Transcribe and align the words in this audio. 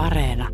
Areena. 0.00 0.48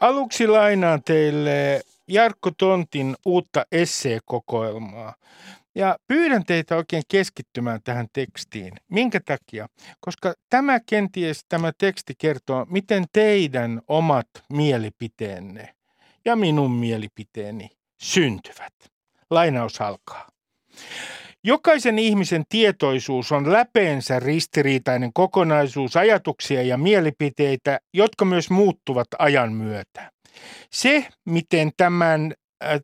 Aluksi 0.00 0.46
lainaan 0.46 1.02
teille 1.04 1.82
Jarkko 2.08 2.50
Tontin 2.58 3.16
uutta 3.26 3.66
esseekokoelmaa. 3.72 5.14
Ja 5.74 5.96
pyydän 6.06 6.44
teitä 6.44 6.76
oikein 6.76 7.02
keskittymään 7.08 7.80
tähän 7.84 8.06
tekstiin. 8.12 8.72
Minkä 8.88 9.20
takia? 9.24 9.68
Koska 10.00 10.34
tämä 10.50 10.80
kenties 10.80 11.44
tämä 11.48 11.72
teksti 11.78 12.14
kertoo, 12.18 12.66
miten 12.70 13.04
teidän 13.12 13.80
omat 13.88 14.28
mielipiteenne 14.48 15.74
ja 16.24 16.36
minun 16.36 16.70
mielipiteeni 16.70 17.70
syntyvät. 18.02 18.72
Lainaus 19.30 19.80
alkaa. 19.80 20.28
Jokaisen 21.44 21.98
ihmisen 21.98 22.44
tietoisuus 22.48 23.32
on 23.32 23.52
läpeensä 23.52 24.20
ristiriitainen 24.20 25.12
kokonaisuus 25.12 25.96
ajatuksia 25.96 26.62
ja 26.62 26.78
mielipiteitä, 26.78 27.80
jotka 27.92 28.24
myös 28.24 28.50
muuttuvat 28.50 29.08
ajan 29.18 29.52
myötä. 29.52 30.13
Se, 30.70 31.06
miten 31.24 31.72
tämän, 31.76 32.34
äh, 32.64 32.80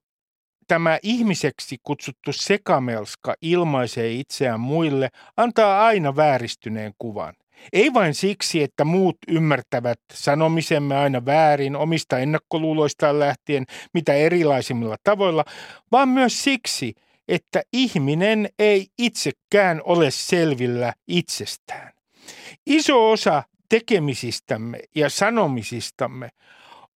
tämä 0.68 0.98
ihmiseksi 1.02 1.76
kutsuttu 1.82 2.32
sekamelska 2.32 3.34
ilmaisee 3.42 4.12
itseään 4.12 4.60
muille, 4.60 5.08
antaa 5.36 5.86
aina 5.86 6.16
vääristyneen 6.16 6.92
kuvan. 6.98 7.34
Ei 7.72 7.94
vain 7.94 8.14
siksi, 8.14 8.62
että 8.62 8.84
muut 8.84 9.16
ymmärtävät 9.28 9.98
sanomisemme 10.12 10.96
aina 10.96 11.26
väärin 11.26 11.76
omista 11.76 12.18
ennakkoluuloistaan 12.18 13.18
lähtien 13.18 13.64
mitä 13.94 14.14
erilaisimmilla 14.14 14.96
tavoilla, 15.04 15.44
vaan 15.92 16.08
myös 16.08 16.44
siksi, 16.44 16.94
että 17.28 17.62
ihminen 17.72 18.48
ei 18.58 18.86
itsekään 18.98 19.80
ole 19.84 20.10
selvillä 20.10 20.92
itsestään. 21.08 21.92
Iso 22.66 23.10
osa 23.10 23.42
tekemisistämme 23.68 24.78
ja 24.94 25.10
sanomisistamme 25.10 26.28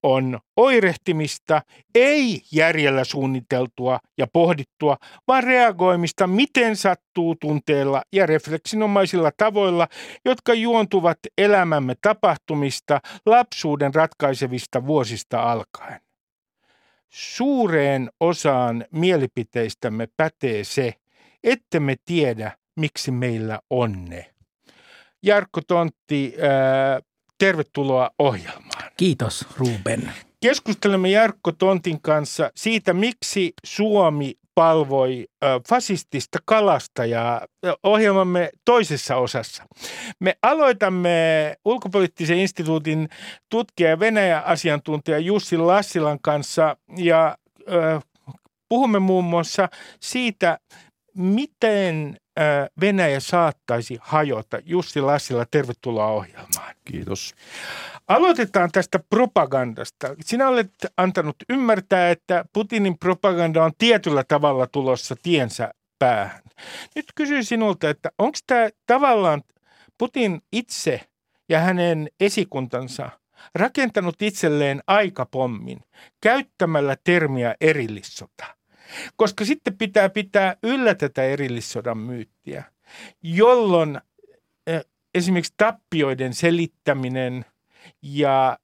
on 0.05 0.39
oirehtimista, 0.57 1.63
ei 1.95 2.43
järjellä 2.53 3.05
suunniteltua 3.05 3.99
ja 4.19 4.27
pohdittua, 4.33 4.97
vaan 5.29 5.45
reagoimista 5.45 6.27
miten 6.27 6.77
sattuu 6.77 7.37
tunteella 7.41 8.03
ja 8.13 8.27
refleksinomaisilla 8.27 9.31
tavoilla, 9.37 9.89
jotka 10.25 10.55
juontuvat 10.55 11.19
elämämme 11.39 11.95
tapahtumista 12.03 13.01
lapsuuden 13.27 13.95
ratkaisevista 13.95 14.87
vuosista 14.87 15.43
alkaen. 15.43 16.01
Suureen 17.11 18.11
osaan 18.21 18.85
mielipiteistämme 18.91 20.09
pätee 20.17 20.65
se, 20.65 20.95
että 21.45 21.81
me 21.81 21.97
tiedä, 22.05 22.53
miksi 22.77 23.11
meillä 23.11 23.61
on 23.71 24.05
ne. 24.05 24.31
Jarkko 25.23 25.61
Tontti, 25.67 26.35
ää, 26.41 27.01
tervetuloa 27.39 28.11
ohjelmaan. 28.19 28.91
Kiitos 28.97 29.47
Ruben. 29.57 30.13
Keskustelemme 30.41 31.11
Jarkko 31.11 31.53
Tontin 31.53 32.01
kanssa 32.01 32.51
siitä, 32.57 32.93
miksi 32.93 33.53
Suomi 33.65 34.35
palvoi 34.55 35.27
fasistista 35.69 36.39
kalastajaa 36.45 37.47
ohjelmamme 37.83 38.51
toisessa 38.65 39.17
osassa. 39.17 39.65
Me 40.21 40.35
aloitamme 40.43 41.57
ulkopoliittisen 41.65 42.39
instituutin 42.39 43.09
tutkija 43.51 43.91
ja 43.91 43.99
Venäjä-asiantuntija 43.99 45.19
Jussi 45.19 45.57
Lassilan 45.57 46.19
kanssa 46.23 46.77
ja 46.97 47.39
puhumme 48.69 48.99
muun 48.99 49.25
muassa 49.25 49.69
siitä, 50.01 50.59
miten 51.15 52.17
Venäjä 52.81 53.21
saattaisi 53.21 53.99
hajota. 54.01 54.59
Jussi 54.65 55.01
Lassila, 55.01 55.47
tervetuloa 55.51 56.07
ohjelmaan. 56.07 56.75
Kiitos. 56.85 57.35
Aloitetaan 58.09 58.71
tästä 58.73 58.99
propagandasta. 58.99 60.15
Sinä 60.25 60.49
olet 60.49 60.71
antanut 60.97 61.37
ymmärtää, 61.49 62.11
että 62.11 62.45
Putinin 62.53 62.99
propaganda 62.99 63.65
on 63.65 63.73
tietyllä 63.79 64.25
tavalla 64.29 64.67
tulossa 64.67 65.17
tiensä 65.23 65.75
päähän. 65.99 66.43
Nyt 66.95 67.07
kysyn 67.15 67.45
sinulta, 67.45 67.91
että 67.91 68.11
onko 68.19 68.39
tämä 68.47 68.69
tavallaan 68.87 69.43
Putin 69.99 70.43
itse 70.53 71.01
ja 71.49 71.61
hänen 71.61 72.09
esikuntansa 72.21 73.11
rakentanut 73.55 74.23
itselleen 74.23 74.83
aikapommin 74.87 75.81
käyttämällä 76.21 76.97
termiä 77.05 77.55
erillissota? 77.61 78.45
Koska 79.17 79.45
sitten 79.45 79.79
pitää 79.79 80.09
pitää 80.09 80.57
yllä 80.63 80.95
tätä 80.95 81.23
erillissodan 81.23 81.99
myyttiä, 81.99 82.65
jolloin 83.23 84.01
eh, 84.67 84.85
esimerkiksi 85.15 85.55
tappioiden 85.57 86.35
selittäminen– 86.35 87.45
ja 88.03 88.59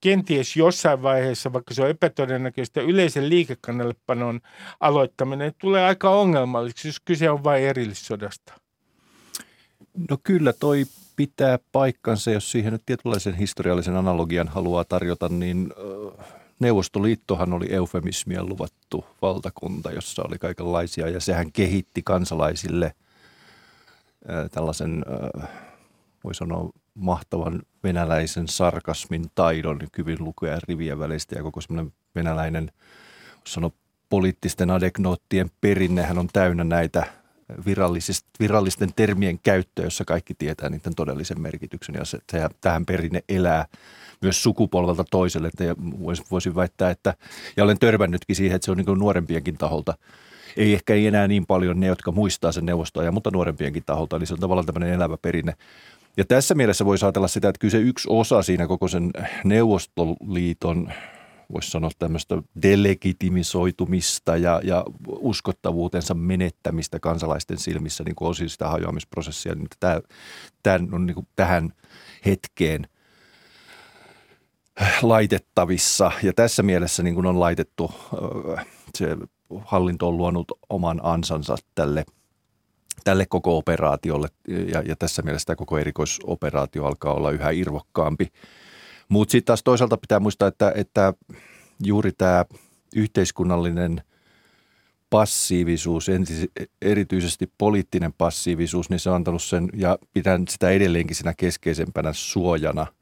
kenties 0.00 0.56
jossain 0.56 1.02
vaiheessa, 1.02 1.52
vaikka 1.52 1.74
se 1.74 1.82
on 1.82 1.90
epätodennäköistä, 1.90 2.80
yleisen 2.80 3.28
liikekannallepanon 3.28 4.40
aloittaminen 4.80 5.52
tulee 5.58 5.84
aika 5.84 6.10
ongelmalliseksi, 6.10 6.88
jos 6.88 7.00
kyse 7.04 7.30
on 7.30 7.44
vain 7.44 7.64
erillissodasta. 7.64 8.52
No 10.10 10.18
kyllä 10.22 10.52
toi 10.52 10.84
pitää 11.16 11.58
paikkansa, 11.72 12.30
jos 12.30 12.50
siihen 12.50 12.72
nyt 12.72 12.82
tietynlaisen 12.86 13.34
historiallisen 13.34 13.96
analogian 13.96 14.48
haluaa 14.48 14.84
tarjota, 14.84 15.28
niin 15.28 15.72
Neuvostoliittohan 16.58 17.52
oli 17.52 17.66
eufemismien 17.70 18.46
luvattu 18.46 19.04
valtakunta, 19.22 19.92
jossa 19.92 20.22
oli 20.28 20.38
kaikenlaisia 20.38 21.08
ja 21.08 21.20
sehän 21.20 21.52
kehitti 21.52 22.02
kansalaisille 22.02 22.94
tällaisen, 24.50 25.04
voi 26.24 26.34
sanoa, 26.34 26.70
mahtavan 26.94 27.62
venäläisen 27.84 28.48
sarkasmin 28.48 29.24
taidon, 29.34 29.78
kyvyn 29.92 30.16
lukea 30.20 30.58
rivien 30.68 30.98
välistä 30.98 31.36
ja 31.36 31.42
koko 31.42 31.60
semmoinen 31.60 31.92
venäläinen, 32.14 32.72
sano, 33.46 33.72
poliittisten 34.08 34.70
adeknoottien 34.70 35.50
perinnehän 35.60 36.18
on 36.18 36.28
täynnä 36.32 36.64
näitä 36.64 37.06
virallisten 38.40 38.94
termien 38.96 39.38
käyttöä, 39.38 39.84
jossa 39.84 40.04
kaikki 40.04 40.34
tietää 40.34 40.68
niiden 40.70 40.94
todellisen 40.94 41.40
merkityksen 41.40 41.94
ja 41.94 42.04
se, 42.04 42.18
se, 42.32 42.48
tähän 42.60 42.86
perinne 42.86 43.22
elää 43.28 43.66
myös 44.22 44.42
sukupolvelta 44.42 45.04
toiselle. 45.10 45.48
Että 45.48 45.64
voisin 46.30 46.54
väittää, 46.54 46.90
että, 46.90 47.14
ja 47.56 47.64
olen 47.64 47.78
törmännytkin 47.78 48.36
siihen, 48.36 48.56
että 48.56 48.64
se 48.64 48.70
on 48.70 48.76
niin 48.76 48.98
nuorempienkin 48.98 49.58
taholta 49.58 49.94
ei 50.56 50.74
ehkä 50.74 50.94
ei 50.94 51.06
enää 51.06 51.28
niin 51.28 51.46
paljon 51.46 51.80
ne, 51.80 51.86
jotka 51.86 52.12
muistaa 52.12 52.52
sen 52.52 52.66
neuvostoajan, 52.66 53.14
mutta 53.14 53.30
nuorempienkin 53.30 53.82
taholta. 53.86 54.16
Eli 54.16 54.26
se 54.26 54.34
on 54.34 54.40
tavallaan 54.40 54.66
tämmöinen 54.66 54.94
elävä 54.94 55.16
perinne. 55.16 55.54
Ja 56.16 56.24
tässä 56.24 56.54
mielessä 56.54 56.84
voisi 56.84 57.04
ajatella 57.04 57.28
sitä, 57.28 57.48
että 57.48 57.60
kyse 57.60 57.78
yksi 57.78 58.08
osa 58.10 58.42
siinä 58.42 58.66
koko 58.66 58.88
sen 58.88 59.10
Neuvostoliiton 59.44 60.92
voisi 61.52 61.70
sanoa 61.70 61.90
tämmöistä 61.98 62.42
delegitimisoitumista 62.62 64.36
ja, 64.36 64.60
ja 64.64 64.84
uskottavuutensa 65.08 66.14
menettämistä 66.14 67.00
kansalaisten 67.00 67.58
silmissä 67.58 68.04
niin 68.04 68.14
kuin 68.14 68.28
osin 68.28 68.48
sitä 68.48 68.68
hajoamisprosessia. 68.68 69.54
Niin 69.54 69.68
tämä, 69.80 70.00
tämä 70.62 70.78
on 70.92 71.06
niin 71.06 71.14
kuin 71.14 71.28
tähän 71.36 71.72
hetkeen 72.26 72.88
laitettavissa 75.02 76.12
ja 76.22 76.32
tässä 76.32 76.62
mielessä 76.62 77.02
niin 77.02 77.14
kuin 77.14 77.26
on 77.26 77.40
laitettu, 77.40 77.90
se 78.94 79.16
hallinto 79.64 80.08
on 80.08 80.16
luonut 80.16 80.52
oman 80.68 81.00
ansansa 81.02 81.56
tälle– 81.74 82.04
tälle 83.04 83.26
koko 83.26 83.58
operaatiolle 83.58 84.28
ja, 84.72 84.82
ja 84.82 84.96
tässä 84.96 85.22
mielessä 85.22 85.46
tämä 85.46 85.56
koko 85.56 85.78
erikoisoperaatio 85.78 86.84
alkaa 86.84 87.14
olla 87.14 87.30
yhä 87.30 87.50
irvokkaampi. 87.50 88.28
Mutta 89.08 89.32
sitten 89.32 89.46
taas 89.46 89.62
toisaalta 89.62 89.96
pitää 89.96 90.20
muistaa, 90.20 90.48
että, 90.48 90.72
että 90.74 91.14
juuri 91.84 92.12
tämä 92.12 92.44
yhteiskunnallinen 92.96 94.02
passiivisuus, 95.10 96.06
erityisesti 96.82 97.52
poliittinen 97.58 98.12
passiivisuus, 98.12 98.90
niin 98.90 99.00
se 99.00 99.10
on 99.10 99.16
antanut 99.16 99.42
sen 99.42 99.68
ja 99.74 99.98
pidän 100.12 100.44
sitä 100.48 100.70
edelleenkin 100.70 101.16
siinä 101.16 101.34
keskeisempänä 101.36 102.12
suojana– 102.12 102.86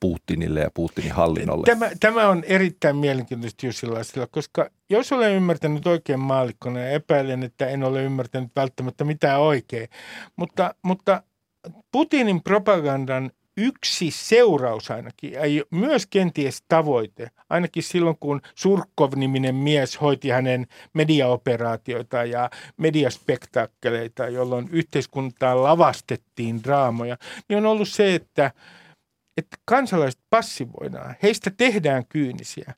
Putinille 0.00 0.60
ja 0.60 0.70
Putinin 0.74 1.12
hallinnolle. 1.12 1.66
Tämä, 1.66 1.90
tämä 2.00 2.28
on 2.28 2.44
erittäin 2.46 2.96
mielenkiintoista 2.96 3.66
Jussilaisella, 3.66 4.26
koska 4.26 4.70
jos 4.90 5.12
olen 5.12 5.32
ymmärtänyt 5.32 5.86
oikein 5.86 6.20
maallikkona 6.20 6.80
ja 6.80 6.90
epäilen, 6.90 7.42
että 7.42 7.66
en 7.66 7.84
ole 7.84 8.02
ymmärtänyt 8.02 8.50
välttämättä 8.56 9.04
mitään 9.04 9.40
oikein, 9.40 9.88
mutta, 10.36 10.74
mutta 10.82 11.22
Putinin 11.92 12.42
propagandan 12.42 13.30
yksi 13.56 14.10
seuraus 14.10 14.90
ainakin, 14.90 15.38
ei 15.38 15.64
myös 15.70 16.06
kenties 16.06 16.62
tavoite, 16.68 17.30
ainakin 17.50 17.82
silloin 17.82 18.16
kun 18.20 18.40
Surkov-niminen 18.54 19.54
mies 19.54 20.00
hoiti 20.00 20.28
hänen 20.28 20.66
mediaoperaatioita 20.92 22.24
ja 22.24 22.50
mediaspektaakkeleita, 22.76 24.28
jolloin 24.28 24.68
yhteiskuntaan 24.72 25.62
lavastettiin 25.62 26.64
draamoja, 26.64 27.16
niin 27.48 27.58
on 27.58 27.66
ollut 27.66 27.88
se, 27.88 28.14
että, 28.14 28.50
että 29.36 29.56
kansalaiset 29.64 30.20
passivoidaan, 30.30 31.14
heistä 31.22 31.50
tehdään 31.56 32.06
kyynisiä. 32.08 32.74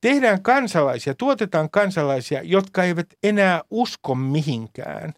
Tehdään 0.00 0.42
kansalaisia, 0.42 1.14
tuotetaan 1.14 1.70
kansalaisia, 1.70 2.40
jotka 2.42 2.84
eivät 2.84 3.06
enää 3.22 3.62
usko 3.70 4.14
mihinkään, 4.14 5.14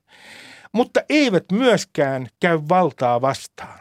mutta 0.73 1.01
eivät 1.09 1.45
myöskään 1.53 2.29
käy 2.41 2.61
valtaa 2.69 3.21
vastaan. 3.21 3.81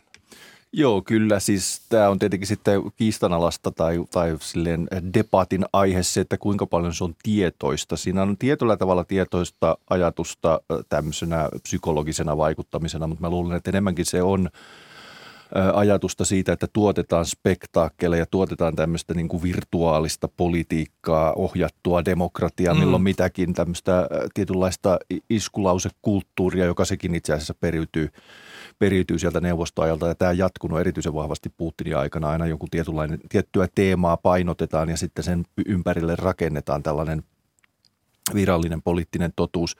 Joo, 0.74 1.02
kyllä. 1.02 1.40
Siis 1.40 1.82
tämä 1.90 2.10
on 2.10 2.20
tietenkin 2.20 2.48
sitten 2.48 2.82
kiistanalasta 2.96 3.72
tai, 3.72 4.06
tai 4.12 4.38
silleen 4.42 4.88
debatin 5.14 5.66
aihe 5.74 6.04
se, 6.04 6.22
että 6.22 6.38
kuinka 6.38 6.66
paljon 6.66 6.94
se 6.94 7.04
on 7.04 7.16
tietoista. 7.24 7.98
Siinä 7.98 8.22
on 8.22 8.38
tietyllä 8.38 8.78
tavalla 8.78 9.04
tietoista 9.04 9.78
ajatusta 9.90 10.62
tämmöisenä 10.90 11.50
psykologisena 11.64 12.38
vaikuttamisena, 12.38 13.08
mutta 13.08 13.22
mä 13.22 13.30
luulen, 13.30 13.58
että 13.58 13.72
enemmänkin 13.72 14.06
se 14.06 14.24
on 14.24 14.50
ajatusta 15.74 16.26
siitä, 16.26 16.54
että 16.54 16.68
tuotetaan 16.74 17.26
spektaakkeleja, 17.26 18.26
tuotetaan 18.26 18.76
tämmöistä 18.76 19.14
niin 19.14 19.28
kuin 19.28 19.44
virtuaalista 19.44 20.28
politiikkaa, 20.28 21.34
ohjattua 21.34 22.06
demokratiaa, 22.06 22.74
mm. 22.74 22.80
milloin 22.80 23.04
mitäkin 23.04 23.54
tämmöistä 23.54 24.08
tietynlaista 24.34 25.00
iskulausekulttuuria, 25.30 26.66
joka 26.66 26.86
sekin 26.86 27.16
itse 27.16 27.34
asiassa 27.34 27.54
periytyy 27.54 28.10
periytyy 28.80 29.20
sieltä 29.20 29.42
neuvostoajalta 29.42 30.08
ja 30.08 30.16
tämä 30.16 30.32
jatkunut 30.32 30.80
erityisen 30.80 31.14
vahvasti 31.14 31.50
Putinin 31.58 31.98
aikana. 31.98 32.30
Aina 32.30 32.48
joku 32.48 32.68
tietynlainen, 32.72 33.20
tiettyä 33.30 33.68
teemaa 33.76 34.18
painotetaan 34.18 34.90
ja 34.90 34.98
sitten 34.98 35.24
sen 35.24 35.46
ympärille 35.66 36.16
rakennetaan 36.16 36.84
tällainen 36.84 37.24
virallinen 38.34 38.82
poliittinen 38.82 39.34
totuus. 39.36 39.78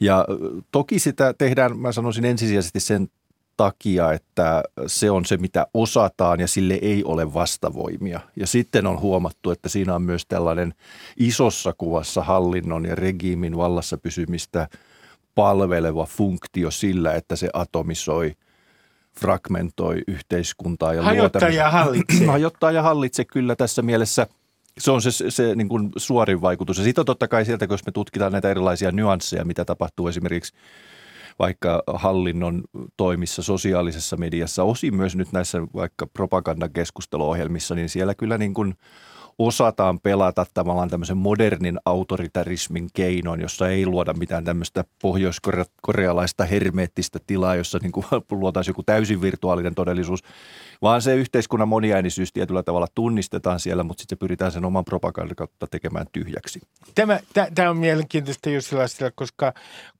Ja 0.00 0.26
toki 0.72 0.98
sitä 0.98 1.34
tehdään, 1.38 1.78
mä 1.78 1.92
sanoisin 1.92 2.24
ensisijaisesti 2.24 2.80
sen 2.80 3.08
takia, 3.56 4.12
että 4.12 4.62
se 4.86 5.10
on 5.10 5.24
se, 5.24 5.36
mitä 5.36 5.66
osataan 5.74 6.40
ja 6.40 6.48
sille 6.48 6.78
ei 6.82 7.04
ole 7.04 7.34
vastavoimia. 7.34 8.20
Ja 8.36 8.46
sitten 8.46 8.86
on 8.86 9.00
huomattu, 9.00 9.50
että 9.50 9.68
siinä 9.68 9.94
on 9.94 10.02
myös 10.02 10.26
tällainen 10.26 10.74
isossa 11.16 11.74
kuvassa 11.78 12.22
hallinnon 12.22 12.84
ja 12.84 12.94
regiimin 12.94 13.56
vallassa 13.56 13.98
pysymistä– 13.98 14.68
palveleva 15.36 16.06
funktio 16.06 16.70
sillä, 16.70 17.14
että 17.14 17.36
se 17.36 17.50
atomisoi, 17.52 18.32
fragmentoi 19.20 20.02
yhteiskuntaa. 20.08 20.94
Ja 20.94 21.02
hajottaa 21.02 21.48
ja 21.48 21.70
hallitsee. 21.70 22.26
Hajottaa 22.36 22.72
ja 22.72 22.82
hallitsee 22.82 23.24
kyllä 23.24 23.56
tässä 23.56 23.82
mielessä. 23.82 24.26
Se 24.78 24.90
on 24.90 25.02
se, 25.02 25.10
se, 25.10 25.30
se 25.30 25.54
niin 25.54 25.68
kuin 25.68 25.92
suorin 25.96 26.40
vaikutus. 26.40 26.78
Ja 26.78 26.84
sitten 26.84 27.02
on 27.02 27.06
totta 27.06 27.28
kai 27.28 27.44
sieltä, 27.44 27.66
jos 27.70 27.86
me 27.86 27.92
tutkitaan 27.92 28.32
näitä 28.32 28.50
erilaisia 28.50 28.92
nyansseja, 28.92 29.44
mitä 29.44 29.64
tapahtuu 29.64 30.08
esimerkiksi 30.08 30.52
vaikka 31.38 31.82
hallinnon 31.86 32.64
toimissa 32.96 33.42
sosiaalisessa 33.42 34.16
mediassa, 34.16 34.62
osin 34.62 34.96
myös 34.96 35.16
nyt 35.16 35.32
näissä 35.32 35.62
vaikka 35.62 36.06
propagandakeskusteluohjelmissa, 36.06 37.74
niin 37.74 37.88
siellä 37.88 38.14
kyllä 38.14 38.38
niin 38.38 38.54
kuin– 38.54 38.74
osataan 39.38 40.00
pelata 40.00 40.46
tavallaan 40.54 40.90
tämmöisen 40.90 41.16
modernin 41.16 41.78
autoritarismin 41.84 42.88
keinon, 42.94 43.40
jossa 43.40 43.68
ei 43.68 43.86
luoda 43.86 44.14
mitään 44.14 44.44
tämmöistä 44.44 44.84
pohjoiskorealaista 45.02 46.44
hermeettistä 46.44 47.18
tilaa, 47.26 47.54
jossa 47.54 47.78
niin 47.82 47.92
kuin 47.92 48.06
luotaisiin 48.30 48.70
joku 48.70 48.82
täysin 48.82 49.20
virtuaalinen 49.20 49.74
todellisuus, 49.74 50.22
vaan 50.82 51.02
se 51.02 51.14
yhteiskunnan 51.14 51.68
moniäänisyys 51.68 52.32
tietyllä 52.32 52.62
tavalla 52.62 52.86
tunnistetaan 52.94 53.60
siellä, 53.60 53.82
mutta 53.82 54.00
sitten 54.00 54.16
se 54.16 54.20
pyritään 54.20 54.52
sen 54.52 54.64
oman 54.64 54.84
propagandan 54.84 55.36
kautta 55.36 55.66
tekemään 55.66 56.06
tyhjäksi. 56.12 56.60
Tämä, 56.94 57.20
tämä 57.54 57.70
on 57.70 57.76
mielenkiintoista 57.76 58.50
just 58.50 58.68
sellaista, 58.68 59.10
koska 59.14 59.52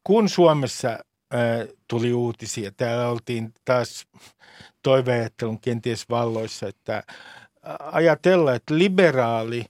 kun 0.04 0.28
Suomessa 0.28 0.98
tuli 1.88 2.12
uutisia, 2.12 2.72
täällä 2.76 3.08
oltiin 3.08 3.54
taas 3.64 4.06
toiveajattelun 4.82 5.60
kenties 5.60 6.08
valloissa, 6.08 6.68
että 6.68 7.02
ajatella, 7.92 8.54
että 8.54 8.78
liberaali 8.78 9.64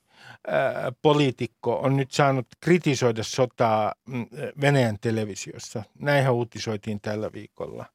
poliitikko 1.02 1.78
on 1.78 1.96
nyt 1.96 2.12
saanut 2.12 2.46
kritisoida 2.60 3.22
sotaa 3.22 3.94
mm, 4.08 4.26
Venäjän 4.60 4.96
televisiossa. 5.00 5.82
Näinhän 5.98 6.34
uutisoitiin 6.34 7.00
tällä 7.00 7.32
viikolla. 7.32 7.86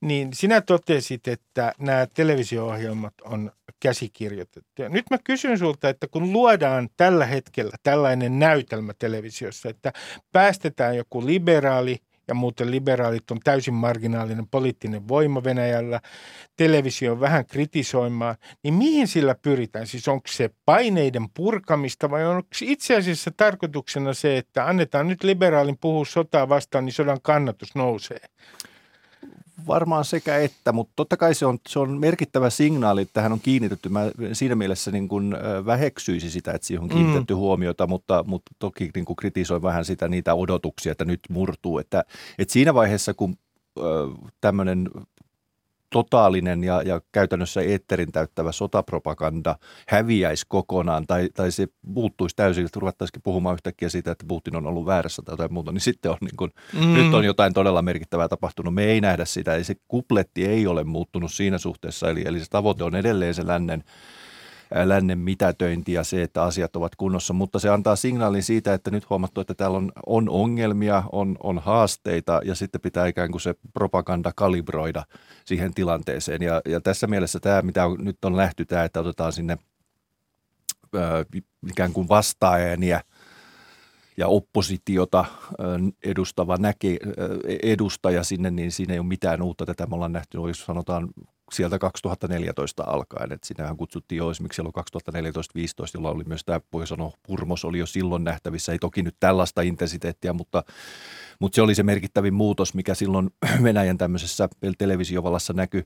Niin 0.00 0.34
sinä 0.34 0.60
totesit, 0.60 1.28
että 1.28 1.72
nämä 1.78 2.06
televisio-ohjelmat 2.14 3.14
on 3.24 3.52
käsikirjoitettu. 3.80 4.82
Nyt 4.88 5.04
mä 5.10 5.18
kysyn 5.24 5.58
sulta, 5.58 5.88
että 5.88 6.08
kun 6.08 6.32
luodaan 6.32 6.88
tällä 6.96 7.26
hetkellä 7.26 7.76
tällainen 7.82 8.38
näytelmä 8.38 8.92
televisiossa, 8.98 9.68
että 9.68 9.92
päästetään 10.32 10.96
joku 10.96 11.26
liberaali 11.26 11.98
ja 12.30 12.34
muuten 12.34 12.70
liberaalit 12.70 13.30
on 13.30 13.40
täysin 13.44 13.74
marginaalinen 13.74 14.48
poliittinen 14.48 15.08
voima 15.08 15.44
Venäjällä, 15.44 16.00
televisio 16.56 17.20
vähän 17.20 17.46
kritisoimaan, 17.46 18.36
niin 18.62 18.74
mihin 18.74 19.08
sillä 19.08 19.34
pyritään? 19.34 19.86
Siis 19.86 20.08
onko 20.08 20.28
se 20.28 20.50
paineiden 20.64 21.28
purkamista 21.34 22.10
vai 22.10 22.26
onko 22.26 22.48
itse 22.62 22.96
asiassa 22.96 23.30
tarkoituksena 23.36 24.12
se, 24.12 24.38
että 24.38 24.66
annetaan 24.66 25.08
nyt 25.08 25.24
liberaalin 25.24 25.78
puhua 25.80 26.04
sotaa 26.04 26.48
vastaan, 26.48 26.84
niin 26.84 26.92
sodan 26.92 27.20
kannatus 27.22 27.74
nousee? 27.74 28.20
Varmaan 29.66 30.04
sekä 30.04 30.38
että, 30.38 30.72
mutta 30.72 30.92
totta 30.96 31.16
kai 31.16 31.34
se 31.34 31.46
on, 31.46 31.58
se 31.68 31.78
on 31.78 31.98
merkittävä 31.98 32.50
signaali, 32.50 33.02
että 33.02 33.12
tähän 33.12 33.32
on 33.32 33.40
kiinnitetty. 33.40 33.88
Mä 33.88 34.00
siinä 34.32 34.54
mielessä 34.54 34.90
niin 34.90 35.08
kuin 35.08 35.36
väheksyisi 35.66 36.30
sitä, 36.30 36.52
että 36.52 36.66
siihen 36.66 36.82
on 36.82 36.88
kiinnitetty 36.88 37.34
mm. 37.34 37.38
huomiota, 37.38 37.86
mutta, 37.86 38.24
mutta 38.26 38.52
toki 38.58 38.90
niin 38.94 39.04
kuin 39.04 39.16
kritisoin 39.16 39.62
vähän 39.62 39.84
sitä 39.84 40.08
niitä 40.08 40.34
odotuksia, 40.34 40.92
että 40.92 41.04
nyt 41.04 41.20
murtuu. 41.30 41.78
Että, 41.78 42.04
että 42.38 42.52
siinä 42.52 42.74
vaiheessa, 42.74 43.14
kun 43.14 43.36
tämmöinen 44.40 44.90
totaalinen 45.90 46.64
ja, 46.64 46.82
ja 46.82 47.00
käytännössä 47.12 47.60
eetterin 47.60 48.12
täyttävä 48.12 48.52
sotapropaganda 48.52 49.56
häviäisi 49.88 50.46
kokonaan 50.48 51.06
tai, 51.06 51.28
tai 51.34 51.50
se 51.50 51.66
muuttuisi 51.82 52.36
täysin, 52.36 52.66
että 52.66 52.80
ruvettaisiin 52.80 53.22
puhumaan 53.22 53.54
yhtäkkiä 53.54 53.88
siitä, 53.88 54.10
että 54.10 54.24
Putin 54.28 54.56
on 54.56 54.66
ollut 54.66 54.86
väärässä 54.86 55.22
tai 55.22 55.32
jotain 55.32 55.52
muuta, 55.52 55.72
niin 55.72 55.80
sitten 55.80 56.10
on 56.10 56.16
niin 56.20 56.36
kuin, 56.36 56.50
mm. 56.80 56.94
nyt 56.94 57.14
on 57.14 57.24
jotain 57.24 57.52
todella 57.52 57.82
merkittävää 57.82 58.28
tapahtunut. 58.28 58.74
Me 58.74 58.84
ei 58.84 59.00
nähdä 59.00 59.24
sitä, 59.24 59.54
eli 59.54 59.64
se 59.64 59.74
kupletti 59.88 60.46
ei 60.46 60.66
ole 60.66 60.84
muuttunut 60.84 61.32
siinä 61.32 61.58
suhteessa, 61.58 62.10
eli, 62.10 62.22
eli 62.26 62.40
se 62.40 62.46
tavoite 62.50 62.84
on 62.84 62.96
edelleen 62.96 63.34
se 63.34 63.46
lännen 63.46 63.84
lännen 64.84 65.18
mitätöinti 65.18 65.92
ja 65.92 66.04
se, 66.04 66.22
että 66.22 66.42
asiat 66.42 66.76
ovat 66.76 66.96
kunnossa, 66.96 67.32
mutta 67.32 67.58
se 67.58 67.68
antaa 67.68 67.96
signaalin 67.96 68.42
siitä, 68.42 68.74
että 68.74 68.90
nyt 68.90 69.10
huomattu, 69.10 69.40
että 69.40 69.54
täällä 69.54 69.76
on, 69.76 69.92
on 70.06 70.28
ongelmia, 70.28 71.02
on, 71.12 71.36
on 71.42 71.58
haasteita 71.58 72.40
ja 72.44 72.54
sitten 72.54 72.80
pitää 72.80 73.06
ikään 73.06 73.30
kuin 73.30 73.40
se 73.40 73.54
propaganda 73.72 74.32
kalibroida 74.36 75.02
siihen 75.44 75.74
tilanteeseen. 75.74 76.42
Ja, 76.42 76.60
ja 76.66 76.80
tässä 76.80 77.06
mielessä 77.06 77.40
tämä, 77.40 77.62
mitä 77.62 77.86
on, 77.86 77.96
nyt 78.00 78.24
on 78.24 78.36
lähty, 78.36 78.64
tämä, 78.64 78.84
että 78.84 79.00
otetaan 79.00 79.32
sinne 79.32 79.58
ö, 80.94 81.24
ikään 81.70 81.92
kuin 81.92 82.08
vastaääniä 82.08 83.00
ja 84.16 84.28
oppositiota 84.28 85.24
edustava 86.04 86.56
näke, 86.56 86.98
edustaja 87.62 88.24
sinne, 88.24 88.50
niin 88.50 88.72
siinä 88.72 88.92
ei 88.94 88.98
ole 88.98 89.06
mitään 89.06 89.42
uutta. 89.42 89.66
Tätä 89.66 89.86
me 89.86 89.94
ollaan 89.94 90.12
nähty, 90.12 90.38
jos 90.38 90.64
sanotaan 90.64 91.08
sieltä 91.56 91.78
2014 91.78 92.82
alkaen. 92.86 93.32
Että 93.32 93.46
sinähän 93.46 93.76
kutsuttiin 93.76 94.16
jo 94.16 94.30
esimerkiksi 94.30 94.56
silloin 94.56 94.74
2014-2015, 94.76 95.90
jolla 95.94 96.10
oli 96.10 96.24
myös 96.26 96.44
tämä, 96.44 96.60
voi 96.72 96.86
sanoa, 96.86 97.12
purmos 97.22 97.64
oli 97.64 97.78
jo 97.78 97.86
silloin 97.86 98.24
nähtävissä. 98.24 98.72
Ei 98.72 98.78
toki 98.78 99.02
nyt 99.02 99.16
tällaista 99.20 99.62
intensiteettiä, 99.62 100.32
mutta, 100.32 100.62
mutta 101.40 101.56
se 101.56 101.62
oli 101.62 101.74
se 101.74 101.82
merkittävin 101.82 102.34
muutos, 102.34 102.74
mikä 102.74 102.94
silloin 102.94 103.30
Venäjän 103.62 103.98
tämmöisessä 103.98 104.48
televisiovallassa 104.78 105.52
näkyi. 105.52 105.84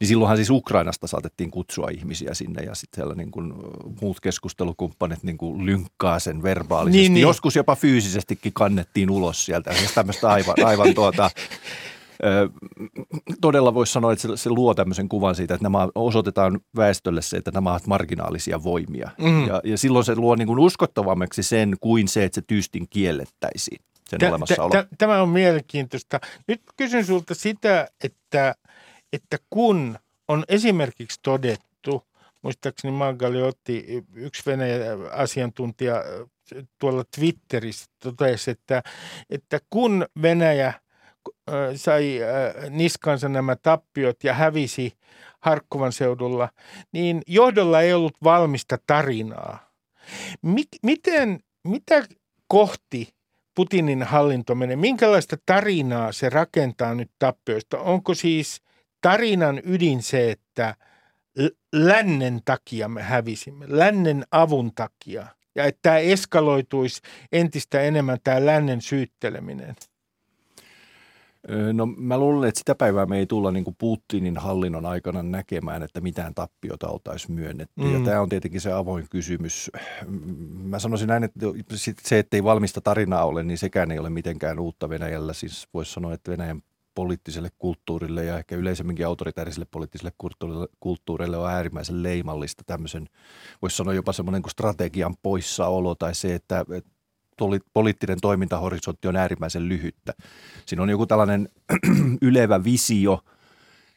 Niin 0.00 0.08
silloinhan 0.08 0.36
siis 0.36 0.50
Ukrainasta 0.50 1.06
saatettiin 1.06 1.50
kutsua 1.50 1.88
ihmisiä 1.88 2.34
sinne 2.34 2.62
ja 2.62 2.74
sitten 2.74 2.96
siellä 2.96 3.14
niin 3.14 3.30
kuin 3.30 3.54
muut 4.00 4.20
keskustelukumppanit 4.20 5.22
niin 5.22 5.38
kuin 5.38 5.66
lynkkaa 5.66 6.18
sen 6.18 6.42
verbaalisesti. 6.42 6.98
Niin, 6.98 7.14
niin. 7.14 7.22
Joskus 7.22 7.56
jopa 7.56 7.76
fyysisestikin 7.76 8.52
kannettiin 8.52 9.10
ulos 9.10 9.44
sieltä. 9.46 9.74
Siis 9.74 9.94
tämmöistä 9.94 10.28
aivan, 10.28 10.54
aivan 10.64 10.94
tuota 10.94 11.30
todella 13.40 13.74
voisi 13.74 13.92
sanoa, 13.92 14.12
että 14.12 14.22
se, 14.22 14.36
se 14.36 14.50
luo 14.50 14.74
tämmöisen 14.74 15.08
kuvan 15.08 15.34
siitä, 15.34 15.54
että 15.54 15.64
nämä 15.64 15.88
osoitetaan 15.94 16.60
väestölle 16.76 17.22
se, 17.22 17.36
että 17.36 17.50
nämä 17.50 17.70
ovat 17.70 17.86
marginaalisia 17.86 18.62
voimia. 18.62 19.10
Mm. 19.18 19.46
Ja, 19.46 19.60
ja 19.64 19.78
silloin 19.78 20.04
se 20.04 20.16
luo 20.16 20.34
niin 20.34 20.48
kuin 20.48 20.58
uskottavammaksi 20.58 21.42
sen 21.42 21.76
kuin 21.80 22.08
se, 22.08 22.24
että 22.24 22.34
se 22.34 22.42
tyystin 22.46 22.88
kiellettäisiin 22.90 23.80
sen 24.10 24.18
tä, 24.18 24.28
olemassaolo. 24.28 24.72
Tä, 24.72 24.86
tämä 24.98 25.22
on 25.22 25.28
mielenkiintoista. 25.28 26.20
Nyt 26.48 26.62
kysyn 26.76 27.04
sulta 27.04 27.34
sitä, 27.34 27.88
että, 28.04 28.54
että 29.12 29.38
kun 29.50 29.98
on 30.28 30.44
esimerkiksi 30.48 31.20
todettu, 31.22 32.04
muistaakseni 32.42 32.92
Magali 32.92 33.42
otti 33.42 34.04
yksi 34.14 34.42
Venäjän 34.46 35.12
asiantuntija 35.12 36.04
tuolla 36.78 37.04
Twitterissä 37.16 37.86
totesi, 38.02 38.50
että, 38.50 38.82
että 39.30 39.60
kun 39.70 40.06
Venäjä– 40.22 40.72
sai 41.76 42.20
niskansa 42.70 43.28
nämä 43.28 43.56
tappiot 43.56 44.24
ja 44.24 44.34
hävisi 44.34 44.92
Harkkovan 45.40 45.92
seudulla, 45.92 46.48
niin 46.92 47.22
johdolla 47.26 47.80
ei 47.80 47.92
ollut 47.92 48.16
valmista 48.24 48.78
tarinaa. 48.86 49.70
Miten, 50.82 51.40
mitä 51.64 52.04
kohti 52.48 53.08
Putinin 53.54 54.02
hallinto 54.02 54.54
menee? 54.54 54.76
Minkälaista 54.76 55.36
tarinaa 55.46 56.12
se 56.12 56.28
rakentaa 56.28 56.94
nyt 56.94 57.10
tappioista? 57.18 57.78
Onko 57.78 58.14
siis 58.14 58.62
tarinan 59.00 59.60
ydin 59.64 60.02
se, 60.02 60.30
että 60.30 60.74
lännen 61.72 62.40
takia 62.44 62.88
me 62.88 63.02
hävisimme, 63.02 63.66
lännen 63.68 64.24
avun 64.30 64.72
takia, 64.74 65.26
ja 65.54 65.64
että 65.64 65.78
tämä 65.82 65.98
eskaloituisi 65.98 67.00
entistä 67.32 67.80
enemmän 67.80 68.18
tämä 68.24 68.46
lännen 68.46 68.80
syytteleminen? 68.80 69.76
No 71.72 71.86
mä 71.86 72.18
luulen, 72.18 72.48
että 72.48 72.58
sitä 72.58 72.74
päivää 72.74 73.06
me 73.06 73.18
ei 73.18 73.26
tulla 73.26 73.52
niin 73.52 73.64
kuin 73.64 73.76
Putinin 73.78 74.36
hallinnon 74.36 74.86
aikana 74.86 75.22
näkemään, 75.22 75.82
että 75.82 76.00
mitään 76.00 76.34
tappiota 76.34 76.88
oltaisiin 76.88 77.32
myönnetty. 77.32 77.82
Mm. 77.82 77.94
Ja 77.94 78.00
tämä 78.04 78.20
on 78.20 78.28
tietenkin 78.28 78.60
se 78.60 78.72
avoin 78.72 79.06
kysymys. 79.10 79.70
Mä 80.62 80.78
sanoisin 80.78 81.08
näin, 81.08 81.24
että 81.24 81.40
se, 82.02 82.18
että 82.18 82.36
ei 82.36 82.44
valmista 82.44 82.80
tarinaa 82.80 83.24
ole, 83.24 83.42
niin 83.42 83.58
sekään 83.58 83.90
ei 83.90 83.98
ole 83.98 84.10
mitenkään 84.10 84.58
uutta 84.58 84.88
Venäjällä. 84.88 85.32
Siis 85.32 85.68
voisi 85.74 85.92
sanoa, 85.92 86.14
että 86.14 86.30
Venäjän 86.30 86.62
poliittiselle 86.94 87.48
kulttuurille 87.58 88.24
ja 88.24 88.38
ehkä 88.38 88.56
yleisemminkin 88.56 89.06
autoritääriselle 89.06 89.66
poliittiselle 89.70 90.12
kulttuurille 90.80 91.36
on 91.36 91.50
äärimmäisen 91.50 92.02
leimallista 92.02 92.62
tämmöisen, 92.66 93.08
voisi 93.62 93.76
sanoa 93.76 93.94
jopa 93.94 94.12
semmoinen 94.12 94.42
kuin 94.42 94.50
strategian 94.50 95.14
poissaolo 95.22 95.94
tai 95.94 96.14
se, 96.14 96.34
että, 96.34 96.64
että 96.74 96.90
poliittinen 97.72 98.18
toimintahorisontti 98.22 99.08
on 99.08 99.16
äärimmäisen 99.16 99.68
lyhyttä. 99.68 100.12
Siinä 100.66 100.82
on 100.82 100.90
joku 100.90 101.06
tällainen 101.06 101.48
ylevä 102.22 102.64
visio 102.64 103.20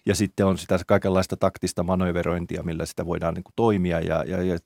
ja 0.06 0.16
sitten 0.16 0.46
on 0.46 0.58
sitä 0.58 0.80
kaikenlaista 0.88 1.38
taktista 1.38 1.84
manöverointia, 1.84 2.64
millä 2.64 2.86
sitä 2.86 3.06
voidaan 3.06 3.34
niin 3.34 3.44
kuin 3.44 3.54
toimia 3.56 4.00
ja, 4.00 4.24
ja, 4.28 4.44
ja 4.44 4.58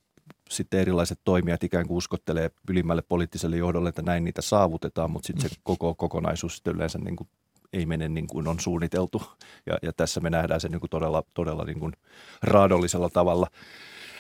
sitten 0.50 0.80
erilaiset 0.80 1.20
toimijat 1.24 1.64
ikään 1.64 1.88
kuin 1.88 1.98
uskottelee 1.98 2.52
ylimmälle 2.70 3.02
poliittiselle 3.02 3.58
johdolle, 3.58 3.90
että 3.90 4.02
näin 4.02 4.24
niitä 4.24 4.42
saavutetaan, 4.42 5.12
mutta 5.12 5.28
sitten 5.28 5.50
se 5.50 5.56
koko 5.64 5.96
kokonaisuus 5.96 6.56
sitten 6.56 6.76
yleensä 6.76 7.00
niin 7.00 7.16
kuin 7.16 7.30
ei 7.74 7.86
mene 7.86 8.10
niin 8.10 8.28
kuin 8.28 8.48
on 8.48 8.60
suunniteltu. 8.60 9.24
Ja, 9.66 9.78
ja 9.82 9.94
tässä 9.94 10.22
me 10.22 10.30
nähdään 10.30 10.62
se 10.62 10.70
niin 10.70 10.80
kuin 10.80 10.90
todella, 10.90 11.24
todella 11.34 11.64
niin 11.64 11.80
kuin 11.80 11.94
raadollisella 12.44 13.10
tavalla. 13.10 13.48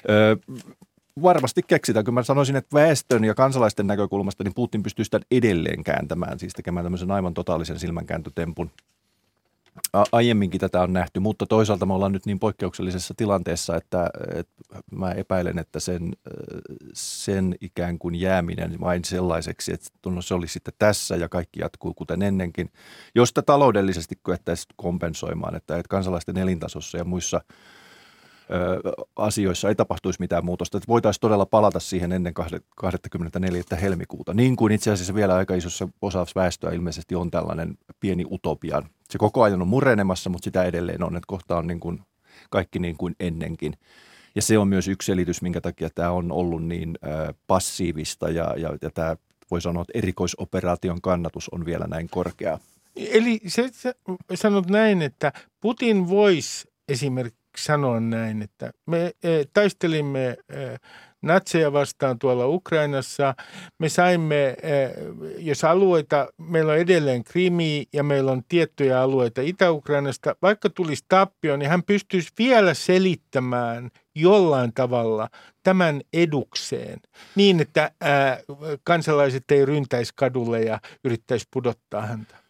Öö, 0.09 0.35
varmasti 1.21 1.61
keksitään. 1.67 2.05
Kyllä 2.05 2.19
mä 2.19 2.23
sanoisin, 2.23 2.55
että 2.55 2.73
väestön 2.73 3.23
ja 3.23 3.33
kansalaisten 3.33 3.87
näkökulmasta 3.87 4.43
niin 4.43 4.53
Putin 4.55 4.83
pystyy 4.83 5.05
sitä 5.05 5.19
edelleen 5.31 5.83
kääntämään, 5.83 6.39
siis 6.39 6.53
tekemään 6.53 6.85
tämmöisen 6.85 7.11
aivan 7.11 7.33
totaalisen 7.33 7.79
silmänkääntötempun. 7.79 8.71
Aiemminkin 10.11 10.59
tätä 10.59 10.81
on 10.81 10.93
nähty, 10.93 11.19
mutta 11.19 11.45
toisaalta 11.45 11.85
me 11.85 11.93
ollaan 11.93 12.11
nyt 12.11 12.25
niin 12.25 12.39
poikkeuksellisessa 12.39 13.13
tilanteessa, 13.17 13.75
että, 13.75 14.09
että 14.35 14.53
mä 14.91 15.11
epäilen, 15.11 15.59
että 15.59 15.79
sen, 15.79 16.13
sen 16.93 17.55
ikään 17.61 17.99
kuin 17.99 18.15
jääminen 18.15 18.79
vain 18.79 19.05
sellaiseksi, 19.05 19.73
että 19.73 19.89
no 20.05 20.21
se 20.21 20.33
olisi 20.33 20.53
sitten 20.53 20.73
tässä 20.79 21.15
ja 21.15 21.29
kaikki 21.29 21.59
jatkuu 21.59 21.93
kuten 21.93 22.21
ennenkin, 22.21 22.69
josta 23.15 23.41
taloudellisesti 23.41 24.15
kyettäisiin 24.23 24.73
kompensoimaan, 24.75 25.55
että, 25.55 25.77
että 25.77 25.89
kansalaisten 25.89 26.37
elintasossa 26.37 26.97
ja 26.97 27.03
muissa– 27.03 27.41
asioissa 29.15 29.69
ei 29.69 29.75
tapahtuisi 29.75 30.19
mitään 30.19 30.45
muutosta. 30.45 30.77
Että 30.77 30.87
voitaisiin 30.87 31.21
todella 31.21 31.45
palata 31.45 31.79
siihen 31.79 32.11
ennen 32.11 32.33
24. 32.75 33.63
helmikuuta. 33.81 34.33
Niin 34.33 34.55
kuin 34.55 34.71
itse 34.71 34.91
asiassa 34.91 35.15
vielä 35.15 35.35
aika 35.35 35.55
isossa 35.55 35.87
osassa 36.01 36.39
väestöä 36.41 36.71
ilmeisesti 36.71 37.15
on 37.15 37.31
tällainen 37.31 37.77
pieni 37.99 38.25
utopia. 38.31 38.81
Se 39.09 39.17
koko 39.17 39.43
ajan 39.43 39.61
on 39.61 39.67
murenemassa, 39.67 40.29
mutta 40.29 40.45
sitä 40.45 40.63
edelleen 40.63 41.03
on, 41.03 41.15
että 41.15 41.27
kohta 41.27 41.57
on 41.57 41.67
niin 41.67 41.79
kuin 41.79 41.99
kaikki 42.49 42.79
niin 42.79 42.97
kuin 42.97 43.15
ennenkin. 43.19 43.73
Ja 44.35 44.41
se 44.41 44.57
on 44.57 44.67
myös 44.67 44.87
yksi 44.87 45.05
selitys, 45.05 45.41
minkä 45.41 45.61
takia 45.61 45.89
tämä 45.95 46.11
on 46.11 46.31
ollut 46.31 46.63
niin 46.63 46.97
passiivista 47.47 48.29
ja, 48.29 48.53
ja, 48.57 48.77
ja 48.81 48.89
tämä 48.89 49.15
voi 49.51 49.61
sanoa, 49.61 49.81
että 49.81 49.97
erikoisoperaation 49.97 51.01
kannatus 51.01 51.49
on 51.49 51.65
vielä 51.65 51.87
näin 51.87 52.09
korkea. 52.09 52.59
Eli 52.95 53.41
se, 53.47 53.69
sä 53.73 53.93
sanot 54.35 54.69
näin, 54.69 55.01
että 55.01 55.33
Putin 55.61 56.09
voisi 56.09 56.67
esimerkiksi 56.89 57.42
sanoa 57.57 57.99
näin, 57.99 58.41
että 58.41 58.71
me 58.87 59.11
e, 59.23 59.43
taistelimme 59.53 60.27
e, 60.27 60.35
natseja 61.21 61.73
vastaan 61.73 62.19
tuolla 62.19 62.47
Ukrainassa. 62.47 63.35
Me 63.79 63.89
saimme, 63.89 64.47
e, 64.47 64.55
jos 65.37 65.63
alueita, 65.63 66.27
meillä 66.37 66.71
on 66.71 66.77
edelleen 66.77 67.23
Krimi 67.23 67.85
ja 67.93 68.03
meillä 68.03 68.31
on 68.31 68.43
tiettyjä 68.47 69.01
alueita 69.01 69.41
Itä-Ukrainasta. 69.41 70.35
Vaikka 70.41 70.69
tulisi 70.69 71.05
tappio, 71.07 71.57
niin 71.57 71.69
hän 71.69 71.83
pystyisi 71.83 72.29
vielä 72.37 72.73
selittämään 72.73 73.89
jollain 74.15 74.73
tavalla 74.73 75.29
tämän 75.63 76.01
edukseen 76.13 76.99
niin, 77.35 77.59
että 77.59 77.91
kansalaiset 78.83 79.51
ei 79.51 79.65
ryntäisi 79.65 80.13
kadulle 80.15 80.61
ja 80.61 80.79
yrittäisi 81.03 81.47
pudottaa 81.51 82.01
häntä. 82.01 82.42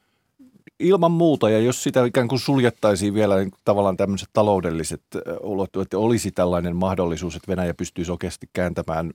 Ilman 0.84 1.12
muuta, 1.12 1.50
ja 1.50 1.60
jos 1.60 1.84
sitä 1.84 2.06
ikään 2.06 2.28
kuin 2.28 2.40
suljettaisiin 2.40 3.14
vielä 3.14 3.38
niin 3.38 3.52
tavallaan 3.66 3.98
tämmöiset 3.98 4.30
taloudelliset 4.34 5.02
ulottuvuudet, 5.42 5.88
että 5.88 5.98
olisi 5.98 6.32
tällainen 6.32 6.76
mahdollisuus, 6.76 7.36
että 7.36 7.52
Venäjä 7.52 7.74
pystyisi 7.74 8.12
oikeasti 8.12 8.50
kääntämään 8.54 9.12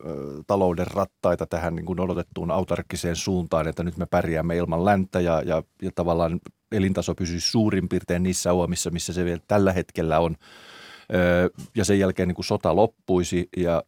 talouden 0.46 0.86
rattaita 0.86 1.46
tähän 1.46 1.74
niin 1.74 1.86
kuin 1.86 2.00
odotettuun 2.00 2.50
autarkkiseen 2.50 3.16
suuntaan, 3.16 3.68
että 3.68 3.82
nyt 3.82 3.96
me 3.96 4.06
pärjäämme 4.06 4.56
ilman 4.56 4.84
länttä 4.84 5.20
ja, 5.20 5.42
ja, 5.46 5.62
ja 5.82 5.90
tavallaan 5.94 6.40
elintaso 6.72 7.14
pysyisi 7.14 7.50
suurin 7.50 7.88
piirtein 7.88 8.22
niissä 8.22 8.52
uomissa, 8.52 8.90
missä 8.90 9.12
se 9.12 9.24
vielä 9.24 9.40
tällä 9.48 9.72
hetkellä 9.72 10.20
on– 10.20 10.36
ja 11.74 11.84
sen 11.84 11.98
jälkeen 11.98 12.28
niin 12.28 12.34
kuin 12.34 12.44
sota 12.44 12.76
loppuisi 12.76 13.48
ja, 13.56 13.82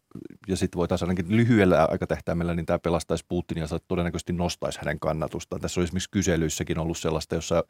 ja 0.49 0.57
sitten 0.57 0.79
voitaisiin 0.79 1.09
ainakin 1.09 1.37
lyhyellä 1.37 1.89
aikatähtäimellä, 1.91 2.55
niin 2.55 2.67
tämä 2.67 2.79
pelastaisi 2.79 3.25
Putinia 3.29 3.67
ja 3.71 3.79
todennäköisesti 3.89 4.33
nostaisi 4.33 4.79
hänen 4.79 5.01
kannatustaan. 5.01 5.61
Tässä 5.61 5.81
on 5.81 5.85
esimerkiksi 5.85 6.11
kyselyissäkin 6.11 6.79
ollut 6.79 6.99
sellaista, 6.99 7.35
jossa, 7.35 7.65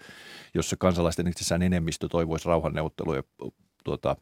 jossa 0.55 0.77
kansalaisten 0.79 1.29
itsessään 1.29 1.63
enemmistö 1.63 2.09
toivoisi 2.09 2.49
rauhanneuvotteluja 2.49 3.23
tuota, 3.85 4.17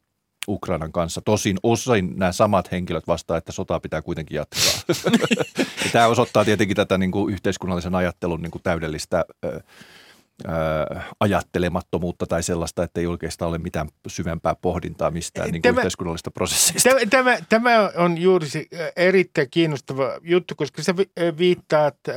Ukrainan 0.48 0.92
kanssa. 0.92 1.20
Tosin 1.20 1.56
osain 1.62 2.12
nämä 2.16 2.32
samat 2.32 2.72
henkilöt 2.72 3.06
vastaa, 3.06 3.36
että 3.36 3.52
sotaa 3.52 3.80
pitää 3.80 4.02
kuitenkin 4.02 4.36
jatkaa. 4.36 4.94
tämä 5.92 6.06
osoittaa 6.06 6.44
tietenkin 6.44 6.76
tätä 6.76 6.98
niin 6.98 7.10
kuin 7.10 7.32
yhteiskunnallisen 7.32 7.94
ajattelun 7.94 8.42
niin 8.42 8.50
kuin 8.50 8.62
täydellistä 8.62 9.24
ajattelemattomuutta 11.20 12.26
tai 12.26 12.42
sellaista, 12.42 12.82
että 12.82 13.00
ei 13.00 13.06
oikeastaan 13.06 13.48
ole 13.48 13.58
mitään 13.58 13.88
syvempää 14.06 14.54
pohdintaa 14.54 15.10
mistään 15.10 15.50
niin 15.50 15.62
tämä, 15.62 15.80
yhteiskunnallisesta 15.80 16.30
prosessista. 16.30 16.90
Tämä, 16.90 17.00
tämä, 17.10 17.38
tämä 17.48 17.90
on 17.96 18.18
juuri 18.18 18.48
se 18.48 18.66
erittäin 18.96 19.50
kiinnostava 19.50 20.18
juttu, 20.22 20.54
koska 20.54 20.82
sä 20.82 20.94
viittaat 21.38 21.96
äh, 22.08 22.16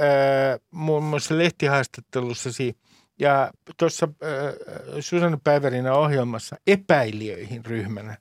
muun 0.72 1.04
muassa 1.04 1.38
lehtihaastattelussasi 1.38 2.78
ja 3.20 3.52
tuossa 3.78 4.08
äh, 4.24 5.00
Susanne 5.00 5.38
Päivärinen 5.44 5.94
ohjelmassa 5.94 6.56
epäilijöihin 6.68 7.66
ryhmänä. 7.66 8.18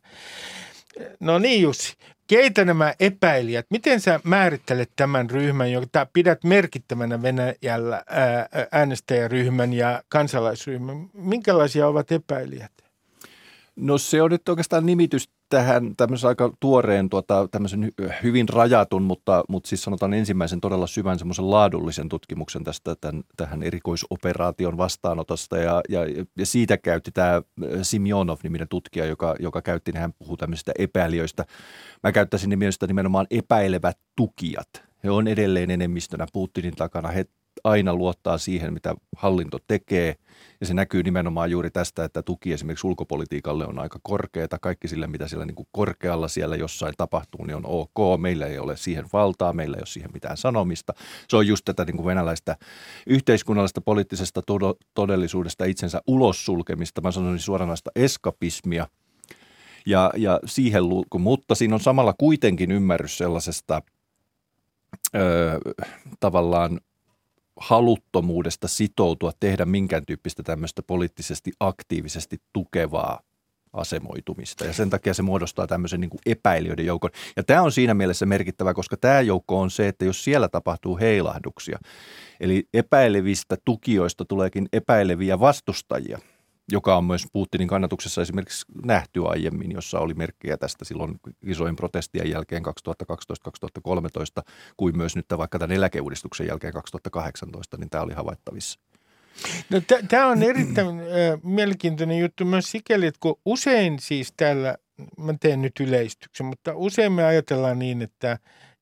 No 1.21 1.38
niin 1.38 1.62
Jussi, 1.62 1.95
keitä 2.30 2.64
nämä 2.64 2.94
epäilijät, 3.00 3.66
miten 3.70 4.00
sä 4.00 4.20
määrittelet 4.25 4.90
tämän 4.96 5.30
ryhmän, 5.30 5.72
jota 5.72 6.06
pidät 6.12 6.44
merkittävänä 6.44 7.22
Venäjällä 7.22 8.04
äänestäjäryhmän 8.72 9.72
ja 9.72 10.02
kansalaisryhmän? 10.08 11.10
Minkälaisia 11.12 11.87
ovat 11.87 12.12
epäilijät? 12.12 12.72
No 13.76 13.99
se 13.99 14.22
on 14.22 14.30
nyt 14.30 14.49
oikeastaan 14.49 14.87
nimitys 14.87 15.28
tähän 15.50 15.97
tämmöisen 15.97 16.28
aika 16.28 16.52
tuoreen, 16.61 17.11
tuota, 17.11 17.49
tämmöisen 17.50 17.92
hyvin 18.23 18.49
rajatun, 18.49 19.02
mutta, 19.02 19.45
mutta 19.49 19.69
siis 19.69 19.83
sanotaan 19.83 20.14
ensimmäisen 20.14 20.61
todella 20.61 20.87
syvän 20.87 21.19
semmoisen 21.19 21.50
laadullisen 21.50 22.09
tutkimuksen 22.09 22.64
tästä 22.64 22.95
tämän, 23.00 23.23
tähän 23.37 23.62
erikoisoperaation 23.62 24.76
vastaanotosta 24.76 25.59
ja, 25.59 25.80
ja, 25.88 26.00
ja 26.38 26.47
siitä 26.47 26.76
käytti 26.76 27.11
tämä 27.11 27.42
Simjonov-niminen 27.83 28.69
tutkija, 28.69 29.07
joka, 29.07 29.35
joka 29.38 29.62
käytti, 29.62 29.92
niin 29.92 30.00
hän 30.00 30.12
puhuu 30.12 30.37
tämmöisistä 30.37 30.73
epäilijöistä. 30.78 31.45
Mä 32.02 32.12
käyttäisin 32.12 32.50
nimenomaan, 32.50 32.88
nimenomaan 32.88 33.26
epäilevät 33.30 33.99
tukijat. 34.16 34.69
He 35.04 35.11
on 35.11 35.28
edelleen 35.28 35.71
enemmistönä 35.71 36.26
Putinin 36.33 36.76
takana. 36.76 37.09
He 37.09 37.25
aina 37.64 37.95
luottaa 37.95 38.38
siihen, 38.38 38.73
mitä 38.73 38.95
hallinto 39.17 39.59
tekee. 39.67 40.14
Ja 40.61 40.67
se 40.67 40.75
näkyy 40.75 41.02
nimenomaan 41.02 41.50
juuri 41.50 41.71
tästä, 41.71 42.05
että 42.05 42.23
tuki 42.23 42.52
esimerkiksi 42.52 42.87
ulkopolitiikalle 42.87 43.67
on 43.67 43.79
aika 43.79 43.99
korkeata. 44.02 44.59
Kaikki 44.59 44.88
sille, 44.88 45.07
mitä 45.07 45.29
siellä 45.29 45.47
niin 45.47 45.55
kuin 45.55 45.69
korkealla 45.73 46.29
siellä 46.29 46.57
jossain 46.57 46.95
tapahtuu, 46.97 47.45
niin 47.45 47.57
on 47.57 47.67
ok. 47.67 48.21
Meillä 48.21 48.47
ei 48.47 48.59
ole 48.59 48.76
siihen 48.76 49.05
valtaa, 49.12 49.52
meillä 49.52 49.76
ei 49.76 49.81
ole 49.81 49.87
siihen 49.87 50.11
mitään 50.12 50.37
sanomista. 50.37 50.93
Se 51.29 51.37
on 51.37 51.47
just 51.47 51.64
tätä 51.64 51.85
niin 51.85 51.97
kuin 51.97 52.07
venäläistä 52.07 52.57
yhteiskunnallista 53.07 53.81
poliittisesta 53.81 54.43
todellisuudesta 54.95 55.64
itsensä 55.64 56.02
ulos 56.07 56.45
sulkemista. 56.45 57.00
Mä 57.00 57.11
sanoisin 57.12 57.45
suoranaista 57.45 57.90
eskapismia. 57.97 58.87
Ja, 59.87 60.11
ja 60.17 60.40
siihen, 60.45 60.83
mutta 61.19 61.55
siinä 61.55 61.75
on 61.75 61.81
samalla 61.81 62.14
kuitenkin 62.19 62.71
ymmärrys 62.71 63.19
sellaisesta 63.19 63.83
Öö, 65.17 65.59
tavallaan 66.21 66.81
haluttomuudesta 67.61 68.69
sitoutua, 68.69 69.33
tehdä 69.40 69.64
minkään 69.64 70.07
tyyppistä 70.07 70.43
tämmöistä 70.43 70.83
poliittisesti 70.83 71.52
aktiivisesti 71.61 72.37
tukevaa 72.52 73.21
asemoitumista. 73.73 74.64
Ja 74.64 74.73
sen 74.73 74.90
takia 74.90 75.14
se 75.14 75.23
muodostaa 75.23 75.67
tämmöisen 75.67 76.00
niin 76.00 76.11
kuin 76.11 76.21
epäilijöiden 76.26 76.87
joukon. 76.87 77.11
Ja 77.37 77.43
tämä 77.43 77.62
on 77.62 77.73
siinä 77.73 77.95
mielessä 77.95 78.26
merkittävä, 78.26 78.75
koska 78.75 78.97
tämä 78.97 79.21
joukko 79.21 79.61
on 79.61 79.71
se, 79.71 79.88
että 79.88 80.05
jos 80.05 80.25
siellä 80.25 80.49
tapahtuu 80.49 80.99
heilahduksia, 80.99 81.79
eli 82.40 82.69
epäilevistä 82.75 83.57
tukijoista 83.64 84.25
tuleekin 84.25 84.69
epäileviä 84.73 85.40
vastustajia– 85.40 86.19
joka 86.70 86.96
on 86.96 87.04
myös 87.04 87.26
Putinin 87.32 87.68
kannatuksessa 87.68 88.22
esimerkiksi 88.22 88.66
nähty 88.84 89.26
aiemmin, 89.26 89.72
jossa 89.72 90.00
oli 90.00 90.14
merkkejä 90.14 90.56
tästä 90.56 90.84
silloin 90.84 91.20
isojen 91.42 91.76
protestien 91.76 92.30
jälkeen 92.30 92.62
2012-2013, 92.66 94.42
kuin 94.76 94.96
myös 94.96 95.16
nyt 95.16 95.26
vaikka 95.36 95.58
tämän 95.58 95.76
eläkeuudistuksen 95.76 96.46
jälkeen 96.46 96.72
2018, 96.72 97.76
niin 97.76 97.90
tämä 97.90 98.04
oli 98.04 98.12
havaittavissa. 98.12 98.80
No, 99.70 99.80
tämä 100.08 100.26
on 100.26 100.42
erittäin 100.42 100.88
mielenkiintoinen 101.42 102.18
juttu 102.18 102.44
myös 102.44 102.70
sikäli, 102.70 103.06
että 103.06 103.18
kun 103.20 103.40
usein 103.44 103.98
siis 103.98 104.32
täällä, 104.36 104.76
mä 105.18 105.34
teen 105.40 105.62
nyt 105.62 105.80
yleistyksen, 105.80 106.46
mutta 106.46 106.72
usein 106.74 107.12
me 107.12 107.24
ajatellaan 107.24 107.78
niin, 107.78 108.02
että 108.02 108.38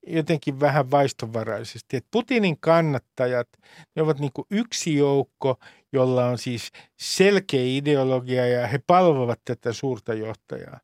jotenkin 0.07 0.61
vähän 0.61 0.90
vaistovaraisesti, 0.90 1.97
että 1.97 2.09
Putinin 2.11 2.57
kannattajat, 2.61 3.49
ne 3.97 4.02
ovat 4.02 4.18
niin 4.18 4.30
yksi 4.50 4.97
joukko, 4.97 5.59
jolla 5.92 6.26
on 6.26 6.38
siis 6.38 6.71
selkeä 6.97 7.62
ideologia 7.64 8.47
ja 8.47 8.66
he 8.66 8.80
palvovat 8.87 9.40
tätä 9.45 9.73
suurta 9.73 10.14
johtajaa. 10.14 10.80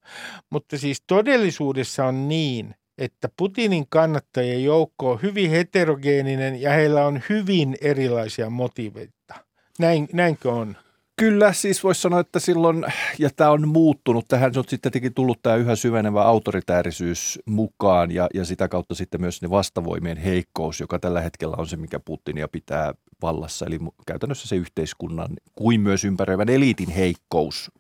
Mutta 0.50 0.78
siis 0.78 1.02
todellisuudessa 1.06 2.04
on 2.04 2.28
niin, 2.28 2.75
että 2.99 3.28
Putinin 3.37 3.87
kannattajien 3.88 4.64
joukko 4.64 5.11
on 5.11 5.23
hyvin 5.23 5.50
heterogeeninen 5.50 6.61
ja 6.61 6.70
heillä 6.70 7.06
on 7.06 7.23
hyvin 7.28 7.76
erilaisia 7.80 8.50
motiiveita. 8.50 9.34
Näin, 9.78 10.08
näinkö 10.12 10.52
on? 10.52 10.76
Kyllä, 11.16 11.52
siis 11.52 11.84
voisi 11.84 12.00
sanoa, 12.00 12.20
että 12.20 12.38
silloin, 12.38 12.84
ja 13.18 13.30
tämä 13.37 13.50
on 13.50 13.68
muuttunut, 13.68 14.25
tähän 14.28 14.52
on 14.56 14.64
sitten 14.64 14.80
tietenkin 14.80 15.14
tullut 15.14 15.38
tämä 15.42 15.56
yhä 15.56 15.76
syvenevä 15.76 16.23
autoritäärisyys 16.23 17.38
mukaan 17.46 18.11
ja, 18.11 18.28
ja 18.34 18.44
sitä 18.44 18.68
kautta 18.68 18.94
sitten 18.94 19.20
myös 19.20 19.42
ne 19.42 19.50
vastavoimien 19.50 20.16
heikkous, 20.16 20.80
joka 20.80 20.99
tällä 20.99 21.20
hetkellä 21.20 21.56
on 21.58 21.66
se, 21.66 21.76
mikä 21.76 22.00
Putinia 22.04 22.49
pitää 22.49 22.94
vallassa, 23.25 23.66
eli 23.66 23.78
käytännössä 24.07 24.49
se 24.49 24.57
yhteiskunnan 24.57 25.28
kuin 25.54 25.81
myös 25.81 26.04
ympäröivän 26.04 26.49
eliitin 26.49 26.90
heikkous 26.90 27.71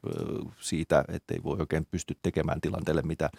siitä, 0.60 1.04
että 1.08 1.34
ei 1.34 1.40
voi 1.44 1.56
oikein 1.58 1.86
pysty 1.90 2.16
tekemään 2.22 2.60
tilanteelle 2.60 3.02
mitä. 3.02 3.30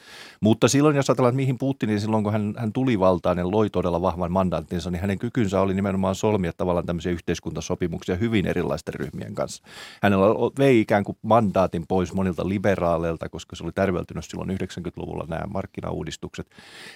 Mutta 0.42 0.68
silloin, 0.68 0.96
jos 0.96 1.10
ajatellaan, 1.10 1.36
mihin 1.36 1.58
Putin, 1.58 1.88
niin 1.88 2.02
silloin 2.02 2.24
kun 2.24 2.34
hän, 2.34 2.54
hän 2.58 2.74
tuli 2.74 3.00
valtaan 3.00 3.38
ja 3.38 3.52
loi 3.52 3.70
todella 3.70 4.02
vahvan 4.02 4.32
mandaattinsa, 4.32 4.92
niin 4.92 5.02
hänen 5.02 5.20
kykynsä 5.20 5.62
oli 5.62 5.74
nimenomaan 5.74 6.16
solmia 6.16 6.52
tavallaan 6.58 6.86
tämmöisiä 6.86 7.12
yhteiskuntasopimuksia 7.12 8.16
hyvin 8.16 8.46
erilaisten 8.46 8.94
ryhmien 8.94 9.36
kanssa. 9.36 9.64
Hänellä 10.02 10.26
vei 10.60 10.80
ikään 10.80 11.04
kuin 11.04 11.18
mandaatin 11.22 11.88
pois 11.88 12.14
monilta 12.14 12.50
liberaaleilta, 12.50 13.30
koska 13.30 13.56
se 13.56 13.64
oli 13.64 13.72
tärveltynyt 13.72 14.26
silloin 14.26 14.50
90-luvulla 14.50 15.26
nämä 15.30 15.48
markkinauudistukset. 15.48 16.48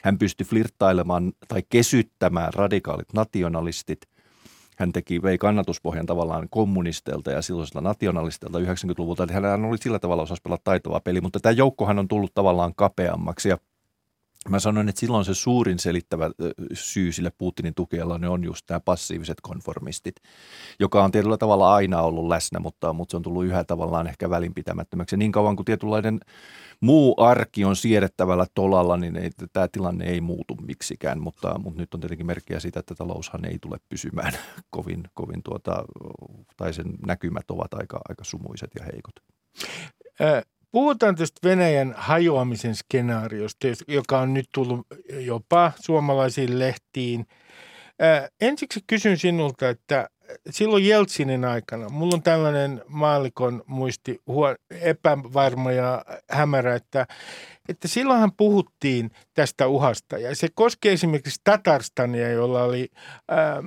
Hän 0.03 0.17
pystyi 0.17 0.45
flirttailemaan 0.45 1.33
tai 1.47 1.63
kesyttämään 1.69 2.53
radikaalit 2.53 3.13
nationalistit– 3.13 3.99
hän 4.79 4.91
teki, 4.91 5.21
vei 5.21 5.37
kannatuspohjan 5.37 6.05
tavallaan 6.05 6.47
kommunisteilta 6.49 7.31
ja 7.31 7.41
silloisilta 7.41 7.81
nationalisteilta 7.81 8.59
90-luvulta. 8.59 9.23
Eli 9.23 9.31
hän 9.31 9.65
oli 9.65 9.77
sillä 9.77 9.99
tavalla 9.99 10.23
osasi 10.23 10.41
pelata 10.41 10.61
taitavaa 10.63 10.99
peli, 10.99 11.21
mutta 11.21 11.39
tämä 11.39 11.51
joukkohan 11.51 11.99
on 11.99 12.07
tullut 12.07 12.33
tavallaan 12.33 12.75
kapeammaksi 12.75 13.49
ja 13.49 13.57
Mä 14.47 14.59
sanoin, 14.59 14.89
että 14.89 14.99
silloin 14.99 15.25
se 15.25 15.33
suurin 15.33 15.79
selittävä 15.79 16.31
syy 16.73 17.11
sille 17.11 17.31
Putinin 17.37 17.75
tukella 17.75 18.17
ne 18.17 18.29
on 18.29 18.43
just 18.43 18.69
nämä 18.69 18.79
passiiviset 18.79 19.41
konformistit, 19.41 20.15
joka 20.79 21.03
on 21.03 21.11
tietyllä 21.11 21.37
tavalla 21.37 21.73
aina 21.73 22.01
ollut 22.01 22.27
läsnä, 22.27 22.59
mutta, 22.59 22.93
mutta 22.93 23.11
se 23.11 23.17
on 23.17 23.23
tullut 23.23 23.45
yhä 23.45 23.63
tavallaan 23.63 24.07
ehkä 24.07 24.29
välinpitämättömäksi. 24.29 25.13
Ja 25.13 25.17
niin 25.17 25.31
kauan 25.31 25.55
kuin 25.55 25.65
tietynlainen 25.65 26.19
muu 26.81 27.15
arki 27.17 27.65
on 27.65 27.75
siedettävällä 27.75 28.45
tolalla, 28.53 28.97
niin 28.97 29.15
ei, 29.15 29.29
tämä 29.53 29.67
tilanne 29.67 30.05
ei 30.05 30.21
muutu 30.21 30.55
miksikään, 30.55 31.21
mutta, 31.21 31.59
mutta 31.59 31.81
nyt 31.81 31.93
on 31.93 31.99
tietenkin 31.99 32.27
merkkiä 32.27 32.59
siitä, 32.59 32.79
että 32.79 32.95
taloushan 32.95 33.45
ei 33.45 33.59
tule 33.59 33.77
pysymään 33.89 34.33
kovin, 34.75 35.03
kovin 35.13 35.43
tuota, 35.43 35.85
tai 36.57 36.73
sen 36.73 36.93
näkymät 37.05 37.51
ovat 37.51 37.73
aika, 37.73 37.99
aika 38.09 38.23
sumuiset 38.23 38.71
ja 38.79 38.85
heikot. 38.85 39.15
Puhutaan 40.71 41.15
tästä 41.15 41.49
Venäjän 41.49 41.93
hajoamisen 41.97 42.75
skenaariosta, 42.75 43.67
joka 43.87 44.19
on 44.19 44.33
nyt 44.33 44.49
tullut 44.53 44.87
jopa 45.09 45.71
suomalaisiin 45.79 46.59
lehtiin. 46.59 47.25
Ensiksi 48.41 48.79
kysyn 48.87 49.17
sinulta, 49.17 49.69
että 49.69 50.09
silloin 50.49 50.85
Jeltsinin 50.85 51.45
aikana, 51.45 51.89
mulla 51.89 52.15
on 52.15 52.23
tällainen 52.23 52.81
maalikon 52.87 53.63
muisti 53.67 54.21
epävarma 54.81 55.71
ja 55.71 56.05
hämärä, 56.29 56.75
että, 56.75 57.07
että 57.69 57.87
silloinhan 57.87 58.31
puhuttiin 58.31 59.11
tästä 59.33 59.67
uhasta 59.67 60.17
ja 60.17 60.35
se 60.35 60.47
koskee 60.53 60.93
esimerkiksi 60.93 61.41
Tatarstania, 61.43 62.29
jolla 62.29 62.63
oli 62.63 62.89
ää, 63.27 63.39
ää, 63.47 63.63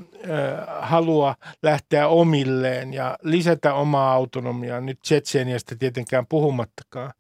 halua 0.81 1.35
lähteä 1.63 2.09
omilleen 2.09 2.95
ja 2.95 3.19
lisätä 3.23 3.75
omaa 3.75 4.13
autonomiaa, 4.13 4.81
nyt 4.81 5.01
Tsetseeniasta 5.01 5.77
tietenkään 5.77 6.27
puhumattakaan. 6.27 7.13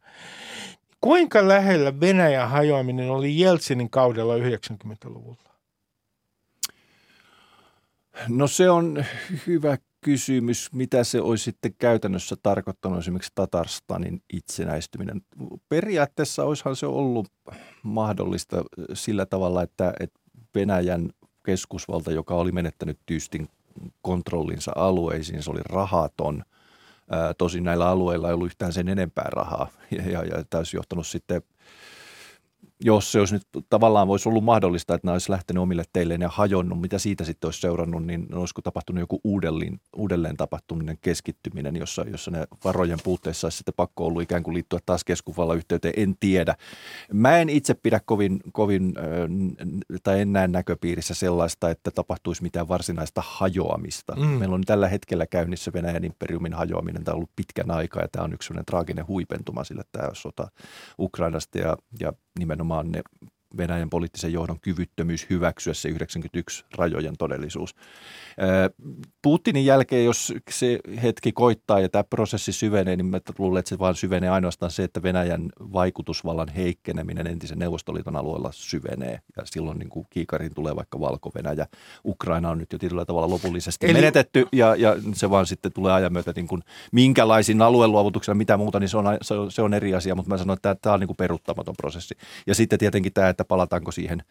Kuinka 1.00 1.48
lähellä 1.48 2.00
Venäjän 2.00 2.50
hajoaminen 2.50 3.11
oli 3.11 3.40
Jeltsinin 3.40 3.90
kaudella 3.90 4.37
90-luvulla? 4.37 5.51
No 8.28 8.46
se 8.46 8.70
on 8.70 9.04
hyvä 9.46 9.78
kysymys, 10.00 10.72
mitä 10.72 11.04
se 11.04 11.20
olisi 11.20 11.44
sitten 11.44 11.74
käytännössä 11.78 12.37
tarkoittanut 12.42 12.98
esimerkiksi 12.98 13.32
Tatarstanin 13.35 14.22
itsenäistyminen. 14.32 15.20
Periaatteessa 15.68 16.44
olisihan 16.44 16.76
se 16.76 16.87
ollut 16.87 17.28
mahdollista 17.82 18.64
sillä 18.94 19.26
tavalla, 19.26 19.62
että, 19.62 19.92
että 20.00 20.20
Venäjän 20.54 21.11
keskusvalta, 21.46 22.12
joka 22.12 22.35
oli 22.35 22.52
menettänyt 22.52 22.98
tyystin 23.06 23.48
kontrollinsa 24.02 24.72
alueisiin, 24.76 25.42
se 25.42 25.50
oli 25.50 25.61
rahaton. 25.64 26.44
Tosin 27.38 27.64
näillä 27.64 27.88
alueilla 27.88 28.28
ei 28.28 28.35
ollut 28.35 28.46
yhtään 28.46 28.72
sen 28.72 28.88
enempää 28.88 29.26
rahaa 29.28 29.70
ja, 29.90 30.02
ja, 30.02 30.24
ja 30.24 30.44
tämä 30.50 30.58
olisi 30.58 30.76
johtanut 30.76 31.06
sitten 31.06 31.42
jos 32.84 33.12
se 33.12 33.18
olisi 33.18 33.34
nyt 33.34 33.66
tavallaan 33.70 34.08
voisi 34.08 34.28
ollut 34.28 34.44
mahdollista, 34.44 34.94
että 34.94 35.06
nämä 35.06 35.12
olisi 35.12 35.30
lähtenyt 35.30 35.62
omille 35.62 35.84
teilleen 35.92 36.20
ja 36.20 36.28
hajonnut, 36.28 36.80
mitä 36.80 36.98
siitä 36.98 37.24
sitten 37.24 37.48
olisi 37.48 37.60
seurannut, 37.60 38.06
niin 38.06 38.34
olisiko 38.34 38.62
tapahtunut 38.62 39.00
joku 39.00 39.20
uudelleen, 39.24 39.80
uudelleen 39.96 40.36
tapahtuminen 40.36 40.98
keskittyminen, 41.00 41.76
jossa, 41.76 42.04
jossa 42.10 42.30
ne 42.30 42.44
varojen 42.64 42.98
puutteessa 43.04 43.46
olisi 43.46 43.56
sitten 43.56 43.74
pakko 43.76 44.06
ollut 44.06 44.22
ikään 44.22 44.42
kuin 44.42 44.54
liittyä 44.54 44.78
taas 44.86 45.04
keskusvallan 45.04 45.56
yhteyteen, 45.56 45.94
en 45.96 46.14
tiedä. 46.20 46.54
Mä 47.12 47.38
en 47.38 47.48
itse 47.48 47.74
pidä 47.74 48.00
kovin, 48.04 48.40
kovin 48.52 48.94
tai 50.02 50.20
en 50.20 50.32
näe 50.32 50.48
näköpiirissä 50.48 51.14
sellaista, 51.14 51.70
että 51.70 51.90
tapahtuisi 51.90 52.42
mitään 52.42 52.68
varsinaista 52.68 53.22
hajoamista. 53.26 54.16
Mm. 54.16 54.26
Meillä 54.26 54.54
on 54.54 54.64
tällä 54.64 54.88
hetkellä 54.88 55.26
käynnissä 55.26 55.72
Venäjän 55.72 56.04
imperiumin 56.04 56.54
hajoaminen, 56.54 57.04
tämä 57.04 57.12
on 57.12 57.16
ollut 57.16 57.30
pitkän 57.36 57.70
aikaa 57.70 58.02
ja 58.02 58.08
tämä 58.08 58.24
on 58.24 58.32
yksi 58.32 58.46
sellainen 58.46 58.66
traaginen 58.66 59.06
huipentuma 59.06 59.64
sille 59.64 59.82
tämä 59.92 60.08
sota 60.12 60.48
Ukrainasta 60.98 61.58
ja, 61.58 61.76
ja 62.00 62.12
nimenomaan 62.38 62.92
ne 62.92 63.02
Venäjän 63.56 63.90
poliittisen 63.90 64.32
johdon 64.32 64.60
kyvyttömyys 64.60 65.26
hyväksyä 65.30 65.74
se 65.74 65.88
91 65.88 66.64
rajojen 66.76 67.16
todellisuus. 67.18 67.74
Putinin 69.22 69.66
jälkeen, 69.66 70.04
jos 70.04 70.34
se 70.50 70.80
hetki 71.02 71.32
koittaa 71.32 71.80
ja 71.80 71.88
tämä 71.88 72.04
prosessi 72.04 72.52
syvenee, 72.52 72.96
niin 72.96 73.06
mä 73.06 73.20
luulen, 73.38 73.60
että 73.60 73.68
se 73.68 73.78
vaan 73.78 73.94
syvenee 73.94 74.30
ainoastaan 74.30 74.72
se, 74.72 74.84
että 74.84 75.02
Venäjän 75.02 75.48
vaikutusvallan 75.60 76.48
heikkeneminen 76.48 77.26
entisen 77.26 77.58
Neuvostoliiton 77.58 78.16
alueella 78.16 78.50
syvenee. 78.52 79.20
Ja 79.36 79.42
silloin 79.44 79.78
niin 79.78 79.88
kuin 79.88 80.06
kiikariin 80.10 80.54
tulee 80.54 80.76
vaikka 80.76 81.00
Valko-Venäjä. 81.00 81.66
Ukraina 82.04 82.50
on 82.50 82.58
nyt 82.58 82.72
jo 82.72 82.78
tietyllä 82.78 83.04
tavalla 83.04 83.30
lopullisesti 83.30 83.86
Eli... 83.86 83.92
menetetty 83.92 84.46
ja, 84.52 84.76
ja 84.76 84.96
se 85.14 85.30
vaan 85.30 85.46
sitten 85.46 85.72
tulee 85.72 85.92
ajan 85.92 86.12
myötä 86.12 86.32
niin 86.36 86.48
kuin 86.48 86.62
minkälaisin 86.92 87.62
alueluovutuksena, 87.62 88.34
mitä 88.34 88.56
muuta, 88.56 88.80
niin 88.80 88.88
se 88.88 88.96
on, 88.96 89.04
se 89.22 89.34
on, 89.34 89.50
se 89.50 89.62
on 89.62 89.74
eri 89.74 89.94
asia. 89.94 90.14
Mutta 90.14 90.28
mä 90.28 90.38
sanon, 90.38 90.54
että 90.54 90.74
tämä 90.74 90.94
on 90.94 91.00
niin 91.00 91.08
kuin 91.08 91.16
peruuttamaton 91.16 91.74
prosessi. 91.76 92.14
Ja 92.46 92.54
sitten 92.54 92.78
tietenkin 92.78 93.12
tämä, 93.12 93.28
että 93.28 93.41
palataanko 93.44 93.92
siihen 93.92 94.22